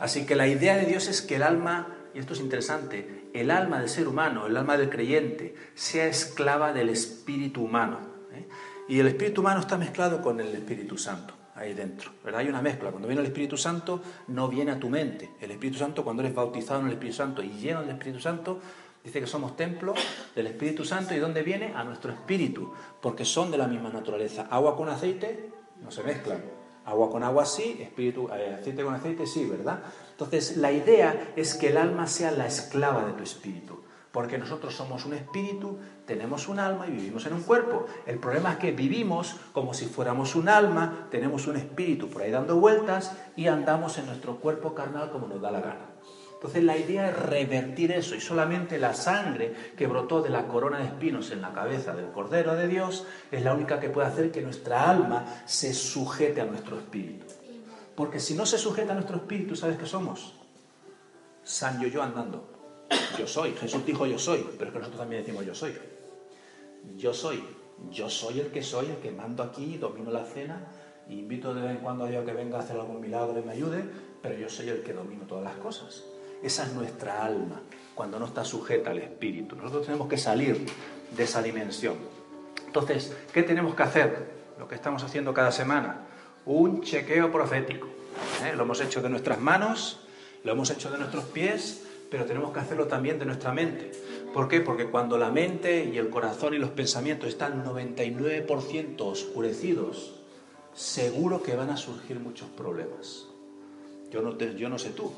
Así 0.00 0.24
que 0.24 0.34
la 0.34 0.48
idea 0.48 0.76
de 0.76 0.86
Dios 0.86 1.06
es 1.08 1.20
que 1.20 1.36
el 1.36 1.42
alma, 1.42 1.94
y 2.14 2.18
esto 2.18 2.32
es 2.34 2.40
interesante, 2.40 3.28
el 3.34 3.50
alma 3.50 3.80
del 3.80 3.88
ser 3.88 4.06
humano, 4.06 4.46
el 4.46 4.56
alma 4.56 4.76
del 4.76 4.88
creyente, 4.88 5.54
sea 5.74 6.06
esclava 6.06 6.72
del 6.72 6.88
espíritu 6.88 7.64
humano. 7.64 7.98
¿eh? 8.32 8.46
Y 8.88 9.00
el 9.00 9.08
espíritu 9.08 9.40
humano 9.40 9.60
está 9.60 9.76
mezclado 9.76 10.22
con 10.22 10.40
el 10.40 10.54
Espíritu 10.54 10.96
Santo 10.96 11.34
ahí 11.54 11.74
dentro. 11.74 12.10
¿verdad? 12.22 12.40
Hay 12.40 12.48
una 12.48 12.62
mezcla. 12.62 12.90
Cuando 12.90 13.08
viene 13.08 13.22
el 13.22 13.28
Espíritu 13.28 13.56
Santo, 13.56 14.02
no 14.28 14.48
viene 14.48 14.72
a 14.72 14.78
tu 14.78 14.88
mente. 14.88 15.30
El 15.40 15.50
Espíritu 15.50 15.78
Santo, 15.78 16.04
cuando 16.04 16.22
eres 16.22 16.34
bautizado 16.34 16.80
en 16.80 16.86
el 16.86 16.92
Espíritu 16.92 17.16
Santo 17.16 17.42
y 17.42 17.50
lleno 17.50 17.80
del 17.80 17.90
Espíritu 17.90 18.20
Santo, 18.20 18.60
dice 19.02 19.20
que 19.20 19.26
somos 19.26 19.56
templo 19.56 19.94
del 20.34 20.46
Espíritu 20.46 20.84
Santo. 20.84 21.14
¿Y 21.14 21.18
dónde 21.18 21.42
viene? 21.42 21.72
A 21.74 21.84
nuestro 21.84 22.12
espíritu, 22.12 22.72
porque 23.00 23.24
son 23.24 23.50
de 23.50 23.58
la 23.58 23.66
misma 23.66 23.90
naturaleza. 23.90 24.46
Agua 24.50 24.76
con 24.76 24.88
aceite 24.88 25.50
no 25.82 25.90
se 25.90 26.02
mezclan. 26.02 26.42
Agua 26.84 27.10
con 27.10 27.22
agua 27.22 27.46
sí, 27.46 27.78
espíritu, 27.80 28.28
eh, 28.28 28.56
aceite 28.60 28.84
con 28.84 28.94
aceite 28.94 29.26
sí, 29.26 29.46
¿verdad? 29.46 29.80
Entonces, 30.14 30.56
la 30.56 30.72
idea 30.72 31.32
es 31.36 31.54
que 31.54 31.68
el 31.68 31.76
alma 31.76 32.06
sea 32.06 32.30
la 32.30 32.46
esclava 32.46 33.04
de 33.04 33.12
tu 33.12 33.22
espíritu 33.22 33.84
porque 34.14 34.38
nosotros 34.38 34.72
somos 34.72 35.04
un 35.06 35.14
espíritu, 35.14 35.76
tenemos 36.06 36.46
un 36.46 36.60
alma 36.60 36.86
y 36.86 36.92
vivimos 36.92 37.26
en 37.26 37.32
un 37.32 37.42
cuerpo. 37.42 37.86
El 38.06 38.20
problema 38.20 38.52
es 38.52 38.58
que 38.58 38.70
vivimos 38.70 39.34
como 39.52 39.74
si 39.74 39.86
fuéramos 39.86 40.36
un 40.36 40.48
alma, 40.48 41.08
tenemos 41.10 41.48
un 41.48 41.56
espíritu 41.56 42.08
por 42.08 42.22
ahí 42.22 42.30
dando 42.30 42.54
vueltas 42.54 43.10
y 43.34 43.48
andamos 43.48 43.98
en 43.98 44.06
nuestro 44.06 44.36
cuerpo 44.36 44.72
carnal 44.72 45.10
como 45.10 45.26
nos 45.26 45.40
da 45.40 45.50
la 45.50 45.60
gana. 45.60 45.86
Entonces 46.32 46.62
la 46.62 46.76
idea 46.76 47.10
es 47.10 47.18
revertir 47.18 47.90
eso 47.90 48.14
y 48.14 48.20
solamente 48.20 48.78
la 48.78 48.94
sangre 48.94 49.52
que 49.76 49.88
brotó 49.88 50.22
de 50.22 50.30
la 50.30 50.46
corona 50.46 50.78
de 50.78 50.84
espinos 50.84 51.32
en 51.32 51.42
la 51.42 51.52
cabeza 51.52 51.92
del 51.96 52.12
Cordero 52.12 52.54
de 52.54 52.68
Dios 52.68 53.08
es 53.32 53.42
la 53.42 53.52
única 53.52 53.80
que 53.80 53.90
puede 53.90 54.06
hacer 54.06 54.30
que 54.30 54.42
nuestra 54.42 54.88
alma 54.88 55.24
se 55.44 55.74
sujete 55.74 56.40
a 56.40 56.44
nuestro 56.44 56.78
espíritu. 56.78 57.26
Porque 57.96 58.20
si 58.20 58.34
no 58.34 58.46
se 58.46 58.58
sujeta 58.58 58.92
a 58.92 58.94
nuestro 58.94 59.16
espíritu, 59.16 59.54
¿sabes 59.56 59.76
qué 59.76 59.86
somos? 59.86 60.34
San 61.42 61.80
yo 61.80 62.02
andando 62.02 62.54
yo 63.18 63.26
soy. 63.26 63.52
Jesús 63.52 63.84
dijo 63.86 64.06
yo 64.06 64.18
soy, 64.18 64.46
pero 64.58 64.66
es 64.66 64.72
que 64.72 64.78
nosotros 64.78 65.00
también 65.00 65.22
decimos 65.22 65.44
yo 65.44 65.54
soy. 65.54 65.74
Yo 66.96 67.12
soy. 67.12 67.42
Yo 67.90 68.08
soy 68.08 68.40
el 68.40 68.48
que 68.48 68.62
soy, 68.62 68.86
el 68.86 68.96
que 68.96 69.10
mando 69.10 69.42
aquí, 69.42 69.78
domino 69.78 70.10
la 70.10 70.24
cena, 70.24 70.60
invito 71.08 71.52
de 71.52 71.62
vez 71.62 71.70
en 71.72 71.78
cuando 71.78 72.04
a 72.04 72.08
Dios 72.08 72.24
que 72.24 72.32
venga 72.32 72.58
a 72.58 72.60
hacer 72.60 72.76
algún 72.76 73.00
milagro 73.00 73.38
y 73.38 73.42
me 73.42 73.52
ayude, 73.52 73.84
pero 74.22 74.36
yo 74.36 74.48
soy 74.48 74.68
el 74.68 74.82
que 74.82 74.92
domino 74.92 75.24
todas 75.26 75.42
las 75.42 75.56
cosas. 75.56 76.04
Esa 76.40 76.64
es 76.64 76.72
nuestra 76.72 77.24
alma, 77.24 77.62
cuando 77.94 78.18
no 78.18 78.26
está 78.26 78.44
sujeta 78.44 78.90
al 78.90 78.98
espíritu. 78.98 79.56
Nosotros 79.56 79.86
tenemos 79.86 80.08
que 80.08 80.18
salir 80.18 80.66
de 81.16 81.24
esa 81.24 81.42
dimensión. 81.42 81.96
Entonces, 82.64 83.16
¿qué 83.32 83.42
tenemos 83.42 83.74
que 83.74 83.82
hacer? 83.82 84.34
Lo 84.56 84.68
que 84.68 84.76
estamos 84.76 85.02
haciendo 85.02 85.34
cada 85.34 85.50
semana, 85.50 86.06
un 86.46 86.82
chequeo 86.82 87.30
profético. 87.32 87.88
¿eh? 88.44 88.54
Lo 88.56 88.64
hemos 88.64 88.80
hecho 88.80 89.02
de 89.02 89.08
nuestras 89.08 89.40
manos, 89.40 90.00
lo 90.42 90.52
hemos 90.52 90.70
hecho 90.70 90.90
de 90.90 90.98
nuestros 90.98 91.24
pies, 91.24 91.84
pero 92.10 92.24
tenemos 92.24 92.52
que 92.52 92.60
hacerlo 92.60 92.86
también 92.86 93.18
de 93.18 93.26
nuestra 93.26 93.52
mente. 93.52 93.90
¿Por 94.32 94.48
qué? 94.48 94.60
Porque 94.60 94.86
cuando 94.86 95.16
la 95.16 95.30
mente 95.30 95.84
y 95.84 95.98
el 95.98 96.10
corazón 96.10 96.54
y 96.54 96.58
los 96.58 96.70
pensamientos 96.70 97.28
están 97.28 97.64
99% 97.64 99.00
oscurecidos, 99.00 100.14
seguro 100.74 101.42
que 101.42 101.56
van 101.56 101.70
a 101.70 101.76
surgir 101.76 102.20
muchos 102.20 102.48
problemas. 102.50 103.26
Yo 104.10 104.22
no, 104.22 104.36
yo 104.38 104.68
no 104.68 104.78
sé 104.78 104.90
tú, 104.90 105.12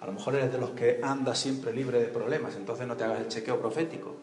a 0.00 0.06
lo 0.06 0.12
mejor 0.12 0.36
eres 0.36 0.52
de 0.52 0.58
los 0.58 0.70
que 0.70 1.00
anda 1.02 1.34
siempre 1.34 1.72
libre 1.72 1.98
de 1.98 2.06
problemas, 2.06 2.54
entonces 2.54 2.86
no 2.86 2.96
te 2.96 3.04
hagas 3.04 3.20
el 3.20 3.28
chequeo 3.28 3.58
profético. 3.58 4.16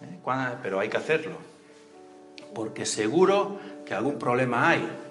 ¿Eh? 0.00 0.18
Pero 0.62 0.80
hay 0.80 0.88
que 0.88 0.96
hacerlo, 0.96 1.36
porque 2.54 2.86
seguro 2.86 3.58
que 3.84 3.94
algún 3.94 4.18
problema 4.18 4.70
hay. 4.70 5.09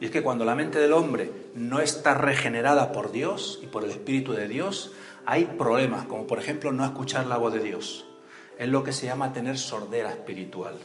Y 0.00 0.06
es 0.06 0.10
que 0.10 0.22
cuando 0.22 0.44
la 0.44 0.54
mente 0.54 0.78
del 0.78 0.92
hombre 0.92 1.30
no 1.54 1.80
está 1.80 2.14
regenerada 2.14 2.92
por 2.92 3.10
Dios 3.10 3.58
y 3.62 3.66
por 3.66 3.84
el 3.84 3.90
Espíritu 3.90 4.32
de 4.32 4.46
Dios, 4.46 4.92
hay 5.26 5.44
problemas, 5.44 6.06
como 6.06 6.26
por 6.26 6.38
ejemplo 6.38 6.72
no 6.72 6.84
escuchar 6.84 7.26
la 7.26 7.36
voz 7.36 7.52
de 7.52 7.60
Dios. 7.60 8.06
Es 8.58 8.68
lo 8.68 8.84
que 8.84 8.92
se 8.92 9.06
llama 9.06 9.32
tener 9.32 9.58
sordera 9.58 10.10
espiritual. 10.10 10.76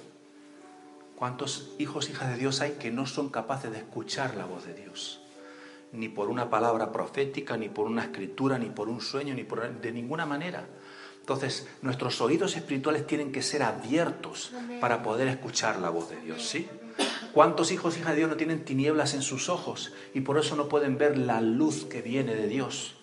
¿Cuántos 1.16 1.74
hijos, 1.78 2.10
hijas 2.10 2.30
de 2.32 2.38
Dios 2.38 2.62
hay 2.62 2.72
que 2.72 2.92
no 2.92 3.06
son 3.06 3.30
capaces 3.30 3.72
de 3.72 3.78
escuchar 3.78 4.36
la 4.36 4.46
voz 4.46 4.66
de 4.66 4.74
Dios? 4.74 5.22
Ni 5.92 6.10
por 6.10 6.30
una 6.30 6.50
palabra 6.50 6.92
profética, 6.92 7.56
ni 7.56 7.70
por 7.70 7.86
una 7.86 8.04
escritura, 8.04 8.58
ni 8.58 8.70
por 8.70 8.90
un 8.90 9.00
sueño, 9.00 9.36
ni 9.36 9.44
por 9.44 9.80
de 9.80 9.92
ninguna 9.92 10.26
manera. 10.26 10.66
Entonces, 11.20 11.70
nuestros 11.82 12.20
oídos 12.20 12.58
espirituales 12.58 13.08
tienen 13.08 13.32
que 13.32 13.42
ser 13.42 13.64
abiertos 13.64 14.52
para 14.82 15.04
poder 15.04 15.30
escuchar 15.30 15.80
la 15.80 15.90
voz 15.90 16.10
de 16.10 16.20
Dios, 16.20 16.46
¿sí? 16.46 16.68
¿Cuántos 17.34 17.72
hijos, 17.72 17.98
hijas 17.98 18.12
de 18.12 18.18
Dios 18.18 18.30
no 18.30 18.38
tienen 18.38 18.64
tinieblas 18.64 19.14
en 19.14 19.22
sus 19.22 19.50
ojos 19.50 19.94
y 20.14 20.22
por 20.22 20.38
eso 20.38 20.56
no 20.56 20.70
pueden 20.70 20.98
ver 20.98 21.18
la 21.18 21.42
luz 21.42 21.86
que 21.86 22.02
viene 22.02 22.36
de 22.36 22.48
Dios? 22.48 22.96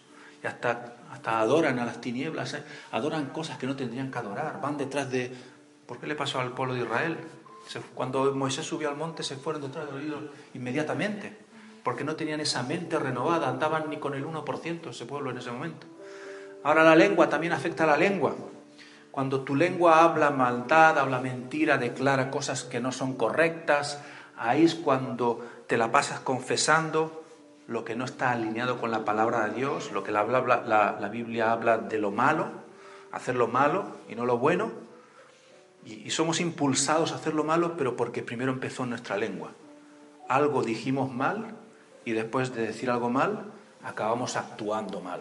Y 0.43 0.47
hasta 0.47 0.97
hasta 1.11 1.41
adoran 1.41 1.79
a 1.79 1.85
las 1.85 2.01
tinieblas, 2.01 2.55
¿eh? 2.55 2.63
adoran 2.93 3.27
cosas 3.27 3.59
que 3.59 3.67
no 3.67 3.77
tendrían 3.77 4.11
que 4.11 4.19
adorar, 4.19 4.61
van 4.61 4.77
detrás 4.77 5.11
de... 5.11 5.33
¿Por 5.87 5.99
qué 5.99 6.07
le 6.07 6.15
pasó 6.15 6.39
al 6.39 6.53
pueblo 6.53 6.75
de 6.75 6.81
Israel? 6.81 7.17
cuando 7.95 8.35
Moisés 8.35 8.67
subió 8.67 8.89
al 8.89 8.97
monte 8.97 9.23
se 9.23 9.37
fueron 9.37 9.63
detrás 9.63 9.87
de 9.93 10.03
los 10.03 10.23
inmediatamente, 10.55 11.37
porque 11.85 12.05
no 12.05 12.17
tenían 12.17 12.41
esa 12.41 12.63
mente 12.63 12.99
renovada, 12.99 13.49
andaban 13.49 13.91
ni 13.91 13.99
con 13.99 14.15
el 14.15 14.25
1% 14.25 14.91
ese 14.91 15.05
pueblo 15.05 15.31
en 15.31 15.39
ese 15.39 15.53
momento. 15.53 15.87
Ahora 16.65 16.83
la 16.83 16.97
lengua 16.97 17.29
también 17.29 17.53
afecta 17.53 17.85
a 17.85 17.87
la 17.87 17.97
lengua. 17.97 18.35
Cuando 19.11 19.43
tu 19.43 19.55
lengua 19.55 20.03
habla 20.03 20.31
maldad, 20.31 20.99
habla 20.99 21.21
mentira, 21.21 21.77
declara 21.77 22.31
cosas 22.31 22.65
que 22.65 22.81
no 22.81 22.93
son 22.93 23.15
correctas, 23.15 24.01
ahí 24.41 24.65
es 24.65 24.75
cuando 24.75 25.47
te 25.67 25.77
la 25.77 25.93
pasas 25.93 26.21
confesando 26.21 27.23
lo 27.69 27.85
que 27.85 27.95
no 27.95 28.05
está 28.05 28.33
alineado 28.33 28.81
con 28.81 28.91
la 28.91 29.05
palabra 29.05 29.47
de 29.47 29.55
Dios, 29.55 29.93
lo 29.93 30.03
que 30.03 30.11
la, 30.11 30.25
Biblia 31.13 31.53
habla 31.53 31.79
de 31.79 31.99
lo 31.99 32.11
malo, 32.11 32.49
hacer 33.13 33.37
lo 33.37 33.47
malo 33.47 33.85
y 34.09 34.15
no 34.15 34.25
lo 34.25 34.39
bueno, 34.39 34.73
y, 35.85 36.11
somos 36.11 36.41
impulsados 36.41 37.13
a 37.13 37.17
hacer 37.17 37.35
lo 37.35 37.45
malo, 37.45 37.77
pero 37.77 37.97
porque 37.97 38.23
primero 38.23 38.51
empezó 38.51 38.85
en 38.85 38.91
nuestra 38.91 39.17
lengua. 39.17 39.53
Algo 40.29 40.63
dijimos 40.63 41.13
mal 41.13 41.55
y 42.05 42.13
después 42.13 42.55
de 42.55 42.67
decir 42.67 42.91
algo 42.91 43.11
mal, 43.11 43.53
acabamos 43.85 44.37
actuando 44.37 45.01
mal. 45.01 45.21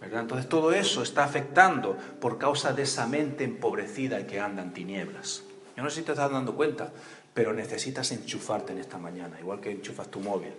¿verdad? 0.00 0.22
Entonces 0.22 0.48
todo 0.48 0.72
eso 0.72 1.02
está 1.02 1.24
afectando 1.24 1.96
por 2.20 2.38
causa 2.38 2.72
de 2.72 2.82
esa 2.82 3.06
mente 3.06 3.44
empobrecida 3.44 4.26
que 4.26 4.40
anda 4.40 4.62
en 4.62 4.72
tinieblas. 4.72 5.42
Yo 5.76 5.84
no 5.84 5.90
sé 5.90 6.00
si 6.00 6.06
te 6.06 6.10
estás 6.12 6.32
dando 6.32 6.56
cuenta, 6.56 6.90
pero 7.38 7.52
necesitas 7.52 8.10
enchufarte 8.10 8.72
en 8.72 8.80
esta 8.80 8.98
mañana, 8.98 9.38
igual 9.38 9.60
que 9.60 9.70
enchufas 9.70 10.10
tu 10.10 10.18
móvil. 10.18 10.52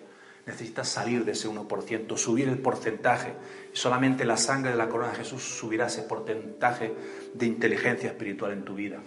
Necesitas 0.45 0.87
salir 0.87 1.25
de 1.25 1.33
ese 1.33 1.49
1%, 1.49 2.15
subir 2.15 2.47
el 2.47 2.57
porcentaje. 2.59 3.33
Solamente 3.73 4.23
la 4.23 4.37
sangre 4.37 4.71
de 4.71 4.77
la 4.77 4.87
corona 4.87 5.11
de 5.11 5.17
Jesús 5.17 5.43
subirá 5.43 5.87
ese 5.87 6.03
porcentaje 6.03 6.93
de 7.33 7.45
inteligencia 7.45 8.11
espiritual 8.11 8.53
en 8.53 8.63
tu 8.63 8.75
vida. 8.75 9.01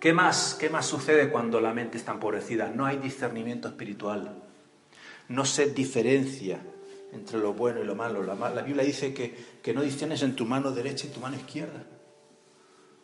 ¿Qué 0.00 0.12
más, 0.12 0.56
¿Qué 0.58 0.68
más 0.68 0.84
sucede 0.84 1.30
cuando 1.30 1.60
la 1.60 1.72
mente 1.72 1.96
está 1.96 2.10
empobrecida? 2.10 2.72
No 2.74 2.86
hay 2.86 2.96
discernimiento 2.96 3.68
espiritual. 3.68 4.42
No 5.28 5.44
se 5.44 5.70
diferencia 5.70 6.58
entre 7.12 7.38
lo 7.38 7.52
bueno 7.52 7.80
y 7.80 7.84
lo 7.84 7.94
malo. 7.94 8.24
La, 8.24 8.62
Biblia 8.62 8.82
dice 8.82 9.14
que, 9.14 9.32
que 9.62 9.72
no 9.72 9.82
discernes 9.82 10.22
en 10.22 10.34
tu 10.34 10.44
mano 10.44 10.72
derecha 10.72 11.06
y 11.06 11.10
tu 11.10 11.20
mano 11.20 11.36
izquierda. 11.36 11.84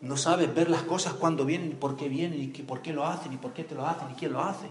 No 0.05 0.17
sabes 0.17 0.55
ver 0.55 0.71
las 0.71 0.83
cosas 0.83 1.15
cuando 1.15 1.45
vienen 1.45 1.73
y 1.73 1.75
por 1.75 1.97
qué 1.97 2.09
vienen 2.09 2.41
y 2.41 2.47
por 2.49 2.83
qué 2.83 2.93
lo 2.93 3.07
hacen 3.07 3.33
y 3.33 3.37
por 3.37 3.53
qué 3.53 3.65
te 3.65 3.75
lo 3.75 3.87
hacen 3.87 4.11
y 4.11 4.15
quién 4.15 4.33
lo 4.33 4.43
hace 4.43 4.69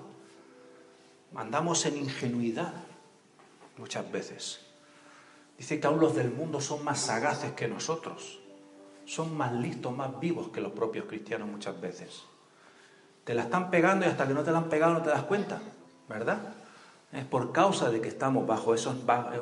andamos 1.36 1.86
en 1.86 1.98
ingenuidad 1.98 2.74
muchas 3.78 4.12
veces. 4.12 4.60
Dice 5.58 5.80
que 5.80 5.88
aún 5.88 6.00
los 6.00 6.16
del 6.16 6.32
mundo 6.32 6.62
son 6.62 6.84
más 6.84 7.00
sagaces 7.00 7.54
que 7.54 7.68
nosotros, 7.68 8.40
son 9.06 9.36
más 9.36 9.54
listos, 9.54 9.96
más 9.96 10.20
vivos 10.20 10.50
que 10.50 10.62
los 10.62 10.72
propios 10.72 11.06
cristianos 11.06 11.50
muchas 11.50 11.80
veces. 11.80 12.24
Te 13.24 13.34
la 13.34 13.44
están 13.44 13.70
pegando 13.70 14.06
y 14.06 14.10
hasta 14.10 14.28
que 14.28 14.34
no 14.34 14.44
te 14.44 14.52
la 14.52 14.60
han 14.60 14.70
pegado 14.70 14.94
no 14.94 15.02
te 15.02 15.10
das 15.10 15.24
cuenta, 15.24 15.62
¿verdad? 16.10 16.54
Es 17.12 17.26
por 17.26 17.52
causa 17.52 17.90
de 17.90 18.02
que 18.02 18.10
estamos 18.10 18.46
bajo 18.46 18.74
esos, 18.74 18.98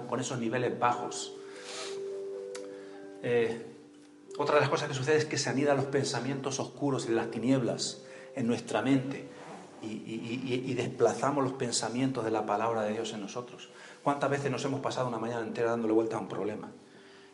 con 0.08 0.20
esos 0.20 0.40
niveles 0.40 0.78
bajos. 0.78 1.34
Eh, 3.24 3.71
otra 4.38 4.56
de 4.56 4.62
las 4.62 4.70
cosas 4.70 4.88
que 4.88 4.94
sucede 4.94 5.18
es 5.18 5.26
que 5.26 5.38
se 5.38 5.50
anidan 5.50 5.78
los 5.78 5.86
pensamientos 5.86 6.60
oscuros 6.60 7.08
y 7.08 7.12
las 7.12 7.32
tinieblas 7.32 8.02
en 8.36 8.48
nuestra 8.48 8.82
mente 8.82 9.28
y, 9.84 10.74
desplazamos 10.74 11.44
los 11.44 11.54
pensamientos 11.54 12.24
de 12.24 12.32
la 12.32 12.46
palabra 12.46 12.84
de 12.84 12.94
Dios 12.94 13.14
en 13.14 13.22
nosotros. 13.22 13.70
¿Cuántas 14.04 14.30
veces 14.30 14.52
nos 14.52 14.64
hemos 14.66 14.80
pasado 14.80 15.08
una 15.08 15.18
mañana 15.18 15.46
entera 15.46 15.72
dándole 15.72 15.94
vueltas 15.94 16.20
a 16.20 16.22
un 16.22 16.28
problema? 16.28 16.72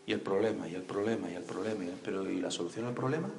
Y 0.05 0.13
el 0.13 0.21
problema, 0.21 0.67
y 0.67 0.75
el 0.75 0.83
problema, 0.83 1.29
y 1.29 1.35
el 1.35 1.43
problema, 1.43 1.83
pero 2.03 2.29
¿y 2.29 2.39
la 2.39 2.49
solución 2.49 2.85
al 2.85 2.93
problema? 2.93 3.29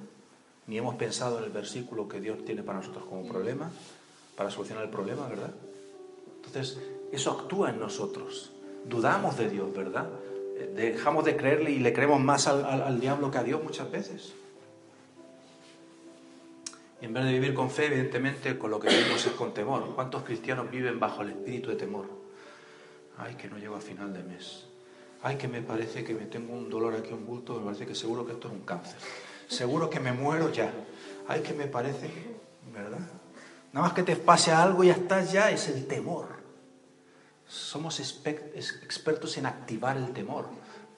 Ni 0.67 0.77
hemos 0.77 0.97
pensado 0.97 1.39
en 1.39 1.45
el 1.45 1.51
versículo 1.51 2.09
que 2.09 2.21
Dios 2.21 2.45
tiene 2.45 2.63
para 2.63 2.79
nosotros 2.79 3.05
como 3.09 3.27
problema, 3.27 3.71
para 4.37 4.51
solucionar 4.51 4.85
el 4.85 4.91
problema, 4.91 5.27
¿verdad? 5.27 5.51
Entonces, 6.37 6.79
eso 7.11 7.31
actúa 7.33 7.71
en 7.71 7.81
nosotros. 7.81 8.53
Dudamos 8.87 9.39
de 9.39 9.49
Dios, 9.49 9.75
¿verdad? 9.75 10.09
Dejamos 10.75 11.25
de 11.25 11.37
creerle 11.37 11.71
y 11.71 11.79
le 11.79 11.93
creemos 11.93 12.21
más 12.21 12.47
al 12.47 13.01
diablo 13.01 13.31
que 13.31 13.39
a 13.39 13.43
Dios 13.43 13.63
muchas 13.63 13.91
veces. 13.91 14.35
Y 17.01 17.05
en 17.05 17.13
vez 17.13 17.25
de 17.25 17.33
vivir 17.33 17.55
con 17.55 17.71
fe, 17.71 17.87
evidentemente, 17.87 18.59
con 18.59 18.71
lo 18.71 18.81
que 18.81 18.89
vivimos 18.89 19.25
es 19.25 19.33
con 19.33 19.55
temor. 19.55 19.95
¿Cuántos 19.95 20.25
cristianos 20.25 20.71
viven 20.71 20.99
bajo 20.99 21.23
el 21.23 21.31
espíritu 21.31 21.71
de 21.71 21.77
temor? 21.77 22.07
Ay, 23.19 23.35
que 23.35 23.49
no 23.49 23.59
llego 23.59 23.77
a 23.77 23.81
final 23.81 24.13
de 24.13 24.23
mes. 24.23 24.67
Ay, 25.23 25.37
que 25.37 25.49
me 25.49 25.63
parece 25.63 26.05
que 26.05 26.15
me 26.15 26.27
tengo 26.27 26.55
un 26.55 26.69
dolor 26.69 26.95
aquí, 26.95 27.13
un 27.13 27.27
bulto, 27.27 27.55
me 27.59 27.67
parece 27.67 27.87
que 27.87 27.95
seguro 27.95 28.27
que 28.27 28.33
esto 28.33 28.49
es 28.49 28.55
un 28.55 28.63
cáncer. 28.63 28.97
Seguro 29.49 29.89
que 29.89 30.01
me 30.01 30.13
muero 30.13 30.53
ya. 30.53 30.73
Ay, 31.29 31.41
que 31.41 31.53
me 31.53 31.67
parece. 31.67 32.11
¿Verdad? 32.73 32.99
Nada 33.73 33.87
más 33.87 33.93
que 33.93 34.03
te 34.03 34.17
pase 34.17 34.51
algo 34.51 34.83
y 34.83 34.89
ya 34.89 34.95
estás 34.95 35.31
ya, 35.31 35.51
es 35.51 35.69
el 35.69 35.87
temor. 35.87 36.38
Somos 37.49 37.99
expertos 37.99 39.39
en 39.39 39.47
activar 39.47 39.97
el 39.97 40.13
temor, 40.13 40.49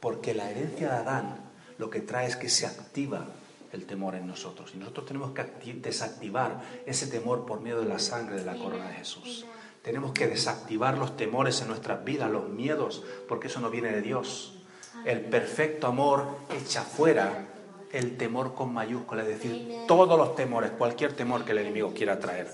porque 0.01 0.35
la 0.35 0.51
herencia 0.51 0.89
de 0.89 0.97
Adán 0.97 1.37
lo 1.79 1.89
que 1.91 2.01
trae 2.01 2.27
es 2.27 2.37
que 2.37 2.49
se 2.49 2.67
activa 2.67 3.27
el 3.73 3.87
temor 3.87 4.17
en 4.17 4.27
nosotros. 4.27 4.73
Y 4.75 4.79
nosotros 4.79 5.07
tenemos 5.07 5.31
que 5.31 5.75
desactivar 5.75 6.61
ese 6.87 7.07
temor 7.07 7.47
por 7.47 7.61
medio 7.61 7.81
de 7.81 7.87
la 7.87 7.99
sangre 7.99 8.37
de 8.37 8.45
la 8.45 8.57
corona 8.57 8.89
de 8.89 8.95
Jesús. 8.95 9.47
Tenemos 9.83 10.13
que 10.13 10.27
desactivar 10.27 10.99
los 10.99 11.17
temores 11.17 11.63
en 11.63 11.69
nuestras 11.69 12.05
vidas, 12.05 12.31
los 12.31 12.49
miedos, 12.49 13.03
porque 13.29 13.47
eso 13.47 13.61
no 13.61 13.71
viene 13.71 13.93
de 13.93 14.03
Dios. 14.03 14.59
El 15.05 15.21
perfecto 15.21 15.87
amor 15.87 16.27
echa 16.51 16.83
fuera 16.83 17.47
el 17.93 18.17
temor 18.17 18.55
con 18.55 18.75
mayúscula, 18.75 19.23
es 19.23 19.29
decir, 19.29 19.85
todos 19.89 20.19
los 20.19 20.37
temores, 20.37 20.73
cualquier 20.73 21.13
temor 21.15 21.45
que 21.45 21.53
el 21.53 21.59
enemigo 21.59 21.93
quiera 21.95 22.21
traer. 22.21 22.49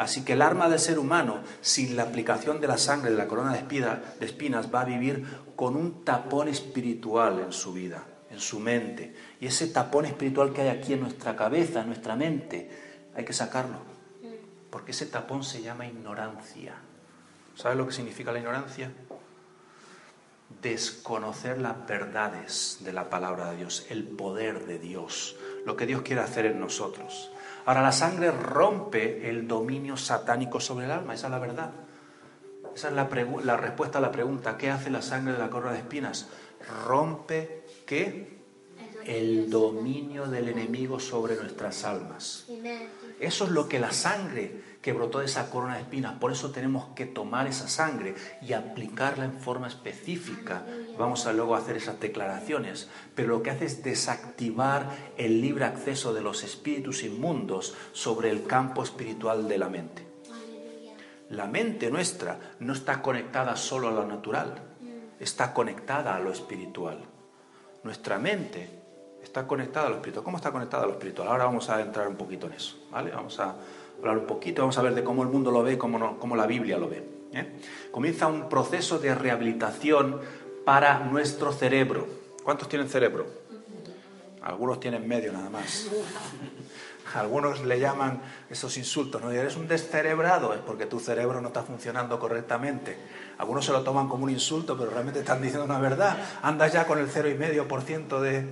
Así 0.00 0.24
que 0.24 0.32
el 0.32 0.40
arma 0.40 0.70
del 0.70 0.78
ser 0.78 0.98
humano, 0.98 1.42
sin 1.60 1.94
la 1.94 2.04
aplicación 2.04 2.58
de 2.58 2.66
la 2.66 2.78
sangre 2.78 3.10
de 3.10 3.18
la 3.18 3.28
corona 3.28 3.52
de 3.52 4.24
espinas, 4.24 4.74
va 4.74 4.80
a 4.80 4.84
vivir 4.86 5.26
con 5.54 5.76
un 5.76 6.06
tapón 6.06 6.48
espiritual 6.48 7.38
en 7.40 7.52
su 7.52 7.74
vida, 7.74 8.02
en 8.30 8.40
su 8.40 8.60
mente. 8.60 9.14
Y 9.40 9.46
ese 9.46 9.66
tapón 9.66 10.06
espiritual 10.06 10.54
que 10.54 10.62
hay 10.62 10.68
aquí 10.68 10.94
en 10.94 11.02
nuestra 11.02 11.36
cabeza, 11.36 11.82
en 11.82 11.88
nuestra 11.88 12.16
mente, 12.16 12.70
hay 13.14 13.26
que 13.26 13.34
sacarlo. 13.34 13.76
Porque 14.70 14.92
ese 14.92 15.04
tapón 15.04 15.44
se 15.44 15.60
llama 15.60 15.86
ignorancia. 15.86 16.76
¿Sabes 17.54 17.76
lo 17.76 17.86
que 17.86 17.92
significa 17.92 18.32
la 18.32 18.38
ignorancia? 18.38 18.90
desconocer 20.62 21.58
las 21.60 21.86
verdades 21.86 22.78
de 22.80 22.92
la 22.92 23.08
palabra 23.08 23.52
de 23.52 23.58
Dios, 23.58 23.86
el 23.88 24.04
poder 24.04 24.66
de 24.66 24.78
Dios, 24.78 25.36
lo 25.64 25.76
que 25.76 25.86
Dios 25.86 26.02
quiere 26.02 26.22
hacer 26.22 26.44
en 26.44 26.58
nosotros. 26.58 27.30
Ahora, 27.66 27.82
la 27.82 27.92
sangre 27.92 28.30
rompe 28.30 29.28
el 29.28 29.46
dominio 29.46 29.96
satánico 29.96 30.60
sobre 30.60 30.86
el 30.86 30.90
alma, 30.90 31.14
esa 31.14 31.26
es 31.26 31.30
la 31.32 31.38
verdad. 31.38 31.70
Esa 32.74 32.88
es 32.88 32.94
la, 32.94 33.08
la 33.44 33.56
respuesta 33.56 33.98
a 33.98 34.00
la 34.00 34.12
pregunta, 34.12 34.56
¿qué 34.56 34.70
hace 34.70 34.90
la 34.90 35.02
sangre 35.02 35.32
de 35.32 35.38
la 35.38 35.50
corona 35.50 35.72
de 35.72 35.78
espinas? 35.78 36.28
Rompe, 36.86 37.64
¿qué? 37.86 38.40
El 39.04 39.50
dominio 39.50 40.26
del 40.26 40.48
enemigo 40.48 41.00
sobre 41.00 41.36
nuestras 41.36 41.84
almas. 41.84 42.46
Eso 43.18 43.44
es 43.44 43.50
lo 43.50 43.68
que 43.68 43.78
la 43.78 43.92
sangre 43.92 44.69
que 44.82 44.92
brotó 44.92 45.18
de 45.18 45.26
esa 45.26 45.50
corona 45.50 45.74
de 45.74 45.82
espinas. 45.82 46.18
Por 46.18 46.32
eso 46.32 46.50
tenemos 46.50 46.86
que 46.94 47.06
tomar 47.06 47.46
esa 47.46 47.68
sangre 47.68 48.14
y 48.40 48.54
aplicarla 48.54 49.24
en 49.24 49.38
forma 49.38 49.68
específica. 49.68 50.64
Vamos 50.98 51.26
a 51.26 51.32
luego 51.32 51.54
hacer 51.54 51.76
esas 51.76 52.00
declaraciones. 52.00 52.88
Pero 53.14 53.28
lo 53.28 53.42
que 53.42 53.50
hace 53.50 53.66
es 53.66 53.82
desactivar 53.82 54.88
el 55.18 55.40
libre 55.40 55.66
acceso 55.66 56.14
de 56.14 56.22
los 56.22 56.44
espíritus 56.44 57.02
inmundos 57.04 57.74
sobre 57.92 58.30
el 58.30 58.46
campo 58.46 58.82
espiritual 58.82 59.48
de 59.48 59.58
la 59.58 59.68
mente. 59.68 60.06
La 61.28 61.46
mente 61.46 61.90
nuestra 61.90 62.38
no 62.58 62.72
está 62.72 63.02
conectada 63.02 63.54
solo 63.56 63.88
a 63.88 63.92
lo 63.92 64.04
natural, 64.04 64.54
está 65.20 65.54
conectada 65.54 66.16
a 66.16 66.20
lo 66.20 66.32
espiritual. 66.32 67.04
Nuestra 67.84 68.18
mente 68.18 68.68
está 69.22 69.46
conectada 69.46 69.86
a 69.86 69.90
lo 69.90 69.96
espiritual. 69.96 70.24
¿Cómo 70.24 70.38
está 70.38 70.50
conectada 70.50 70.84
a 70.84 70.86
lo 70.86 70.94
espiritual? 70.94 71.28
Ahora 71.28 71.44
vamos 71.44 71.68
a 71.70 71.80
entrar 71.80 72.08
un 72.08 72.16
poquito 72.16 72.46
en 72.46 72.54
eso, 72.54 72.78
¿vale? 72.90 73.10
Vamos 73.12 73.38
a 73.38 73.54
hablar 74.00 74.18
un 74.18 74.26
poquito, 74.26 74.62
vamos 74.62 74.78
a 74.78 74.82
ver 74.82 74.94
de 74.94 75.04
cómo 75.04 75.22
el 75.22 75.28
mundo 75.28 75.50
lo 75.50 75.62
ve, 75.62 75.78
cómo, 75.78 76.18
cómo 76.18 76.36
la 76.36 76.46
Biblia 76.46 76.78
lo 76.78 76.88
ve. 76.88 77.04
¿eh? 77.32 77.60
Comienza 77.90 78.26
un 78.26 78.48
proceso 78.48 78.98
de 78.98 79.14
rehabilitación 79.14 80.20
para 80.64 81.00
nuestro 81.00 81.52
cerebro. 81.52 82.06
¿Cuántos 82.42 82.68
tienen 82.68 82.88
cerebro? 82.88 83.26
Algunos 84.42 84.80
tienen 84.80 85.06
medio 85.06 85.32
nada 85.32 85.50
más. 85.50 85.88
Algunos 87.14 87.64
le 87.64 87.80
llaman 87.80 88.22
esos 88.48 88.76
insultos, 88.76 89.20
¿no? 89.20 89.32
eres 89.32 89.56
un 89.56 89.66
descerebrado, 89.66 90.54
es 90.54 90.60
porque 90.60 90.86
tu 90.86 91.00
cerebro 91.00 91.40
no 91.40 91.48
está 91.48 91.64
funcionando 91.64 92.20
correctamente. 92.20 92.96
Algunos 93.38 93.66
se 93.66 93.72
lo 93.72 93.82
toman 93.82 94.08
como 94.08 94.24
un 94.24 94.30
insulto, 94.30 94.78
pero 94.78 94.90
realmente 94.90 95.20
están 95.20 95.42
diciendo 95.42 95.64
una 95.64 95.80
verdad. 95.80 96.16
Andas 96.42 96.72
ya 96.72 96.86
con 96.86 96.98
el 96.98 97.10
0,5% 97.10 98.20
de, 98.20 98.46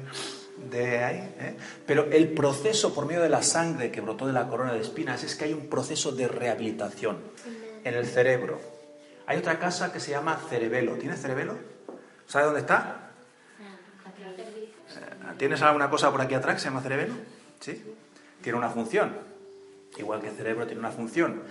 de 0.70 1.04
ahí. 1.04 1.34
¿eh? 1.38 1.56
Pero 1.86 2.11
el 2.11 2.28
proceso 2.28 2.94
por 2.94 3.06
medio 3.06 3.22
de 3.22 3.28
la 3.28 3.42
sangre 3.42 3.90
que 3.90 4.00
brotó 4.00 4.26
de 4.26 4.32
la 4.32 4.48
corona 4.48 4.72
de 4.72 4.80
espinas 4.80 5.24
es 5.24 5.34
que 5.34 5.46
hay 5.46 5.52
un 5.52 5.68
proceso 5.68 6.12
de 6.12 6.28
rehabilitación 6.28 7.18
en 7.84 7.94
el 7.94 8.06
cerebro. 8.06 8.61
Hay 9.26 9.38
otra 9.38 9.59
casa 9.59 9.92
que 9.92 10.00
se 10.00 10.11
llama 10.11 10.40
cerebelo. 10.48 10.94
¿Tienes 10.94 11.20
cerebelo? 11.20 11.56
¿Sabes 12.26 12.46
dónde 12.46 12.61
está? 12.61 13.11
¿Tienes 15.36 15.62
alguna 15.62 15.88
cosa 15.90 16.11
por 16.11 16.20
aquí 16.20 16.34
atrás 16.34 16.54
que 16.54 16.61
se 16.61 16.68
llama 16.68 16.80
cerebelo? 16.80 17.14
¿Sí? 17.61 17.82
Tiene 18.42 18.59
una 18.59 18.70
función. 18.70 19.16
Igual 19.96 20.20
que 20.20 20.28
el 20.28 20.34
cerebro 20.34 20.66
tiene 20.66 20.80
una 20.80 20.90
función. 20.90 21.42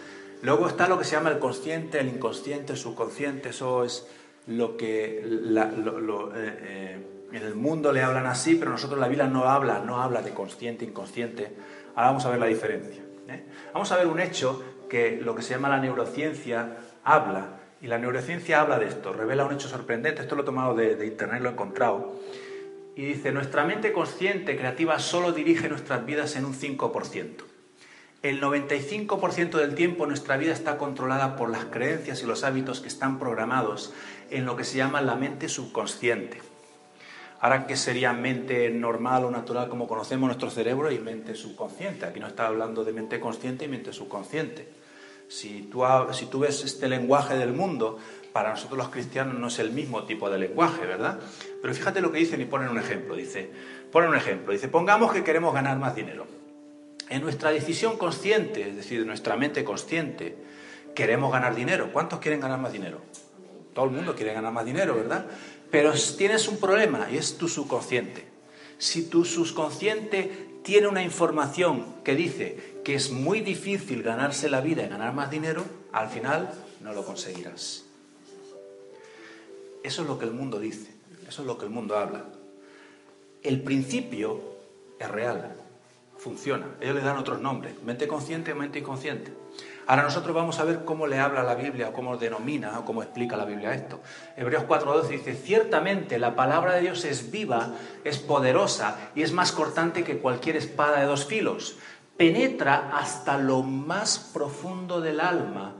Luego 0.41 0.67
está 0.67 0.87
lo 0.87 0.97
que 0.99 1.05
se 1.05 1.11
llama 1.11 1.29
el 1.29 1.39
consciente, 1.39 1.99
el 1.99 2.07
inconsciente, 2.07 2.73
el 2.73 2.79
subconsciente. 2.79 3.49
Eso 3.49 3.83
es 3.83 4.07
lo 4.47 4.77
que 4.77 5.21
lo, 5.25 6.35
eh, 6.35 6.57
eh, 6.61 7.16
en 7.31 7.43
el 7.43 7.55
mundo 7.55 7.91
le 7.91 8.01
hablan 8.01 8.25
así, 8.25 8.55
pero 8.55 8.71
nosotros 8.71 8.99
la 8.99 9.07
Biblia 9.07 9.27
no 9.27 9.45
habla, 9.45 9.79
no 9.79 10.01
habla 10.01 10.21
de 10.21 10.33
consciente, 10.33 10.85
inconsciente. 10.85 11.53
Ahora 11.95 12.09
vamos 12.09 12.25
a 12.25 12.29
ver 12.29 12.39
la 12.39 12.45
diferencia. 12.45 13.01
¿eh? 13.27 13.43
Vamos 13.73 13.91
a 13.91 13.97
ver 13.97 14.07
un 14.07 14.19
hecho 14.19 14.63
que 14.89 15.19
lo 15.21 15.35
que 15.35 15.41
se 15.41 15.53
llama 15.53 15.69
la 15.69 15.79
neurociencia 15.79 16.77
habla. 17.03 17.59
Y 17.81 17.87
la 17.87 17.97
neurociencia 17.97 18.61
habla 18.61 18.79
de 18.79 18.87
esto, 18.87 19.13
revela 19.13 19.45
un 19.45 19.53
hecho 19.53 19.67
sorprendente. 19.67 20.21
Esto 20.21 20.35
lo 20.35 20.43
he 20.43 20.45
tomado 20.45 20.73
de, 20.73 20.95
de 20.95 21.05
internet, 21.05 21.41
lo 21.41 21.49
he 21.49 21.51
encontrado. 21.51 22.15
Y 22.95 23.05
dice, 23.05 23.31
nuestra 23.31 23.63
mente 23.65 23.93
consciente, 23.93 24.57
creativa, 24.57 24.97
solo 24.97 25.31
dirige 25.31 25.69
nuestras 25.69 26.05
vidas 26.05 26.35
en 26.35 26.45
un 26.45 26.55
5%. 26.55 27.43
El 28.23 28.41
95% 28.41 29.51
del 29.51 29.75
tiempo 29.75 30.07
nuestra 30.07 30.37
vida 30.37 30.53
está 30.53 30.79
controlada 30.79 31.35
por 31.35 31.51
las 31.51 31.65
creencias 31.65 32.23
y 32.23 32.25
los 32.25 32.43
hábitos 32.43 32.79
que 32.81 32.87
están 32.87 33.19
programados 33.19 33.93
en 34.31 34.45
lo 34.45 34.55
que 34.57 34.63
se 34.63 34.77
llama 34.77 35.01
la 35.01 35.15
mente 35.15 35.49
subconsciente. 35.49 36.41
Ahora, 37.39 37.67
¿qué 37.67 37.75
sería 37.75 38.13
mente 38.13 38.69
normal 38.69 39.25
o 39.25 39.31
natural 39.31 39.69
como 39.69 39.87
conocemos 39.87 40.27
nuestro 40.27 40.49
cerebro 40.49 40.91
y 40.91 40.97
mente 40.97 41.35
subconsciente? 41.35 42.05
Aquí 42.05 42.19
no 42.19 42.27
está 42.27 42.47
hablando 42.47 42.83
de 42.83 42.93
mente 42.93 43.19
consciente 43.19 43.65
y 43.65 43.67
mente 43.67 43.93
subconsciente. 43.93 44.67
Si 45.27 45.63
tú, 45.63 45.83
si 46.13 46.25
tú 46.27 46.39
ves 46.39 46.63
este 46.63 46.87
lenguaje 46.87 47.37
del 47.37 47.53
mundo, 47.53 47.99
para 48.33 48.51
nosotros 48.51 48.77
los 48.77 48.89
cristianos 48.89 49.35
no 49.35 49.47
es 49.47 49.59
el 49.59 49.71
mismo 49.71 50.03
tipo 50.05 50.29
de 50.29 50.39
lenguaje, 50.39 50.85
¿verdad? 50.85 51.19
Pero 51.61 51.73
fíjate 51.73 52.01
lo 52.01 52.11
que 52.11 52.19
dicen 52.19 52.41
y 52.41 52.45
ponen 52.45 52.69
un 52.69 52.79
ejemplo. 52.79 53.15
Dice, 53.15 53.51
ponen 53.91 54.09
un 54.09 54.15
ejemplo. 54.15 54.53
Dice, 54.53 54.67
pongamos 54.67 55.11
que 55.11 55.23
queremos 55.23 55.53
ganar 55.53 55.77
más 55.77 55.95
dinero. 55.95 56.25
En 57.09 57.21
nuestra 57.21 57.51
decisión 57.51 57.97
consciente, 57.97 58.69
es 58.69 58.75
decir, 58.75 59.01
en 59.01 59.07
nuestra 59.07 59.35
mente 59.35 59.63
consciente, 59.63 60.35
queremos 60.95 61.31
ganar 61.31 61.55
dinero. 61.55 61.91
¿Cuántos 61.93 62.19
quieren 62.19 62.39
ganar 62.39 62.59
más 62.59 62.73
dinero? 62.73 63.01
Todo 63.73 63.85
el 63.85 63.91
mundo 63.91 64.15
quiere 64.15 64.33
ganar 64.33 64.51
más 64.51 64.65
dinero, 64.65 64.95
¿verdad? 64.95 65.27
Pero 65.71 65.93
tienes 66.17 66.47
un 66.47 66.57
problema 66.57 67.07
y 67.11 67.17
es 67.17 67.37
tu 67.37 67.47
subconsciente. 67.47 68.25
Si 68.77 69.09
tu 69.09 69.25
subconsciente 69.25 70.47
tiene 70.63 70.87
una 70.87 71.03
información 71.03 71.85
que 72.03 72.15
dice 72.15 72.77
que 72.83 72.95
es 72.95 73.11
muy 73.11 73.41
difícil 73.41 74.03
ganarse 74.03 74.49
la 74.49 74.61
vida 74.61 74.85
y 74.85 74.89
ganar 74.89 75.13
más 75.13 75.31
dinero, 75.31 75.63
al 75.91 76.09
final 76.09 76.53
no 76.81 76.93
lo 76.93 77.05
conseguirás. 77.05 77.83
Eso 79.83 80.01
es 80.01 80.07
lo 80.07 80.19
que 80.19 80.25
el 80.25 80.31
mundo 80.31 80.59
dice, 80.59 80.91
eso 81.27 81.41
es 81.41 81.47
lo 81.47 81.57
que 81.57 81.65
el 81.65 81.71
mundo 81.71 81.97
habla. 81.97 82.25
El 83.43 83.61
principio 83.61 84.41
es 84.99 85.09
real, 85.09 85.55
funciona. 86.17 86.67
Ellos 86.81 86.95
le 86.95 87.01
dan 87.01 87.17
otros 87.17 87.41
nombres, 87.41 87.73
mente 87.83 88.07
consciente, 88.07 88.53
mente 88.53 88.79
inconsciente. 88.79 89.31
Ahora 89.87 90.03
nosotros 90.03 90.35
vamos 90.35 90.59
a 90.59 90.65
ver 90.65 90.83
cómo 90.83 91.07
le 91.07 91.17
habla 91.17 91.43
la 91.43 91.55
Biblia, 91.55 91.93
cómo 91.93 92.17
denomina, 92.17 92.81
cómo 92.85 93.01
explica 93.01 93.37
la 93.37 93.45
Biblia 93.45 93.73
esto. 93.73 94.01
Hebreos 94.35 94.65
4.12 94.67 95.07
dice, 95.07 95.33
ciertamente 95.33 96.19
la 96.19 96.35
palabra 96.35 96.73
de 96.73 96.81
Dios 96.81 97.05
es 97.05 97.31
viva, 97.31 97.71
es 98.03 98.17
poderosa 98.17 99.11
y 99.15 99.21
es 99.21 99.31
más 99.31 99.53
cortante 99.53 100.03
que 100.03 100.17
cualquier 100.17 100.57
espada 100.57 100.99
de 100.99 101.05
dos 101.05 101.25
filos. 101.25 101.77
Penetra 102.17 102.91
hasta 102.97 103.37
lo 103.37 103.63
más 103.63 104.19
profundo 104.33 104.99
del 104.99 105.21
alma 105.21 105.75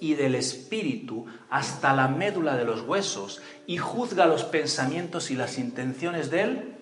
y 0.00 0.14
del 0.14 0.34
espíritu, 0.34 1.24
hasta 1.48 1.94
la 1.94 2.08
médula 2.08 2.56
de 2.56 2.66
los 2.66 2.82
huesos, 2.82 3.40
y 3.66 3.78
juzga 3.78 4.26
los 4.26 4.44
pensamientos 4.44 5.30
y 5.30 5.34
las 5.34 5.56
intenciones 5.56 6.30
del 6.30 6.76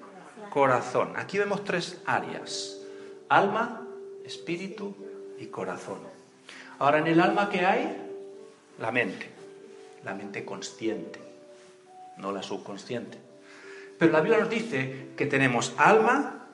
corazón. 0.50 1.12
Aquí 1.14 1.38
vemos 1.38 1.62
tres 1.62 2.02
áreas, 2.04 2.80
alma, 3.28 3.86
espíritu 4.24 4.96
y 5.38 5.46
corazón. 5.46 6.13
Ahora, 6.78 6.98
en 6.98 7.06
el 7.06 7.20
alma 7.20 7.48
que 7.48 7.64
hay, 7.64 7.96
la 8.78 8.90
mente, 8.90 9.30
la 10.04 10.14
mente 10.14 10.44
consciente, 10.44 11.20
no 12.18 12.32
la 12.32 12.42
subconsciente. 12.42 13.18
Pero 13.98 14.12
la 14.12 14.20
Biblia 14.20 14.40
nos 14.40 14.50
dice 14.50 15.08
que 15.16 15.26
tenemos 15.26 15.72
alma, 15.76 16.46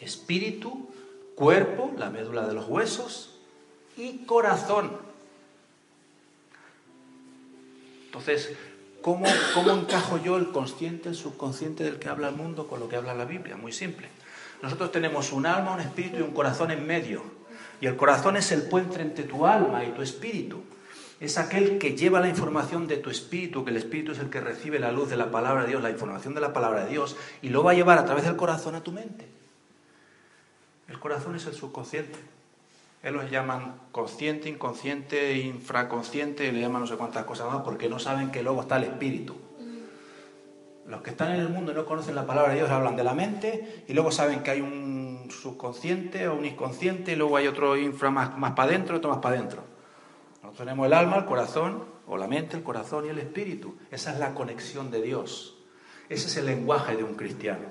espíritu, 0.00 0.88
cuerpo, 1.34 1.92
la 1.96 2.10
médula 2.10 2.46
de 2.46 2.54
los 2.54 2.66
huesos 2.66 3.38
y 3.96 4.24
corazón. 4.24 4.90
Entonces, 8.06 8.50
¿cómo, 9.02 9.26
¿cómo 9.54 9.70
encajo 9.70 10.18
yo 10.18 10.36
el 10.36 10.50
consciente, 10.50 11.08
el 11.08 11.14
subconsciente 11.14 11.84
del 11.84 11.98
que 11.98 12.08
habla 12.08 12.28
el 12.30 12.34
mundo 12.34 12.66
con 12.66 12.80
lo 12.80 12.88
que 12.88 12.96
habla 12.96 13.14
la 13.14 13.24
Biblia? 13.24 13.56
Muy 13.56 13.72
simple. 13.72 14.08
Nosotros 14.62 14.90
tenemos 14.90 15.32
un 15.32 15.46
alma, 15.46 15.74
un 15.74 15.80
espíritu 15.80 16.18
y 16.18 16.22
un 16.22 16.32
corazón 16.32 16.72
en 16.72 16.84
medio. 16.84 17.37
Y 17.80 17.86
el 17.86 17.96
corazón 17.96 18.36
es 18.36 18.50
el 18.52 18.62
puente 18.62 19.00
entre 19.00 19.24
tu 19.24 19.46
alma 19.46 19.84
y 19.84 19.92
tu 19.92 20.02
espíritu. 20.02 20.62
Es 21.20 21.38
aquel 21.38 21.78
que 21.78 21.96
lleva 21.96 22.20
la 22.20 22.28
información 22.28 22.86
de 22.86 22.96
tu 22.96 23.10
espíritu, 23.10 23.64
que 23.64 23.70
el 23.70 23.76
espíritu 23.76 24.12
es 24.12 24.18
el 24.18 24.30
que 24.30 24.40
recibe 24.40 24.78
la 24.78 24.92
luz 24.92 25.10
de 25.10 25.16
la 25.16 25.30
palabra 25.30 25.62
de 25.62 25.68
Dios, 25.68 25.82
la 25.82 25.90
información 25.90 26.34
de 26.34 26.40
la 26.40 26.52
palabra 26.52 26.84
de 26.84 26.90
Dios, 26.90 27.16
y 27.42 27.48
lo 27.48 27.64
va 27.64 27.72
a 27.72 27.74
llevar 27.74 27.98
a 27.98 28.04
través 28.04 28.24
del 28.24 28.36
corazón 28.36 28.74
a 28.76 28.82
tu 28.82 28.92
mente. 28.92 29.26
El 30.88 30.98
corazón 31.00 31.34
es 31.34 31.46
el 31.46 31.54
subconsciente. 31.54 32.18
Él 33.02 33.14
los 33.14 33.30
llaman 33.30 33.76
consciente, 33.92 34.48
inconsciente, 34.48 35.38
infraconsciente, 35.38 36.46
y 36.46 36.52
le 36.52 36.60
llaman 36.60 36.82
no 36.82 36.86
sé 36.86 36.96
cuántas 36.96 37.24
cosas 37.24 37.52
más, 37.52 37.62
porque 37.62 37.88
no 37.88 37.98
saben 37.98 38.30
que 38.30 38.42
luego 38.42 38.62
está 38.62 38.76
el 38.76 38.84
espíritu. 38.84 39.36
Los 40.88 41.02
que 41.02 41.10
están 41.10 41.32
en 41.34 41.40
el 41.40 41.50
mundo 41.50 41.74
no 41.74 41.84
conocen 41.84 42.14
la 42.14 42.26
palabra 42.26 42.52
de 42.52 42.60
Dios 42.60 42.70
hablan 42.70 42.96
de 42.96 43.04
la 43.04 43.12
mente 43.12 43.84
y 43.86 43.92
luego 43.92 44.10
saben 44.10 44.42
que 44.42 44.52
hay 44.52 44.62
un 44.62 45.28
subconsciente 45.30 46.26
o 46.28 46.34
un 46.34 46.46
inconsciente 46.46 47.12
y 47.12 47.16
luego 47.16 47.36
hay 47.36 47.46
otro 47.46 47.76
infra 47.76 48.10
más, 48.10 48.38
más 48.38 48.52
para 48.52 48.70
adentro 48.70 48.96
otro 48.96 49.10
más 49.10 49.18
para 49.18 49.36
adentro. 49.36 49.62
Nosotros 50.36 50.56
tenemos 50.56 50.86
el 50.86 50.94
alma, 50.94 51.16
el 51.16 51.24
corazón, 51.26 51.84
o 52.06 52.16
la 52.16 52.26
mente, 52.26 52.56
el 52.56 52.62
corazón 52.62 53.04
y 53.04 53.10
el 53.10 53.18
espíritu. 53.18 53.76
Esa 53.90 54.14
es 54.14 54.18
la 54.18 54.32
conexión 54.32 54.90
de 54.90 55.02
Dios. 55.02 55.58
Ese 56.08 56.26
es 56.28 56.36
el 56.38 56.46
lenguaje 56.46 56.96
de 56.96 57.04
un 57.04 57.16
cristiano. 57.16 57.66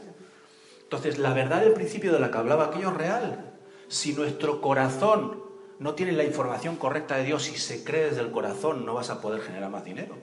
Entonces, 0.84 1.18
la 1.18 1.34
verdad 1.34 1.62
del 1.62 1.74
principio 1.74 2.14
de 2.14 2.20
la 2.20 2.30
que 2.30 2.38
hablaba 2.38 2.66
aquello 2.66 2.90
es 2.92 2.98
real. 2.98 3.58
Si 3.88 4.14
nuestro 4.14 4.62
corazón 4.62 5.42
no 5.80 5.96
tiene 5.96 6.12
la 6.12 6.24
información 6.24 6.76
correcta 6.76 7.18
de 7.18 7.24
Dios 7.24 7.50
y 7.50 7.58
se 7.58 7.84
cree 7.84 8.12
desde 8.12 8.22
el 8.22 8.30
corazón, 8.30 8.86
no 8.86 8.94
vas 8.94 9.10
a 9.10 9.22
poder 9.22 9.42
generar 9.42 9.72
más 9.72 9.84
dinero. 9.84 10.16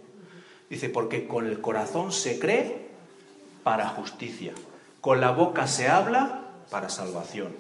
Dice, 0.70 0.88
porque 0.90 1.26
con 1.26 1.46
el 1.46 1.60
corazón 1.60 2.12
se 2.12 2.38
cree 2.38 2.83
para 3.64 3.88
justicia, 3.88 4.52
con 5.00 5.20
la 5.20 5.32
boca 5.32 5.66
se 5.66 5.88
habla 5.88 6.42
para 6.70 6.88
salvación. 6.88 7.56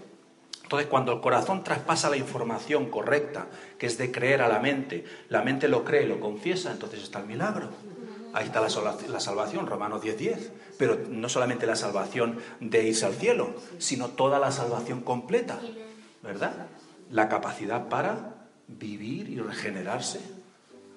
Entonces, 0.62 0.88
cuando 0.88 1.12
el 1.12 1.20
corazón 1.20 1.64
traspasa 1.64 2.08
la 2.08 2.16
información 2.16 2.90
correcta, 2.90 3.46
que 3.78 3.86
es 3.86 3.98
de 3.98 4.10
creer 4.10 4.40
a 4.40 4.48
la 4.48 4.60
mente, 4.60 5.04
la 5.28 5.42
mente 5.42 5.68
lo 5.68 5.84
cree, 5.84 6.06
lo 6.06 6.20
confiesa, 6.20 6.70
entonces 6.70 7.02
está 7.02 7.20
el 7.20 7.26
milagro. 7.26 7.68
Ahí 8.32 8.46
está 8.46 8.60
la, 8.60 8.70
salvación, 9.20 9.66
Romanos 9.66 10.02
10:10. 10.02 10.16
10. 10.16 10.52
Pero 10.78 10.98
no 11.08 11.28
solamente 11.28 11.66
la 11.66 11.76
salvación 11.76 12.40
de 12.60 12.88
irse 12.88 13.06
al 13.06 13.14
cielo, 13.14 13.54
sino 13.78 14.08
toda 14.08 14.38
la 14.38 14.50
salvación 14.50 15.02
completa, 15.02 15.60
¿verdad? 16.22 16.66
La 17.10 17.28
capacidad 17.28 17.88
para 17.88 18.48
vivir 18.66 19.28
y 19.28 19.38
regenerarse 19.38 20.20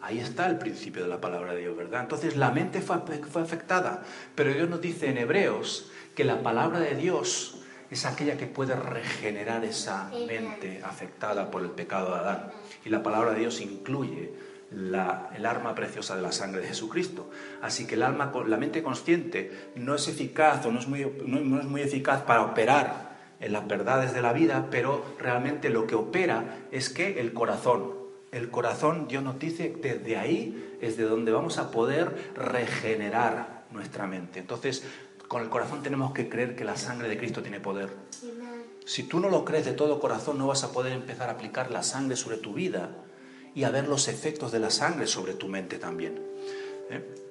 Ahí 0.07 0.19
está 0.19 0.47
el 0.47 0.57
principio 0.57 1.03
de 1.03 1.09
la 1.09 1.19
palabra 1.19 1.53
de 1.53 1.59
Dios, 1.59 1.75
¿verdad? 1.75 1.99
Entonces 1.99 2.37
la 2.37 2.49
mente 2.51 2.79
fue, 2.79 2.95
afectada, 2.95 4.03
pero 4.35 4.53
Dios 4.53 4.69
nos 4.69 4.79
dice 4.79 5.09
en 5.09 5.17
Hebreos 5.17 5.91
que 6.15 6.23
la 6.23 6.41
palabra 6.41 6.79
de 6.79 6.95
Dios 6.95 7.57
es 7.91 8.05
aquella 8.05 8.37
que 8.37 8.45
puede 8.45 8.73
regenerar 8.73 9.65
esa 9.65 10.09
mente 10.25 10.81
afectada 10.81 11.51
por 11.51 11.61
el 11.61 11.71
pecado 11.71 12.13
de 12.13 12.19
Adán. 12.21 12.51
Y 12.85 12.89
la 12.89 13.03
palabra 13.03 13.31
de 13.31 13.39
Dios 13.41 13.59
incluye 13.59 14.31
la, 14.71 15.29
el 15.35 15.45
arma 15.45 15.75
preciosa 15.75 16.15
de 16.15 16.21
la 16.21 16.31
sangre 16.31 16.61
de 16.61 16.69
Jesucristo. 16.69 17.29
Así 17.61 17.85
que 17.85 17.95
el 17.95 18.03
alma, 18.03 18.31
la 18.47 18.55
mente 18.55 18.81
consciente 18.81 19.71
no 19.75 19.93
es 19.93 20.07
eficaz 20.07 20.65
o 20.65 20.71
no 20.71 20.79
es, 20.79 20.87
muy, 20.87 21.05
no 21.25 21.59
es 21.59 21.65
muy 21.65 21.81
eficaz 21.81 22.21
para 22.21 22.43
operar 22.43 23.17
en 23.41 23.51
las 23.51 23.67
verdades 23.67 24.13
de 24.13 24.21
la 24.21 24.31
vida, 24.31 24.67
pero 24.71 25.03
realmente 25.19 25.69
lo 25.69 25.85
que 25.85 25.95
opera 25.95 26.59
es 26.71 26.89
que 26.89 27.19
el 27.19 27.33
corazón, 27.33 27.96
el 28.37 28.49
corazón, 28.49 29.07
Dios 29.07 29.23
nos 29.23 29.39
dice, 29.39 29.75
desde 29.81 30.17
ahí 30.17 30.77
es 30.81 30.97
de 30.97 31.03
donde 31.03 31.31
vamos 31.31 31.57
a 31.57 31.71
poder 31.71 32.31
regenerar 32.35 33.65
nuestra 33.71 34.07
mente. 34.07 34.39
Entonces, 34.39 34.83
con 35.27 35.41
el 35.41 35.49
corazón 35.49 35.83
tenemos 35.83 36.13
que 36.13 36.29
creer 36.29 36.55
que 36.55 36.63
la 36.63 36.77
sangre 36.77 37.09
de 37.09 37.17
Cristo 37.17 37.41
tiene 37.41 37.59
poder. 37.59 37.89
Si 38.85 39.03
tú 39.03 39.19
no 39.19 39.29
lo 39.29 39.43
crees 39.43 39.65
de 39.65 39.73
todo 39.73 39.99
corazón, 39.99 40.37
no 40.37 40.47
vas 40.47 40.63
a 40.63 40.71
poder 40.71 40.93
empezar 40.93 41.29
a 41.29 41.33
aplicar 41.33 41.71
la 41.71 41.83
sangre 41.83 42.15
sobre 42.15 42.37
tu 42.37 42.53
vida 42.53 42.91
y 43.53 43.63
a 43.63 43.69
ver 43.69 43.87
los 43.87 44.07
efectos 44.07 44.51
de 44.51 44.59
la 44.59 44.69
sangre 44.69 45.07
sobre 45.07 45.33
tu 45.33 45.47
mente 45.47 45.77
también. 45.77 46.21
¿Eh? 46.89 47.26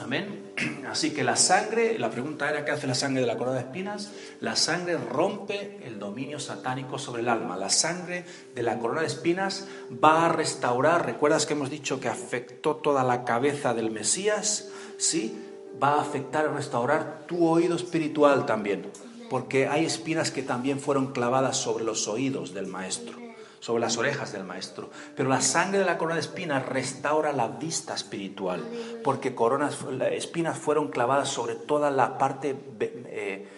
Amén. 0.00 0.52
Así 0.88 1.10
que 1.12 1.24
la 1.24 1.36
sangre, 1.36 1.98
la 1.98 2.10
pregunta 2.10 2.48
era, 2.48 2.64
¿qué 2.64 2.72
hace 2.72 2.86
la 2.86 2.94
sangre 2.94 3.20
de 3.20 3.26
la 3.26 3.36
corona 3.36 3.56
de 3.56 3.62
espinas? 3.62 4.12
La 4.40 4.56
sangre 4.56 4.96
rompe 4.96 5.78
el 5.84 5.98
dominio 5.98 6.38
satánico 6.38 6.98
sobre 6.98 7.22
el 7.22 7.28
alma. 7.28 7.56
La 7.56 7.70
sangre 7.70 8.24
de 8.54 8.62
la 8.62 8.78
corona 8.78 9.00
de 9.00 9.06
espinas 9.06 9.66
va 10.02 10.26
a 10.26 10.28
restaurar, 10.28 11.06
¿recuerdas 11.06 11.46
que 11.46 11.54
hemos 11.54 11.70
dicho 11.70 12.00
que 12.00 12.08
afectó 12.08 12.76
toda 12.76 13.02
la 13.02 13.24
cabeza 13.24 13.74
del 13.74 13.90
Mesías? 13.90 14.68
Sí, 14.96 15.38
va 15.82 15.94
a 15.94 16.02
afectar 16.02 16.46
y 16.50 16.54
restaurar 16.54 17.24
tu 17.26 17.46
oído 17.46 17.74
espiritual 17.76 18.46
también, 18.46 18.86
porque 19.30 19.68
hay 19.68 19.84
espinas 19.84 20.30
que 20.30 20.42
también 20.42 20.80
fueron 20.80 21.12
clavadas 21.12 21.56
sobre 21.56 21.84
los 21.84 22.06
oídos 22.08 22.54
del 22.54 22.66
Maestro 22.66 23.23
sobre 23.64 23.80
las 23.80 23.96
orejas 23.96 24.30
del 24.30 24.44
maestro. 24.44 24.90
Pero 25.16 25.30
la 25.30 25.40
sangre 25.40 25.78
de 25.78 25.86
la 25.86 25.96
corona 25.96 26.16
de 26.16 26.20
espinas 26.20 26.66
restaura 26.66 27.32
la 27.32 27.48
vista 27.48 27.94
espiritual, 27.94 28.62
porque 29.02 29.34
coronas, 29.34 29.78
espinas 30.10 30.58
fueron 30.58 30.88
clavadas 30.88 31.30
sobre 31.30 31.54
toda 31.54 31.90
la 31.90 32.18
parte 32.18 32.54
eh, 32.78 33.48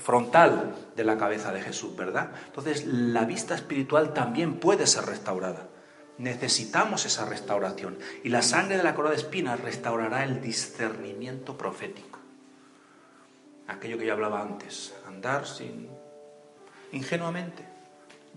frontal 0.00 0.74
de 0.96 1.04
la 1.04 1.16
cabeza 1.16 1.52
de 1.52 1.60
Jesús, 1.60 1.94
¿verdad? 1.94 2.32
Entonces 2.46 2.86
la 2.86 3.24
vista 3.24 3.54
espiritual 3.54 4.12
también 4.12 4.58
puede 4.58 4.88
ser 4.88 5.04
restaurada. 5.04 5.68
Necesitamos 6.18 7.06
esa 7.06 7.24
restauración. 7.26 7.98
Y 8.24 8.30
la 8.30 8.42
sangre 8.42 8.78
de 8.78 8.82
la 8.82 8.96
corona 8.96 9.14
de 9.14 9.20
espinas 9.20 9.60
restaurará 9.60 10.24
el 10.24 10.40
discernimiento 10.40 11.56
profético. 11.56 12.18
Aquello 13.68 13.96
que 13.96 14.06
yo 14.06 14.12
hablaba 14.12 14.42
antes, 14.42 14.92
andar 15.06 15.46
sin 15.46 15.88
ingenuamente 16.90 17.71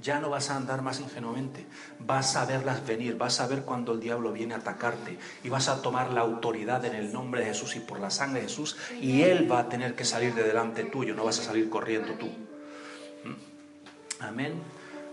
ya 0.02 0.20
no 0.20 0.30
vas 0.30 0.50
a 0.50 0.58
andar 0.58 0.82
más 0.82 1.00
ingenuamente, 1.00 1.66
vas 2.00 2.36
a 2.36 2.46
verlas 2.46 2.86
venir, 2.86 3.18
vas 3.18 3.40
a 3.40 3.48
ver 3.48 3.62
cuando 3.62 3.94
el 3.94 4.00
diablo 4.00 4.32
viene 4.32 4.54
a 4.54 4.58
atacarte 4.58 5.18
y 5.44 5.50
vas 5.50 5.70
a 5.70 5.82
tomar 5.82 6.12
la 6.12 6.22
autoridad 6.22 6.84
en 6.86 6.96
el 6.96 7.14
nombre 7.14 7.42
de 7.42 7.48
Jesús 7.48 7.76
y 7.76 7.80
por 7.80 8.00
la 8.00 8.10
sangre 8.10 8.42
de 8.42 8.48
Jesús 8.48 8.78
y 9.00 9.22
Él 9.22 9.50
va 9.50 9.60
a 9.60 9.70
tener 9.70 9.96
que 9.96 10.06
salir 10.06 10.34
de 10.36 10.44
delante 10.44 10.84
tuyo, 10.84 11.16
no 11.16 11.26
vas 11.26 11.40
a 11.40 11.44
salir 11.44 11.70
corriendo 11.70 12.14
tú. 12.14 12.28
¿Mm? 12.28 14.24
Amén. 14.24 14.54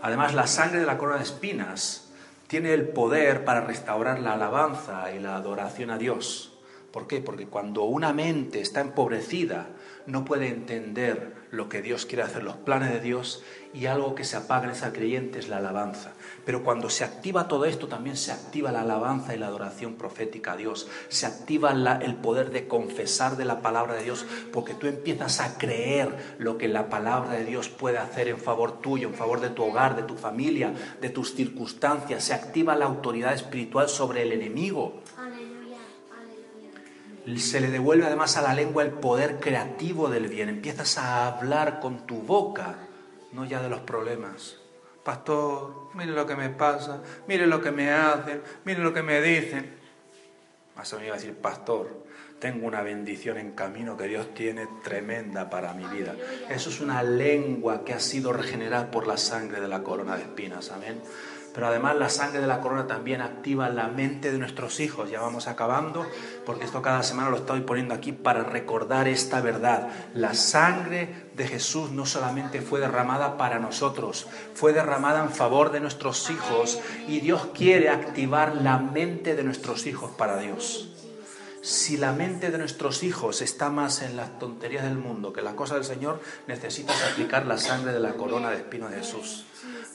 Además, 0.01 0.33
la 0.33 0.47
sangre 0.47 0.81
de 0.81 0.85
la 0.85 0.97
corona 0.97 1.17
de 1.17 1.23
espinas 1.23 2.09
tiene 2.47 2.73
el 2.73 2.89
poder 2.89 3.45
para 3.45 3.61
restaurar 3.61 4.19
la 4.19 4.33
alabanza 4.33 5.13
y 5.13 5.19
la 5.19 5.37
adoración 5.37 5.91
a 5.91 5.97
Dios. 5.97 6.53
¿Por 6.91 7.07
qué? 7.07 7.21
Porque 7.21 7.47
cuando 7.47 7.83
una 7.85 8.13
mente 8.13 8.59
está 8.61 8.81
empobrecida, 8.81 9.69
no 10.05 10.25
puede 10.25 10.49
entender 10.49 11.32
lo 11.53 11.69
que 11.69 11.83
Dios 11.83 12.07
quiere 12.07 12.23
hacer, 12.23 12.41
los 12.41 12.55
planes 12.55 12.91
de 12.91 12.99
Dios, 12.99 13.43
y 13.75 13.85
algo 13.85 14.15
que 14.15 14.23
se 14.23 14.35
apaga 14.35 14.65
en 14.65 14.71
esa 14.71 14.91
creyente 14.91 15.37
es 15.37 15.49
la 15.49 15.57
alabanza. 15.57 16.13
Pero 16.45 16.63
cuando 16.63 16.89
se 16.89 17.03
activa 17.03 17.47
todo 17.47 17.65
esto, 17.65 17.87
también 17.87 18.17
se 18.17 18.31
activa 18.31 18.71
la 18.71 18.81
alabanza 18.81 19.35
y 19.35 19.37
la 19.37 19.47
adoración 19.47 19.93
profética 19.93 20.53
a 20.53 20.57
Dios. 20.57 20.87
Se 21.09 21.27
activa 21.27 21.71
el 21.71 22.15
poder 22.15 22.49
de 22.49 22.67
confesar 22.67 23.37
de 23.37 23.45
la 23.45 23.61
palabra 23.61 23.93
de 23.93 24.03
Dios, 24.03 24.25
porque 24.51 24.73
tú 24.73 24.87
empiezas 24.87 25.41
a 25.41 25.59
creer 25.59 26.35
lo 26.39 26.57
que 26.57 26.67
la 26.67 26.89
palabra 26.89 27.33
de 27.33 27.45
Dios 27.45 27.69
puede 27.69 27.99
hacer 27.99 28.29
en 28.29 28.39
favor 28.39 28.81
tuyo, 28.81 29.07
en 29.07 29.13
favor 29.13 29.39
de 29.39 29.51
tu 29.51 29.63
hogar, 29.63 29.95
de 29.95 30.03
tu 30.03 30.15
familia, 30.15 30.73
de 31.01 31.09
tus 31.09 31.35
circunstancias. 31.35 32.23
Se 32.23 32.33
activa 32.33 32.75
la 32.75 32.85
autoridad 32.85 33.33
espiritual 33.33 33.89
sobre 33.89 34.23
el 34.23 34.31
enemigo 34.31 35.03
se 37.37 37.61
le 37.61 37.69
devuelve 37.69 38.05
además 38.05 38.37
a 38.37 38.41
la 38.41 38.53
lengua 38.53 38.83
el 38.83 38.91
poder 38.91 39.39
creativo 39.39 40.09
del 40.09 40.27
bien. 40.27 40.49
Empiezas 40.49 40.97
a 40.97 41.27
hablar 41.27 41.79
con 41.79 42.05
tu 42.05 42.15
boca, 42.21 42.75
no 43.31 43.45
ya 43.45 43.61
de 43.61 43.69
los 43.69 43.81
problemas. 43.81 44.57
Pastor, 45.03 45.89
mire 45.93 46.11
lo 46.11 46.25
que 46.25 46.35
me 46.35 46.49
pasa, 46.49 47.01
mire 47.27 47.45
lo 47.45 47.61
que 47.61 47.71
me 47.71 47.91
hacen, 47.91 48.41
mire 48.65 48.79
lo 48.79 48.93
que 48.93 49.03
me 49.03 49.21
dicen. 49.21 49.75
Más 50.75 50.91
o 50.93 50.99
menos 50.99 51.13
a 51.13 51.19
decir, 51.19 51.35
pastor, 51.35 52.03
tengo 52.39 52.67
una 52.67 52.81
bendición 52.81 53.37
en 53.37 53.51
camino 53.51 53.95
que 53.95 54.07
Dios 54.07 54.33
tiene 54.33 54.67
tremenda 54.83 55.49
para 55.49 55.73
mi 55.73 55.85
vida. 55.85 56.15
Eso 56.49 56.69
es 56.69 56.81
una 56.81 57.03
lengua 57.03 57.85
que 57.85 57.93
ha 57.93 57.99
sido 57.99 58.33
regenerada 58.33 58.91
por 58.91 59.07
la 59.07 59.17
sangre 59.17 59.61
de 59.61 59.67
la 59.67 59.83
corona 59.83 60.17
de 60.17 60.23
espinas. 60.23 60.71
Amén. 60.71 61.01
Pero 61.53 61.67
además 61.67 61.95
la 61.95 62.09
sangre 62.09 62.41
de 62.41 62.47
la 62.47 62.61
corona 62.61 62.87
también 62.87 63.21
activa 63.21 63.69
la 63.69 63.87
mente 63.87 64.31
de 64.31 64.37
nuestros 64.37 64.79
hijos. 64.79 65.11
Ya 65.11 65.21
vamos 65.21 65.47
acabando, 65.47 66.05
porque 66.45 66.65
esto 66.65 66.81
cada 66.81 67.03
semana 67.03 67.29
lo 67.29 67.37
estoy 67.37 67.61
poniendo 67.61 67.93
aquí 67.93 68.11
para 68.11 68.43
recordar 68.43 69.07
esta 69.07 69.41
verdad. 69.41 69.89
La 70.13 70.33
sangre 70.33 71.27
de 71.35 71.47
Jesús 71.47 71.91
no 71.91 72.05
solamente 72.05 72.61
fue 72.61 72.79
derramada 72.79 73.37
para 73.37 73.59
nosotros, 73.59 74.27
fue 74.53 74.73
derramada 74.73 75.23
en 75.23 75.29
favor 75.29 75.71
de 75.71 75.79
nuestros 75.79 76.29
hijos 76.29 76.79
y 77.07 77.19
Dios 77.19 77.49
quiere 77.53 77.89
activar 77.89 78.55
la 78.55 78.79
mente 78.79 79.35
de 79.35 79.43
nuestros 79.43 79.85
hijos 79.85 80.11
para 80.11 80.37
Dios. 80.37 80.92
Si 81.63 81.95
la 81.95 82.11
mente 82.11 82.51
de 82.51 82.57
nuestros 82.57 83.03
hijos 83.03 83.41
está 83.41 83.69
más 83.69 84.01
en 84.01 84.17
las 84.17 84.37
tonterías 84.37 84.83
del 84.83 84.97
mundo 84.97 85.31
que 85.31 85.39
en 85.39 85.45
las 85.45 85.53
cosas 85.53 85.77
del 85.77 85.85
Señor, 85.85 86.19
necesitas 86.45 87.01
aplicar 87.09 87.45
la 87.45 87.57
sangre 87.57 87.93
de 87.93 88.01
la 88.01 88.15
corona 88.15 88.49
de 88.49 88.57
espino 88.57 88.89
de 88.89 88.97
Jesús. 88.97 89.45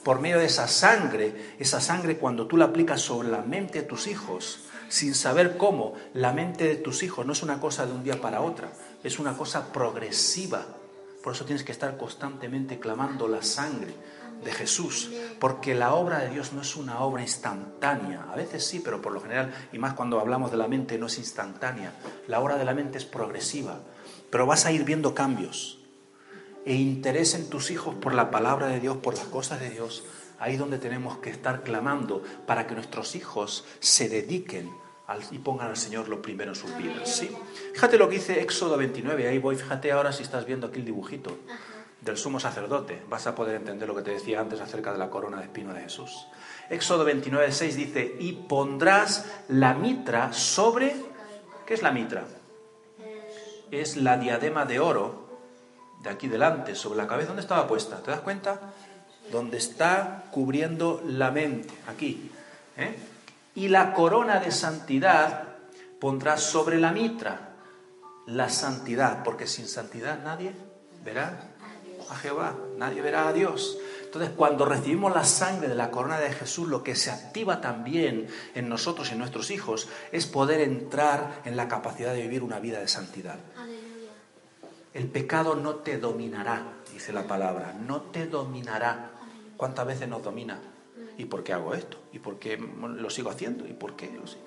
Por 0.03 0.19
medio 0.19 0.39
de 0.39 0.45
esa 0.45 0.67
sangre, 0.67 1.53
esa 1.59 1.79
sangre 1.79 2.17
cuando 2.17 2.47
tú 2.47 2.57
la 2.57 2.65
aplicas 2.65 3.01
sobre 3.01 3.29
la 3.29 3.43
mente 3.43 3.81
de 3.81 3.87
tus 3.87 4.07
hijos, 4.07 4.61
sin 4.87 5.13
saber 5.13 5.57
cómo, 5.57 5.93
la 6.15 6.33
mente 6.33 6.63
de 6.63 6.75
tus 6.75 7.03
hijos 7.03 7.27
no 7.27 7.33
es 7.33 7.43
una 7.43 7.59
cosa 7.59 7.85
de 7.85 7.91
un 7.91 8.03
día 8.03 8.19
para 8.19 8.41
otra, 8.41 8.71
es 9.03 9.19
una 9.19 9.37
cosa 9.37 9.71
progresiva. 9.71 10.65
Por 11.21 11.35
eso 11.35 11.45
tienes 11.45 11.63
que 11.63 11.71
estar 11.71 11.97
constantemente 11.97 12.79
clamando 12.79 13.27
la 13.27 13.43
sangre 13.43 13.93
de 14.43 14.51
Jesús, 14.51 15.11
porque 15.39 15.75
la 15.75 15.93
obra 15.93 16.19
de 16.19 16.29
Dios 16.29 16.53
no 16.53 16.61
es 16.61 16.75
una 16.75 17.01
obra 17.01 17.21
instantánea, 17.21 18.27
a 18.31 18.35
veces 18.35 18.65
sí, 18.65 18.81
pero 18.83 19.01
por 19.01 19.11
lo 19.11 19.21
general, 19.21 19.53
y 19.71 19.79
más 19.79 19.93
cuando 19.93 20.19
hablamos 20.19 20.51
de 20.51 20.57
la 20.57 20.67
mente, 20.67 20.97
no 20.97 21.07
es 21.07 21.17
instantánea, 21.17 21.93
la 22.27 22.39
obra 22.39 22.57
de 22.57 22.65
la 22.65 22.73
mente 22.73 22.97
es 22.97 23.05
progresiva, 23.05 23.79
pero 24.29 24.45
vas 24.45 24.65
a 24.65 24.71
ir 24.71 24.83
viendo 24.83 25.13
cambios 25.13 25.79
e 26.65 26.75
interés 26.75 27.35
en 27.35 27.49
tus 27.49 27.71
hijos 27.71 27.95
por 27.95 28.13
la 28.13 28.31
palabra 28.31 28.67
de 28.67 28.79
Dios, 28.79 28.97
por 28.97 29.15
las 29.15 29.25
cosas 29.25 29.59
de 29.59 29.69
Dios, 29.69 30.03
ahí 30.39 30.55
donde 30.55 30.77
tenemos 30.77 31.17
que 31.17 31.29
estar 31.29 31.63
clamando 31.63 32.23
para 32.45 32.67
que 32.67 32.75
nuestros 32.75 33.15
hijos 33.15 33.65
se 33.79 34.07
dediquen 34.07 34.71
y 35.31 35.39
pongan 35.39 35.69
al 35.69 35.77
Señor 35.77 36.07
lo 36.07 36.21
primero 36.21 36.51
en 36.51 36.55
sus 36.55 36.75
vidas. 36.77 37.15
¿sí? 37.15 37.29
Fíjate 37.73 37.97
lo 37.97 38.07
que 38.07 38.15
dice 38.15 38.41
Éxodo 38.41 38.77
29, 38.77 39.27
ahí 39.27 39.39
voy, 39.39 39.55
fíjate 39.55 39.91
ahora 39.91 40.13
si 40.13 40.23
estás 40.23 40.45
viendo 40.45 40.67
aquí 40.67 40.79
el 40.79 40.85
dibujito 40.85 41.37
del 42.01 42.17
sumo 42.17 42.39
sacerdote, 42.39 43.03
vas 43.09 43.27
a 43.27 43.35
poder 43.35 43.55
entender 43.55 43.87
lo 43.87 43.95
que 43.95 44.01
te 44.01 44.11
decía 44.11 44.39
antes 44.39 44.61
acerca 44.61 44.91
de 44.91 44.97
la 44.97 45.09
corona 45.09 45.37
de 45.37 45.43
espino 45.43 45.73
de 45.73 45.81
Jesús. 45.81 46.27
Éxodo 46.69 47.03
29, 47.03 47.51
6 47.51 47.75
dice, 47.75 48.15
y 48.19 48.33
pondrás 48.33 49.25
la 49.49 49.73
mitra 49.73 50.31
sobre... 50.33 50.95
¿Qué 51.65 51.73
es 51.73 51.81
la 51.81 51.91
mitra? 51.91 52.23
Es 53.71 53.97
la 53.97 54.17
diadema 54.17 54.65
de 54.65 54.79
oro 54.79 55.29
de 56.01 56.09
aquí 56.09 56.27
delante, 56.27 56.75
sobre 56.75 56.97
la 56.97 57.07
cabeza. 57.07 57.27
¿Dónde 57.27 57.41
estaba 57.41 57.67
puesta? 57.67 58.01
¿Te 58.01 58.11
das 58.11 58.21
cuenta? 58.21 58.73
Donde 59.31 59.57
está 59.57 60.25
cubriendo 60.31 61.01
la 61.05 61.31
mente, 61.31 61.73
aquí. 61.87 62.31
¿eh? 62.77 62.97
Y 63.55 63.67
la 63.67 63.93
corona 63.93 64.39
de 64.39 64.51
santidad 64.51 65.43
pondrás 65.99 66.41
sobre 66.41 66.79
la 66.79 66.91
mitra. 66.91 67.49
La 68.25 68.49
santidad, 68.49 69.23
porque 69.23 69.47
sin 69.47 69.67
santidad 69.67 70.19
nadie 70.23 70.53
verá 71.03 71.49
a 72.09 72.15
Jehová, 72.15 72.55
nadie 72.77 73.01
verá 73.01 73.27
a 73.27 73.33
Dios. 73.33 73.77
Entonces, 74.03 74.31
cuando 74.35 74.65
recibimos 74.65 75.13
la 75.13 75.23
sangre 75.23 75.67
de 75.67 75.75
la 75.75 75.91
corona 75.91 76.19
de 76.19 76.31
Jesús, 76.31 76.67
lo 76.67 76.83
que 76.83 76.95
se 76.95 77.11
activa 77.11 77.61
también 77.61 78.27
en 78.55 78.67
nosotros 78.67 79.09
y 79.09 79.13
en 79.13 79.19
nuestros 79.19 79.51
hijos 79.51 79.87
es 80.11 80.25
poder 80.25 80.61
entrar 80.61 81.41
en 81.45 81.55
la 81.55 81.67
capacidad 81.67 82.13
de 82.13 82.23
vivir 82.23 82.41
una 82.41 82.59
vida 82.59 82.79
de 82.79 82.87
santidad. 82.87 83.37
El 84.95 85.07
pecado 85.07 85.55
no 85.55 85.75
te 85.75 85.99
dominará, 85.99 86.73
dice 86.91 87.13
la 87.13 87.27
palabra, 87.27 87.73
no 87.73 88.01
te 88.01 88.25
dominará. 88.25 89.11
¿Cuántas 89.55 89.85
veces 89.85 90.07
nos 90.07 90.23
domina? 90.23 90.59
¿Y 91.17 91.25
por 91.25 91.43
qué 91.43 91.53
hago 91.53 91.75
esto? 91.75 91.97
¿Y 92.11 92.19
por 92.19 92.39
qué 92.39 92.57
lo 92.57 93.09
sigo 93.11 93.29
haciendo? 93.29 93.67
¿Y 93.67 93.73
por 93.73 93.95
qué? 93.95 94.05
Entonces, 94.05 94.37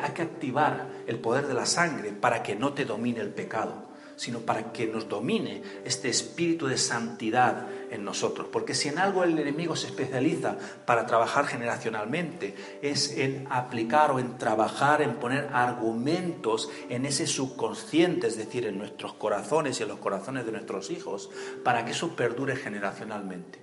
hay 0.00 0.12
que 0.12 0.22
activar 0.22 0.86
el 1.06 1.18
poder 1.18 1.46
de 1.46 1.54
la 1.54 1.66
sangre 1.66 2.12
para 2.12 2.42
que 2.42 2.56
no 2.56 2.72
te 2.72 2.86
domine 2.86 3.20
el 3.20 3.34
pecado 3.34 3.89
sino 4.20 4.40
para 4.40 4.70
que 4.70 4.86
nos 4.86 5.08
domine 5.08 5.62
este 5.86 6.10
espíritu 6.10 6.66
de 6.66 6.76
santidad 6.76 7.66
en 7.90 8.04
nosotros. 8.04 8.48
Porque 8.52 8.74
si 8.74 8.88
en 8.88 8.98
algo 8.98 9.24
el 9.24 9.38
enemigo 9.38 9.76
se 9.76 9.86
especializa 9.86 10.58
para 10.84 11.06
trabajar 11.06 11.46
generacionalmente, 11.46 12.54
es 12.82 13.16
en 13.16 13.46
aplicar 13.48 14.10
o 14.10 14.18
en 14.18 14.36
trabajar, 14.36 15.00
en 15.00 15.14
poner 15.14 15.48
argumentos 15.54 16.68
en 16.90 17.06
ese 17.06 17.26
subconsciente, 17.26 18.26
es 18.26 18.36
decir, 18.36 18.66
en 18.66 18.76
nuestros 18.76 19.14
corazones 19.14 19.80
y 19.80 19.84
en 19.84 19.88
los 19.88 20.00
corazones 20.00 20.44
de 20.44 20.52
nuestros 20.52 20.90
hijos, 20.90 21.30
para 21.64 21.86
que 21.86 21.92
eso 21.92 22.14
perdure 22.14 22.56
generacionalmente. 22.56 23.58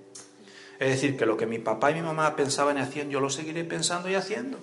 Es 0.80 0.88
decir, 0.88 1.16
que 1.16 1.24
lo 1.24 1.36
que 1.36 1.46
mi 1.46 1.60
papá 1.60 1.92
y 1.92 1.94
mi 1.94 2.02
mamá 2.02 2.34
pensaban 2.34 2.78
y 2.78 2.80
hacían, 2.80 3.10
yo 3.10 3.20
lo 3.20 3.30
seguiré 3.30 3.62
pensando 3.62 4.10
y 4.10 4.16
haciendo. 4.16 4.58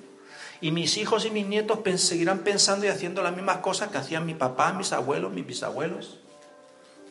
Y 0.66 0.72
mis 0.72 0.97
hijos 0.97 1.24
y 1.26 1.30
mis 1.30 1.45
nietos 1.45 1.78
seguirán 2.01 2.39
pensando 2.39 2.88
y 2.88 2.89
haciendo 2.89 3.22
las 3.22 3.36
mismas 3.36 3.57
cosas 3.57 3.89
que 3.89 3.99
hacían 3.99 4.26
mi 4.26 4.34
papá, 4.34 4.74
mis 4.74 4.93
abuelos, 4.93 5.32
mis 5.32 5.45
bisabuelos. 5.45 6.18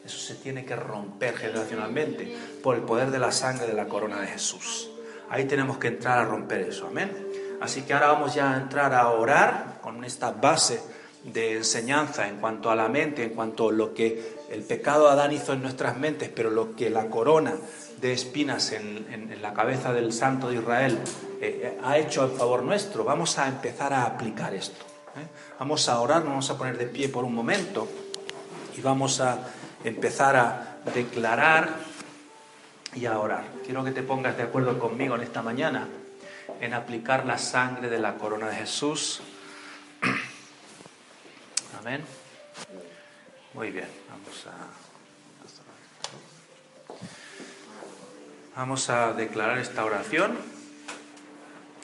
Eso 0.05 0.18
se 0.18 0.34
tiene 0.34 0.64
que 0.64 0.74
romper 0.74 1.36
generacionalmente 1.36 2.36
por 2.64 2.74
el 2.74 2.82
poder 2.82 3.12
de 3.12 3.20
la 3.20 3.30
sangre 3.30 3.68
de 3.68 3.74
la 3.74 3.86
corona 3.86 4.20
de 4.20 4.26
Jesús. 4.26 4.90
Ahí 5.30 5.44
tenemos 5.44 5.78
que 5.78 5.86
entrar 5.86 6.18
a 6.18 6.24
romper 6.24 6.62
eso, 6.62 6.88
amén. 6.88 7.12
Así 7.61 7.82
que 7.82 7.92
ahora 7.92 8.09
vamos 8.09 8.34
ya 8.34 8.55
a 8.55 8.57
entrar 8.57 8.92
a 8.92 9.09
orar 9.11 9.78
con 9.80 10.05
esta 10.05 10.32
base 10.32 10.80
de 11.22 11.59
enseñanza 11.59 12.26
en 12.26 12.38
cuanto 12.38 12.72
a 12.72 12.74
la 12.74 12.88
mente, 12.88 13.22
en 13.22 13.30
cuanto 13.30 13.68
a 13.68 13.72
lo 13.72 13.94
que 13.94 14.34
el 14.51 14.62
pecado 14.62 15.09
Adán 15.09 15.32
hizo 15.32 15.53
en 15.53 15.62
nuestras 15.62 15.97
mentes, 15.97 16.30
pero 16.34 16.51
lo 16.51 16.76
que 16.76 16.90
la 16.90 17.07
corona 17.07 17.55
de 18.01 18.12
espinas 18.12 18.72
en, 18.72 19.34
la 19.40 19.55
cabeza 19.55 19.92
del 19.92 20.12
santo 20.12 20.49
de 20.49 20.57
Israel 20.57 20.99
eh, 21.40 21.61
eh, 21.62 21.78
ha 21.82 21.99
hecho 21.99 22.22
a 22.22 22.28
favor 22.28 22.62
nuestro, 22.62 23.05
vamos 23.05 23.38
a 23.38 23.49
empezar 23.49 23.92
a 23.92 24.05
aplicar 24.05 24.55
esto. 24.55 24.84
¿eh? 25.16 25.26
Vamos 25.59 25.88
a 25.88 26.01
orar, 26.01 26.24
vamos 26.24 26.51
a 26.51 26.59
poner 26.59 26.76
de 26.78 26.86
pie 26.86 27.09
por 27.09 27.24
un 27.24 27.34
momento 27.34 27.88
y 28.76 28.80
vamos 28.80 29.20
a 29.20 29.38
empezar 29.84 30.36
a 30.36 30.78
declarar 30.95 31.76
y 32.95 33.07
a 33.07 33.18
orar. 33.18 33.45
Quiero 33.64 33.84
que 33.84 33.90
te 33.90 34.03
pongas 34.03 34.36
de 34.36 34.45
acuerdo 34.45 34.78
conmigo 34.78 35.14
en 35.14 35.22
esta 35.22 35.42
mañana 35.42 35.88
en 36.61 36.74
aplicar 36.74 37.26
la 37.26 37.38
sangre 37.38 37.88
de 37.88 37.99
la 37.99 38.14
corona 38.14 38.49
de 38.49 38.57
Jesús. 38.57 39.22
Amén. 41.80 42.24
Muy 43.55 43.70
bien, 43.70 43.88
vamos 44.11 44.46
a... 44.48 44.84
Vamos 48.57 48.90
a 48.90 49.12
declarar 49.12 49.59
esta 49.59 49.84
oración 49.84 50.36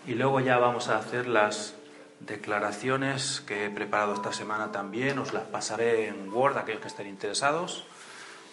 y 0.04 0.14
luego 0.14 0.40
ya 0.40 0.58
vamos 0.58 0.88
a 0.88 0.98
hacer 0.98 1.28
las 1.28 1.74
declaraciones 2.18 3.40
que 3.46 3.66
he 3.66 3.70
preparado 3.70 4.14
esta 4.14 4.32
semana 4.32 4.72
también. 4.72 5.20
Os 5.20 5.32
las 5.32 5.44
pasaré 5.44 6.08
en 6.08 6.32
Word, 6.32 6.58
aquellos 6.58 6.80
que 6.80 6.88
estén 6.88 7.06
interesados. 7.06 7.84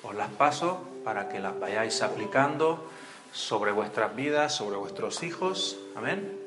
Os 0.04 0.14
las 0.14 0.30
paso 0.30 0.88
para 1.04 1.28
que 1.28 1.40
las 1.40 1.60
vayáis 1.60 2.04
aplicando 2.04 2.88
sobre 3.34 3.72
vuestras 3.72 4.16
vidas, 4.16 4.56
sobre 4.56 4.78
vuestros 4.78 5.24
hijos. 5.24 5.78
Amén. 5.96 6.40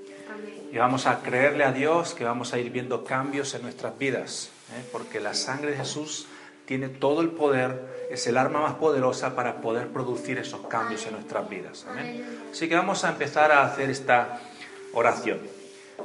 Y 0.70 0.78
vamos 0.78 1.06
a 1.06 1.20
creerle 1.20 1.64
a 1.64 1.72
Dios 1.72 2.14
que 2.14 2.22
vamos 2.22 2.52
a 2.52 2.58
ir 2.58 2.70
viendo 2.70 3.04
cambios 3.04 3.54
en 3.54 3.62
nuestras 3.62 3.98
vidas, 3.98 4.50
¿eh? 4.72 4.88
porque 4.92 5.18
la 5.18 5.34
sangre 5.34 5.72
de 5.72 5.78
Jesús 5.78 6.28
tiene 6.70 6.88
todo 6.88 7.20
el 7.20 7.30
poder, 7.30 8.06
es 8.12 8.28
el 8.28 8.38
arma 8.38 8.60
más 8.60 8.74
poderosa 8.74 9.34
para 9.34 9.60
poder 9.60 9.88
producir 9.88 10.38
esos 10.38 10.68
cambios 10.68 11.04
en 11.04 11.14
nuestras 11.14 11.48
vidas. 11.48 11.84
Así 12.52 12.68
que 12.68 12.76
vamos 12.76 13.02
a 13.02 13.08
empezar 13.08 13.50
a 13.50 13.64
hacer 13.64 13.90
esta 13.90 14.38
oración. 14.92 15.40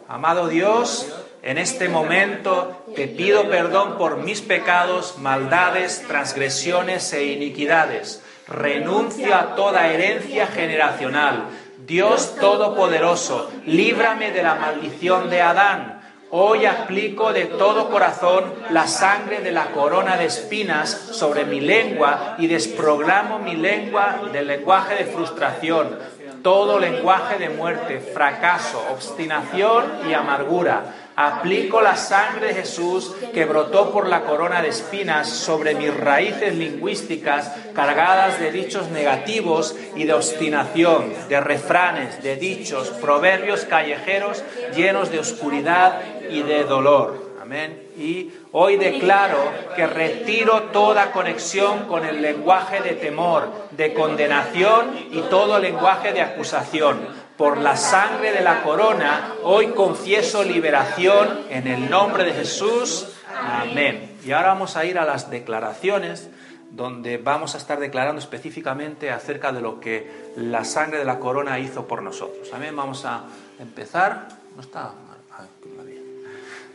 Amado 0.08 0.48
Dios, 0.48 1.16
en 1.44 1.60
este 1.60 1.88
momento 1.88 2.84
te 2.96 3.08
pido 3.08 3.48
perdón 3.48 4.00
por 4.00 4.18
mis 4.18 4.42
pecados, 4.42 5.20
maldades, 5.20 6.04
transgresiones 6.08 7.14
e 7.14 7.26
iniquidades. 7.26 8.24
Renuncio 8.48 9.36
a 9.36 9.54
toda 9.54 9.94
herencia 9.94 10.48
generacional. 10.48 11.44
Dios 11.86 12.38
Todopoderoso, 12.38 13.52
líbrame 13.68 14.32
de 14.32 14.42
la 14.42 14.56
maldición 14.56 15.30
de 15.30 15.44
Adán 15.44 16.05
Hoy 16.32 16.66
aplico 16.66 17.34
de 17.34 17.46
todo 17.46 17.90
corazón 17.90 18.52
la 18.72 18.88
sangre 18.88 19.42
de 19.42 19.52
la 19.52 19.68
corona 19.68 20.18
de 20.18 20.26
espinas 20.26 20.90
sobre 20.90 21.46
mi 21.46 21.60
lengua 21.60 22.36
y 22.40 22.48
desprogramo 22.48 23.38
mi 23.38 23.56
lengua 23.56 24.22
del 24.34 24.48
lenguaje 24.48 24.96
de 24.96 25.06
frustración, 25.06 26.00
todo 26.42 26.80
lenguaje 26.80 27.38
de 27.38 27.50
muerte, 27.50 28.00
fracaso, 28.00 28.84
obstinación 28.92 29.86
y 30.10 30.14
amargura. 30.14 30.96
Aplico 31.18 31.82
la 31.82 31.96
sangre 31.96 32.48
de 32.48 32.56
Jesús 32.56 33.16
que 33.34 33.46
brotó 33.46 33.92
por 33.92 34.10
la 34.10 34.24
corona 34.24 34.62
de 34.62 34.68
espinas 34.68 35.30
sobre 35.30 35.74
mis 35.74 35.96
raíces 35.96 36.54
lingüísticas 36.56 37.54
cargadas 37.74 38.38
de 38.40 38.52
dichos 38.52 38.90
negativos 38.90 39.78
y 39.96 40.04
de 40.04 40.14
obstinación, 40.14 41.14
de 41.30 41.40
refranes, 41.40 42.22
de 42.22 42.36
dichos, 42.36 42.90
proverbios 42.90 43.64
callejeros 43.64 44.44
llenos 44.76 45.10
de 45.10 45.20
oscuridad 45.20 46.02
y 46.30 46.42
de 46.42 46.66
dolor. 46.66 47.36
Amén. 47.42 47.90
Y 47.96 48.32
hoy 48.52 48.76
declaro 48.76 49.38
que 49.76 49.88
retiro 49.88 50.64
toda 50.74 51.12
conexión 51.12 51.86
con 51.86 52.04
el 52.04 52.22
lenguaje 52.22 52.82
de 52.82 52.94
temor, 52.94 53.52
de 53.72 53.94
condenación 53.94 54.98
y 55.12 55.22
todo 55.30 55.60
lenguaje 55.60 56.12
de 56.12 56.22
acusación. 56.22 57.25
Por 57.38 57.58
la 57.58 57.76
sangre 57.76 58.32
de 58.32 58.42
la 58.42 58.64
corona, 58.64 59.34
hoy 59.44 59.68
confieso 59.68 60.44
liberación 60.44 61.42
en 61.50 61.68
el 61.68 61.90
nombre 61.90 62.24
de 62.24 62.34
Jesús. 62.34 63.08
Amén. 63.36 64.18
Y 64.24 64.32
ahora 64.32 64.50
vamos 64.50 64.78
a 64.78 64.86
ir 64.86 64.98
a 64.98 65.06
las 65.06 65.30
declaraciones 65.30 66.30
donde 66.72 67.18
vamos 67.18 67.56
a 67.56 67.58
estar 67.58 67.80
declarando 67.80 68.20
específicamente 68.20 69.12
acerca 69.12 69.52
de 69.52 69.62
lo 69.62 69.80
que 69.80 70.32
la 70.38 70.64
sangre 70.64 71.00
de 71.00 71.06
la 71.06 71.20
corona 71.20 71.60
hizo 71.60 71.88
por 71.88 72.02
nosotros. 72.02 72.50
Amén. 72.54 72.76
Vamos 72.76 73.06
a 73.06 73.24
empezar. 73.60 74.28
No 74.56 74.62
está 74.62 74.94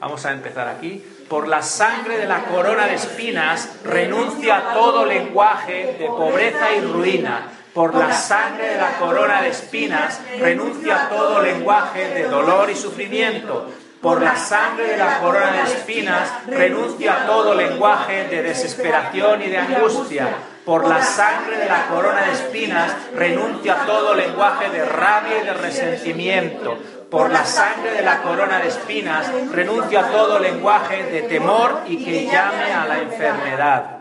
Vamos 0.00 0.24
a 0.24 0.32
empezar 0.32 0.66
aquí. 0.66 1.04
Por 1.28 1.46
la 1.46 1.62
sangre 1.62 2.16
de 2.16 2.26
la 2.26 2.44
corona 2.44 2.86
de 2.86 2.94
espinas 2.94 3.80
renuncia 3.84 4.56
a 4.56 4.74
todo 4.74 5.04
lenguaje 5.04 5.96
de 5.98 6.06
pobreza 6.06 6.74
y 6.74 6.80
ruina. 6.80 7.48
Por 7.74 7.94
la 7.94 8.12
sangre 8.12 8.70
de 8.70 8.76
la 8.76 8.98
corona 8.98 9.42
de 9.42 9.48
espinas 9.48 10.20
renuncia 10.38 11.04
a 11.04 11.08
todo 11.08 11.40
lenguaje 11.40 12.08
de 12.08 12.24
dolor 12.24 12.68
y 12.70 12.74
sufrimiento. 12.74 13.68
Por 14.00 14.22
la 14.22 14.34
sangre 14.36 14.86
de 14.88 14.96
la 14.96 15.18
corona 15.18 15.52
de 15.52 15.62
espinas 15.62 16.30
renuncia 16.46 17.22
a 17.22 17.26
todo 17.26 17.54
lenguaje 17.54 18.24
de 18.28 18.42
desesperación 18.42 19.42
y 19.42 19.48
de 19.48 19.58
angustia. 19.58 20.28
Por 20.64 20.88
la 20.88 21.02
sangre 21.02 21.58
de 21.58 21.68
la 21.68 21.86
corona 21.86 22.22
de 22.22 22.32
espinas 22.32 22.92
renuncia 23.14 23.82
a 23.82 23.86
todo 23.86 24.14
lenguaje 24.14 24.70
de 24.70 24.84
rabia 24.84 25.42
y 25.42 25.46
de 25.46 25.54
resentimiento 25.54 26.76
por 27.10 27.30
la 27.30 27.44
sangre 27.44 27.90
de 27.92 28.02
la 28.02 28.22
corona 28.22 28.60
de 28.60 28.68
espinas, 28.68 29.26
renuncia 29.50 30.00
a 30.00 30.10
todo 30.10 30.38
lenguaje 30.38 31.02
de 31.04 31.22
temor 31.22 31.80
y 31.88 32.04
que 32.04 32.26
llame 32.26 32.72
a 32.72 32.86
la 32.86 33.00
enfermedad. 33.00 33.99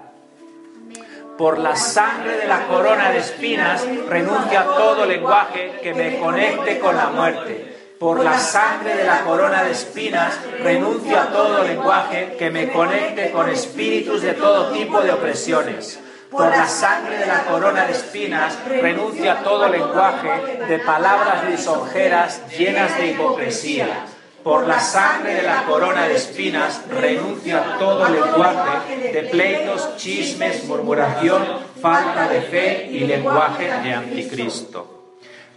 Por 1.40 1.58
la 1.58 1.74
sangre 1.78 2.36
de 2.36 2.48
la 2.48 2.68
corona 2.68 3.12
de 3.12 3.20
espinas, 3.20 3.88
renuncia 4.10 4.60
a 4.60 4.66
todo 4.66 5.06
lenguaje 5.06 5.80
que 5.82 5.94
me 5.94 6.20
conecte 6.20 6.80
con 6.80 6.98
la 6.98 7.12
muerte. 7.12 7.94
Por 7.98 8.22
la 8.22 8.38
sangre 8.38 8.94
de 8.98 9.06
la 9.06 9.22
corona 9.22 9.64
de 9.64 9.72
espinas, 9.72 10.38
renuncia 10.62 11.24
a 11.24 11.28
todo 11.28 11.64
lenguaje 11.64 12.36
que 12.38 12.50
me 12.50 12.70
conecte 12.70 13.32
con 13.32 13.48
espíritus 13.48 14.22
de 14.22 14.34
todo 14.34 14.74
tipo 14.74 15.00
de 15.00 15.14
opresiones 15.14 16.02
por 16.30 16.48
la 16.50 16.68
sangre 16.68 17.18
de 17.18 17.26
la 17.26 17.44
corona 17.46 17.86
de 17.86 17.94
espinas, 17.94 18.60
renuncia 18.68 19.32
a 19.32 19.44
todo 19.44 19.68
lenguaje 19.68 20.60
de 20.68 20.80
palabras 20.80 21.50
lisonjeras 21.50 22.42
llenas 22.56 22.96
de 22.98 23.12
hipocresía. 23.12 24.06
Por 24.44 24.68
la 24.68 24.80
sangre 24.80 25.36
de 25.36 25.44
la 25.44 25.64
corona 25.64 26.08
de 26.08 26.16
espinas, 26.16 26.82
renuncia 26.90 27.58
a 27.58 27.78
todo 27.78 28.08
lenguaje 28.08 29.12
de 29.12 29.24
pleitos, 29.24 29.98
chismes, 29.98 30.64
murmuración, 30.66 31.44
falta 31.82 32.28
de 32.30 32.42
fe 32.42 32.90
y 32.92 33.02
lenguaje 33.02 33.66
de 33.84 33.94
anticristo. 33.94 34.96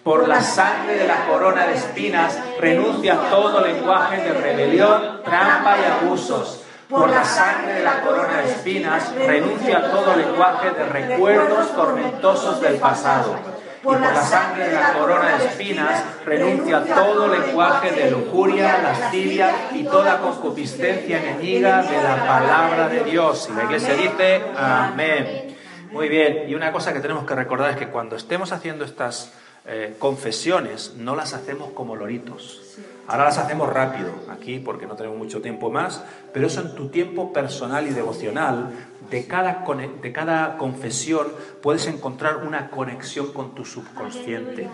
por 0.02 0.26
la 0.26 0.40
sangre 0.40 0.96
de 0.96 1.06
la 1.06 1.26
corona 1.26 1.66
de 1.66 1.74
espinas, 1.74 2.36
renuncia 2.58 3.14
a 3.14 3.30
todo 3.30 3.60
lenguaje 3.60 4.16
de 4.16 4.32
rebelión, 4.32 5.20
trampa 5.24 5.76
y 5.78 6.04
abusos, 6.04 6.62
por 6.88 7.08
la 7.08 7.24
sangre 7.24 7.74
de 7.74 7.84
la 7.84 8.00
corona 8.02 8.42
de 8.42 8.50
espinas, 8.50 9.14
renuncia 9.14 9.78
a 9.78 9.90
todo 9.90 10.16
lenguaje 10.16 10.70
de 10.70 10.84
recuerdos 10.84 11.74
tormentosos 11.74 12.60
del 12.60 12.74
pasado. 12.76 13.36
Y 13.82 13.84
por 13.84 14.00
la 14.00 14.22
sangre 14.22 14.68
de 14.68 14.74
la 14.74 14.92
corona 14.92 15.38
de 15.38 15.46
espinas, 15.46 16.04
renuncia 16.24 16.78
a 16.78 16.84
todo 16.84 17.26
lenguaje 17.26 17.90
de 17.90 18.10
lujuria, 18.12 18.78
lascivia 18.80 19.70
y 19.74 19.82
toda 19.82 20.20
concupiscencia 20.20 21.20
enemiga 21.20 21.82
de 21.82 22.02
la 22.02 22.24
palabra 22.24 22.88
de 22.88 23.02
Dios. 23.02 23.48
Y 23.50 23.56
la 23.56 23.64
iglesia 23.64 23.94
dice, 23.94 24.42
amén. 24.56 25.56
Muy 25.90 26.08
bien, 26.08 26.48
y 26.48 26.54
una 26.54 26.70
cosa 26.70 26.92
que 26.92 27.00
tenemos 27.00 27.24
que 27.26 27.34
recordar 27.34 27.70
es 27.70 27.76
que 27.76 27.88
cuando 27.88 28.16
estemos 28.16 28.52
haciendo 28.52 28.84
estas 28.84 29.32
eh, 29.66 29.96
confesiones, 29.98 30.94
no 30.96 31.16
las 31.16 31.34
hacemos 31.34 31.70
como 31.72 31.96
loritos 31.96 32.62
Ahora 33.08 33.24
las 33.24 33.38
hacemos 33.38 33.68
rápido, 33.68 34.10
aquí 34.30 34.58
porque 34.60 34.86
no 34.86 34.94
tenemos 34.94 35.18
mucho 35.18 35.42
tiempo 35.42 35.70
más, 35.70 36.02
pero 36.32 36.46
eso 36.46 36.60
en 36.60 36.74
tu 36.74 36.88
tiempo 36.88 37.32
personal 37.32 37.86
y 37.86 37.90
devocional, 37.90 38.70
de 39.12 39.26
cada, 39.26 39.62
de 40.02 40.12
cada 40.12 40.56
confesión 40.56 41.28
puedes 41.62 41.86
encontrar 41.86 42.38
una 42.38 42.70
conexión 42.70 43.30
con 43.34 43.54
tu 43.54 43.66
subconsciente, 43.66 44.70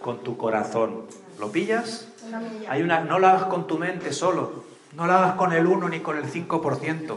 con 0.00 0.20
tu 0.20 0.36
corazón. 0.36 1.02
¿Lo 1.40 1.50
pillas? 1.50 2.06
Hay 2.68 2.84
no 2.84 3.18
lo 3.18 3.26
hagas 3.26 3.46
con 3.46 3.66
tu 3.66 3.78
mente 3.78 4.12
solo, 4.12 4.62
no 4.94 5.08
lo 5.08 5.12
hagas 5.12 5.34
con 5.34 5.52
el 5.52 5.66
1 5.66 5.88
ni 5.88 6.00
con 6.00 6.16
el 6.16 6.24
5%, 6.24 7.16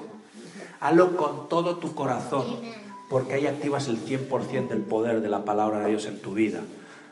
hazlo 0.79 1.15
con 1.15 1.47
todo 1.47 1.77
tu 1.77 1.93
corazón, 1.93 2.59
porque 3.07 3.35
ahí 3.35 3.45
activas 3.45 3.87
el 3.87 4.03
100% 4.03 4.67
del 4.67 4.81
poder 4.81 5.21
de 5.21 5.29
la 5.29 5.45
palabra 5.45 5.81
de 5.81 5.89
Dios 5.89 6.07
en 6.07 6.19
tu 6.19 6.33
vida. 6.33 6.61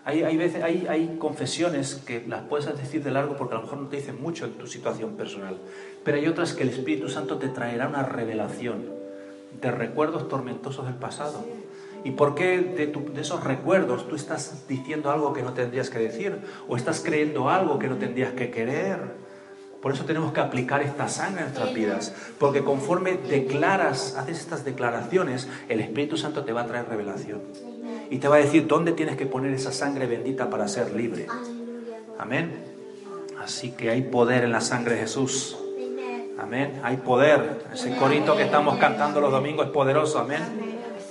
Hay, 0.07 0.37
veces, 0.37 0.63
hay, 0.63 0.87
hay 0.87 1.17
confesiones 1.19 1.95
que 1.95 2.23
las 2.25 2.43
puedes 2.43 2.65
decir 2.77 3.03
de 3.03 3.11
largo 3.11 3.35
porque 3.35 3.55
a 3.55 3.57
lo 3.57 3.63
mejor 3.63 3.79
no 3.79 3.87
te 3.89 3.97
dicen 3.97 4.21
mucho 4.21 4.45
en 4.45 4.53
tu 4.53 4.65
situación 4.65 5.17
personal, 5.17 5.57
pero 6.05 6.15
hay 6.15 6.27
otras 6.27 6.53
que 6.53 6.63
el 6.63 6.69
Espíritu 6.69 7.09
Santo 7.09 7.39
te 7.39 7.49
traerá 7.49 7.89
una 7.89 8.03
revelación 8.03 8.85
de 9.61 9.69
recuerdos 9.69 10.29
tormentosos 10.29 10.85
del 10.85 10.95
pasado. 10.95 11.43
¿Y 12.05 12.11
por 12.11 12.35
qué 12.35 12.57
de, 12.59 12.87
de, 12.87 13.21
esos 13.21 13.43
recuerdos 13.43 14.07
tú 14.07 14.15
estás 14.15 14.65
diciendo 14.69 15.11
algo 15.11 15.33
que 15.33 15.41
no 15.41 15.51
tendrías 15.51 15.89
que 15.89 15.99
decir? 15.99 16.37
¿O 16.69 16.77
estás 16.77 17.01
creyendo 17.01 17.49
algo 17.49 17.77
que 17.77 17.89
no 17.89 17.97
tendrías 17.97 18.31
que 18.31 18.49
querer? 18.49 19.26
Por 19.81 19.93
eso 19.93 20.05
tenemos 20.05 20.33
que 20.33 20.39
aplicar 20.39 20.81
esta 20.81 21.07
sangre 21.07 21.41
en 21.41 21.47
nuestras 21.47 21.73
vidas. 21.73 22.13
Porque 22.39 22.63
conforme 22.63 23.13
declaras, 23.17 24.15
haces 24.17 24.39
estas 24.39 24.65
declaraciones, 24.65 25.47
el 25.69 25.79
Espíritu 25.79 26.17
Santo 26.17 26.43
te 26.43 26.53
va 26.53 26.61
a 26.61 26.65
traer 26.65 26.87
revelación 26.89 27.41
y 28.09 28.19
te 28.19 28.27
va 28.27 28.37
a 28.37 28.39
decir 28.39 28.67
dónde 28.67 28.93
tienes 28.93 29.17
que 29.17 29.25
poner 29.25 29.53
esa 29.53 29.71
sangre 29.71 30.07
bendita 30.07 30.49
para 30.49 30.67
ser 30.67 30.93
libre. 30.93 31.27
Amén. 32.17 32.63
Así 33.39 33.71
que 33.71 33.89
hay 33.89 34.01
poder 34.03 34.43
en 34.43 34.51
la 34.51 34.61
sangre 34.61 34.95
de 34.95 35.01
Jesús. 35.01 35.57
Amén. 36.39 36.79
Hay 36.83 36.97
poder. 36.97 37.65
Ese 37.73 37.95
corito 37.95 38.35
que 38.35 38.43
estamos 38.43 38.77
cantando 38.77 39.21
los 39.21 39.31
domingos 39.31 39.67
es 39.67 39.71
poderoso. 39.71 40.19
Amén. 40.19 40.41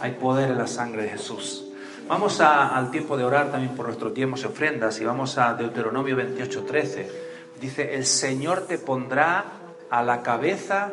Hay 0.01 0.13
poder 0.13 0.51
en 0.51 0.59
la 0.59 0.67
sangre 0.67 1.05
de 1.05 1.11
Jesús. 1.11 1.67
Vamos 2.09 2.41
al 2.41 2.91
tiempo 2.91 3.17
de 3.17 3.25
orar 3.25 3.51
también 3.51 3.75
por 3.75 3.87
nuestro 3.87 4.13
tiempo 4.13 4.37
y 4.41 4.45
ofrendas 4.45 5.01
y 5.01 5.05
vamos 5.05 5.39
a 5.39 5.55
Deuteronomio 5.55 6.17
28:13. 6.17 7.26
Dice, 7.61 7.95
el 7.95 8.05
Señor 8.05 8.67
te 8.67 8.79
pondrá 8.79 9.45
a 9.91 10.03
la 10.03 10.23
cabeza 10.23 10.93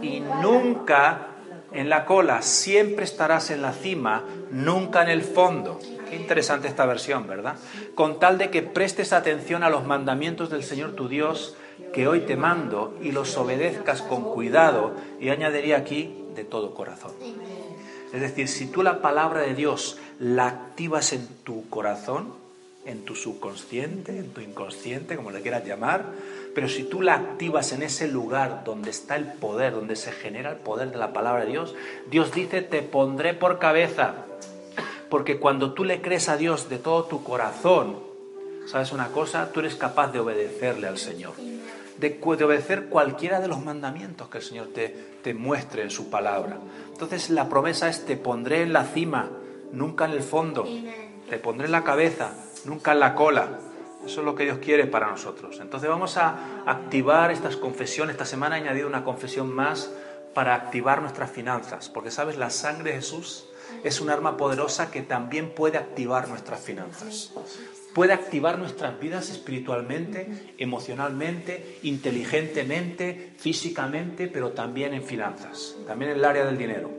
y 0.00 0.20
nunca 0.20 1.28
en 1.72 1.88
la 1.88 2.04
cola, 2.04 2.40
siempre 2.42 3.04
estarás 3.04 3.50
en 3.50 3.60
la 3.60 3.72
cima, 3.72 4.22
nunca 4.50 5.02
en 5.02 5.08
el 5.08 5.22
fondo. 5.22 5.80
Qué 6.08 6.14
interesante 6.16 6.68
esta 6.68 6.86
versión, 6.86 7.26
¿verdad? 7.26 7.56
Con 7.96 8.20
tal 8.20 8.38
de 8.38 8.50
que 8.50 8.62
prestes 8.62 9.12
atención 9.12 9.64
a 9.64 9.70
los 9.70 9.84
mandamientos 9.84 10.50
del 10.50 10.62
Señor 10.62 10.92
tu 10.92 11.08
Dios, 11.08 11.56
que 11.92 12.06
hoy 12.06 12.20
te 12.20 12.36
mando, 12.36 12.96
y 13.02 13.10
los 13.10 13.36
obedezcas 13.36 14.02
con 14.02 14.22
cuidado, 14.22 14.92
y 15.20 15.30
añadiría 15.30 15.76
aquí, 15.78 16.24
de 16.36 16.44
todo 16.44 16.74
corazón. 16.74 17.12
Es 18.12 18.20
decir, 18.20 18.46
si 18.46 18.66
tú 18.66 18.84
la 18.84 19.02
palabra 19.02 19.40
de 19.40 19.54
Dios 19.54 19.98
la 20.20 20.46
activas 20.46 21.12
en 21.12 21.26
tu 21.42 21.68
corazón, 21.68 22.43
en 22.86 23.04
tu 23.04 23.14
subconsciente, 23.14 24.18
en 24.18 24.30
tu 24.30 24.40
inconsciente, 24.40 25.16
como 25.16 25.30
le 25.30 25.40
quieras 25.40 25.64
llamar, 25.64 26.04
pero 26.54 26.68
si 26.68 26.84
tú 26.84 27.02
la 27.02 27.14
activas 27.14 27.72
en 27.72 27.82
ese 27.82 28.06
lugar 28.06 28.62
donde 28.64 28.90
está 28.90 29.16
el 29.16 29.26
poder, 29.26 29.72
donde 29.72 29.96
se 29.96 30.12
genera 30.12 30.50
el 30.52 30.58
poder 30.58 30.92
de 30.92 30.98
la 30.98 31.12
palabra 31.12 31.44
de 31.44 31.50
Dios, 31.50 31.74
Dios 32.10 32.32
dice, 32.32 32.62
te 32.62 32.82
pondré 32.82 33.34
por 33.34 33.58
cabeza. 33.58 34.14
Porque 35.10 35.38
cuando 35.38 35.72
tú 35.72 35.84
le 35.84 36.00
crees 36.00 36.28
a 36.28 36.36
Dios 36.36 36.68
de 36.68 36.78
todo 36.78 37.04
tu 37.04 37.24
corazón, 37.24 37.98
¿sabes 38.66 38.92
una 38.92 39.08
cosa? 39.08 39.50
Tú 39.52 39.60
eres 39.60 39.74
capaz 39.74 40.12
de 40.12 40.20
obedecerle 40.20 40.86
al 40.86 40.98
Señor. 40.98 41.32
De, 41.98 42.20
obedecer 42.22 42.86
cualquiera 42.86 43.40
de 43.40 43.48
los 43.48 43.62
mandamientos 43.62 44.28
que 44.28 44.38
el 44.38 44.44
Señor 44.44 44.68
te, 44.68 44.94
te 45.22 45.34
muestre 45.34 45.82
en 45.82 45.90
su 45.90 46.10
palabra. 46.10 46.58
Entonces 46.92 47.30
la 47.30 47.48
promesa 47.48 47.88
es, 47.88 48.04
te 48.04 48.16
pondré 48.16 48.62
en 48.62 48.72
la 48.72 48.84
cima, 48.84 49.30
nunca 49.72 50.04
en 50.04 50.12
el 50.12 50.22
fondo. 50.22 50.66
Te 51.28 51.38
pondré 51.38 51.66
en 51.66 51.72
la 51.72 51.84
cabeza, 51.84 52.32
nunca 52.66 52.92
en 52.92 53.00
la 53.00 53.14
cola. 53.14 53.58
Eso 54.04 54.20
es 54.20 54.26
lo 54.26 54.34
que 54.34 54.44
Dios 54.44 54.58
quiere 54.58 54.86
para 54.86 55.08
nosotros. 55.08 55.58
Entonces 55.60 55.88
vamos 55.88 56.16
a 56.16 56.62
activar 56.66 57.30
estas 57.30 57.56
confesiones. 57.56 58.14
Esta 58.14 58.26
semana 58.26 58.58
he 58.58 58.60
añadido 58.60 58.86
una 58.86 59.04
confesión 59.04 59.52
más 59.52 59.90
para 60.34 60.54
activar 60.54 61.00
nuestras 61.00 61.30
finanzas, 61.30 61.88
porque 61.88 62.10
sabes, 62.10 62.36
la 62.36 62.50
sangre 62.50 62.90
de 62.90 62.96
Jesús 62.96 63.48
es 63.82 64.00
un 64.00 64.10
arma 64.10 64.36
poderosa 64.36 64.90
que 64.90 65.02
también 65.02 65.50
puede 65.50 65.78
activar 65.78 66.28
nuestras 66.28 66.60
finanzas. 66.60 67.32
Puede 67.94 68.12
activar 68.12 68.58
nuestras 68.58 68.98
vidas 68.98 69.30
espiritualmente, 69.30 70.52
emocionalmente, 70.58 71.78
inteligentemente, 71.82 73.34
físicamente, 73.38 74.26
pero 74.26 74.50
también 74.50 74.94
en 74.94 75.04
finanzas, 75.04 75.76
también 75.86 76.10
en 76.10 76.18
el 76.18 76.24
área 76.24 76.44
del 76.44 76.58
dinero. 76.58 76.90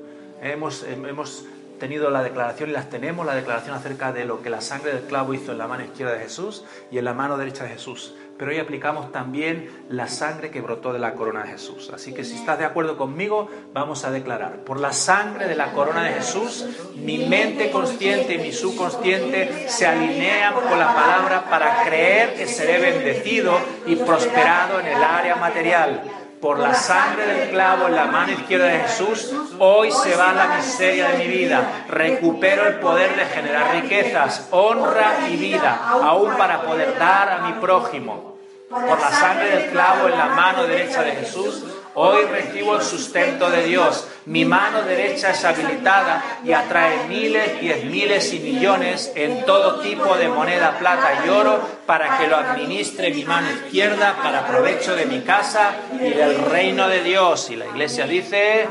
Hemos, 0.42 0.84
hemos 0.84 1.46
tenido 1.80 2.10
la 2.10 2.24
declaración 2.24 2.70
y 2.70 2.74
las 2.74 2.90
tenemos, 2.90 3.26
la 3.26 3.36
declaración 3.36 3.76
acerca 3.76 4.12
de 4.12 4.26
lo 4.26 4.42
que 4.42 4.50
la 4.50 4.62
sangre 4.62 4.94
del 4.94 5.04
clavo 5.04 5.34
hizo 5.34 5.52
en 5.52 5.58
la 5.58 5.68
mano 5.68 5.84
izquierda 5.84 6.14
de 6.14 6.20
Jesús 6.20 6.64
y 6.92 6.98
en 6.98 7.06
la 7.06 7.14
mano 7.14 7.38
derecha 7.38 7.64
de 7.64 7.72
Jesús. 7.72 8.16
Pero 8.38 8.52
hoy 8.52 8.60
aplicamos 8.60 9.12
también 9.12 9.86
la 9.90 10.08
sangre 10.08 10.52
que 10.52 10.60
brotó 10.60 10.92
de 10.92 11.00
la 11.00 11.14
corona 11.14 11.44
de 11.44 11.52
Jesús. 11.52 11.90
Así 11.94 12.14
que 12.14 12.26
si 12.26 12.36
estás 12.36 12.60
de 12.60 12.66
acuerdo 12.66 12.98
conmigo, 12.98 13.50
vamos 13.74 14.04
a 14.04 14.12
declarar, 14.12 14.66
por 14.66 14.80
la 14.80 14.92
sangre 14.92 15.48
de 15.48 15.56
la 15.56 15.72
corona 15.72 16.04
de 16.04 16.14
Jesús, 16.14 16.66
mi 16.96 17.20
mente 17.20 17.72
consciente 17.72 18.34
y 18.34 18.40
mi 18.40 18.52
subconsciente 18.52 19.70
se 19.70 19.88
alinean 19.88 20.54
con 20.54 20.78
la 20.78 20.94
palabra 20.94 21.50
para 21.50 21.84
creer 21.86 22.36
que 22.36 22.48
seré 22.48 22.80
bendecido 22.80 23.58
y 23.86 23.96
prosperado 23.96 24.82
en 24.82 24.88
el 24.88 25.02
área 25.02 25.38
material 25.38 26.25
por 26.46 26.60
la 26.60 26.76
sangre 26.76 27.26
del 27.26 27.50
clavo 27.50 27.88
en 27.88 27.96
la 27.96 28.06
mano 28.06 28.32
izquierda 28.32 28.68
de 28.68 28.82
Jesús, 28.82 29.34
hoy 29.58 29.90
se 29.92 30.16
va 30.16 30.32
la 30.32 30.58
miseria 30.58 31.10
de 31.10 31.18
mi 31.18 31.28
vida. 31.28 31.86
Recupero 31.90 32.68
el 32.68 32.76
poder 32.76 33.16
de 33.16 33.26
generar 33.26 33.72
riquezas, 33.72 34.50
honra 34.52 35.28
y 35.28 35.38
vida, 35.38 35.76
aún 36.04 36.36
para 36.38 36.62
poder 36.62 37.00
dar 37.00 37.32
a 37.32 37.38
mi 37.48 37.54
prójimo. 37.54 38.36
por 38.70 39.00
la 39.00 39.10
sangre 39.10 39.58
del 39.58 39.72
clavo 39.72 40.08
en 40.08 40.20
la 40.20 40.28
mano 40.28 40.68
derecha 40.68 41.02
de 41.02 41.14
Jesús, 41.14 41.64
Hoy 41.98 42.26
recibo 42.26 42.76
el 42.76 42.82
sustento 42.82 43.50
de 43.50 43.64
Dios. 43.64 44.06
Mi 44.26 44.44
mano 44.44 44.82
derecha 44.84 45.32
es 45.32 45.46
habilitada 45.46 46.42
y 46.44 46.52
atrae 46.52 47.08
miles, 47.08 47.62
diez 47.62 47.86
miles 47.86 48.34
y 48.34 48.40
millones 48.40 49.14
en 49.16 49.46
todo 49.46 49.80
tipo 49.80 50.18
de 50.18 50.28
moneda, 50.28 50.78
plata 50.78 51.24
y 51.26 51.30
oro 51.30 51.58
para 51.86 52.18
que 52.18 52.28
lo 52.28 52.36
administre 52.36 53.14
mi 53.14 53.24
mano 53.24 53.50
izquierda 53.50 54.18
para 54.22 54.46
provecho 54.46 54.94
de 54.94 55.06
mi 55.06 55.22
casa 55.22 55.74
y 55.94 56.10
del 56.10 56.38
reino 56.46 56.90
de 56.90 57.02
Dios. 57.02 57.50
Y 57.50 57.56
la 57.56 57.68
iglesia 57.68 58.06
dice, 58.06 58.68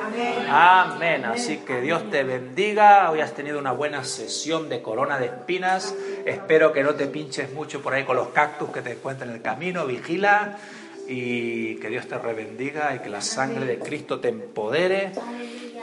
amén. 0.50 1.24
Así 1.24 1.58
que 1.58 1.80
Dios 1.80 2.10
te 2.10 2.24
bendiga. 2.24 3.10
Hoy 3.10 3.20
has 3.20 3.32
tenido 3.32 3.58
una 3.58 3.72
buena 3.72 4.04
sesión 4.04 4.68
de 4.68 4.82
corona 4.82 5.18
de 5.18 5.26
espinas. 5.26 5.94
Espero 6.26 6.74
que 6.74 6.82
no 6.82 6.94
te 6.94 7.06
pinches 7.06 7.50
mucho 7.54 7.80
por 7.80 7.94
ahí 7.94 8.04
con 8.04 8.16
los 8.16 8.28
cactus 8.28 8.68
que 8.68 8.82
te 8.82 8.92
encuentran 8.92 9.30
en 9.30 9.36
el 9.36 9.42
camino. 9.42 9.86
Vigila 9.86 10.58
y 11.08 11.76
que 11.76 11.88
Dios 11.88 12.06
te 12.06 12.18
rebendiga 12.18 12.94
y 12.94 13.00
que 13.00 13.10
la 13.10 13.20
sangre 13.20 13.66
de 13.66 13.78
Cristo 13.78 14.20
te 14.20 14.28
empodere 14.28 15.12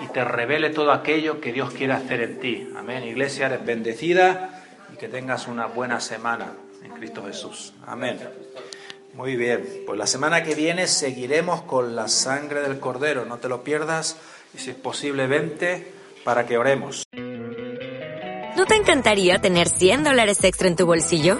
y 0.01 0.07
te 0.07 0.23
revele 0.23 0.71
todo 0.71 0.91
aquello 0.91 1.39
que 1.39 1.53
Dios 1.53 1.71
quiere 1.71 1.93
hacer 1.93 2.21
en 2.21 2.39
ti. 2.39 2.69
Amén. 2.75 3.03
Iglesia, 3.03 3.47
eres 3.47 3.65
bendecida 3.65 4.63
y 4.93 4.97
que 4.97 5.07
tengas 5.07 5.47
una 5.47 5.67
buena 5.67 5.99
semana 5.99 6.53
en 6.83 6.91
Cristo 6.91 7.23
Jesús. 7.23 7.73
Amén. 7.85 8.19
Muy 9.13 9.35
bien, 9.35 9.83
pues 9.85 9.99
la 9.99 10.07
semana 10.07 10.41
que 10.43 10.55
viene 10.55 10.87
seguiremos 10.87 11.63
con 11.63 11.95
la 11.95 12.07
sangre 12.07 12.61
del 12.61 12.79
Cordero. 12.79 13.25
No 13.25 13.37
te 13.37 13.49
lo 13.49 13.63
pierdas 13.63 14.17
y 14.53 14.57
si 14.57 14.71
es 14.71 14.75
posible, 14.75 15.27
vente 15.27 15.91
para 16.23 16.45
que 16.45 16.57
oremos. 16.57 17.03
¿No 18.55 18.65
te 18.65 18.75
encantaría 18.75 19.39
tener 19.39 19.69
100 19.69 20.03
dólares 20.03 20.43
extra 20.43 20.67
en 20.67 20.75
tu 20.75 20.85
bolsillo? 20.85 21.39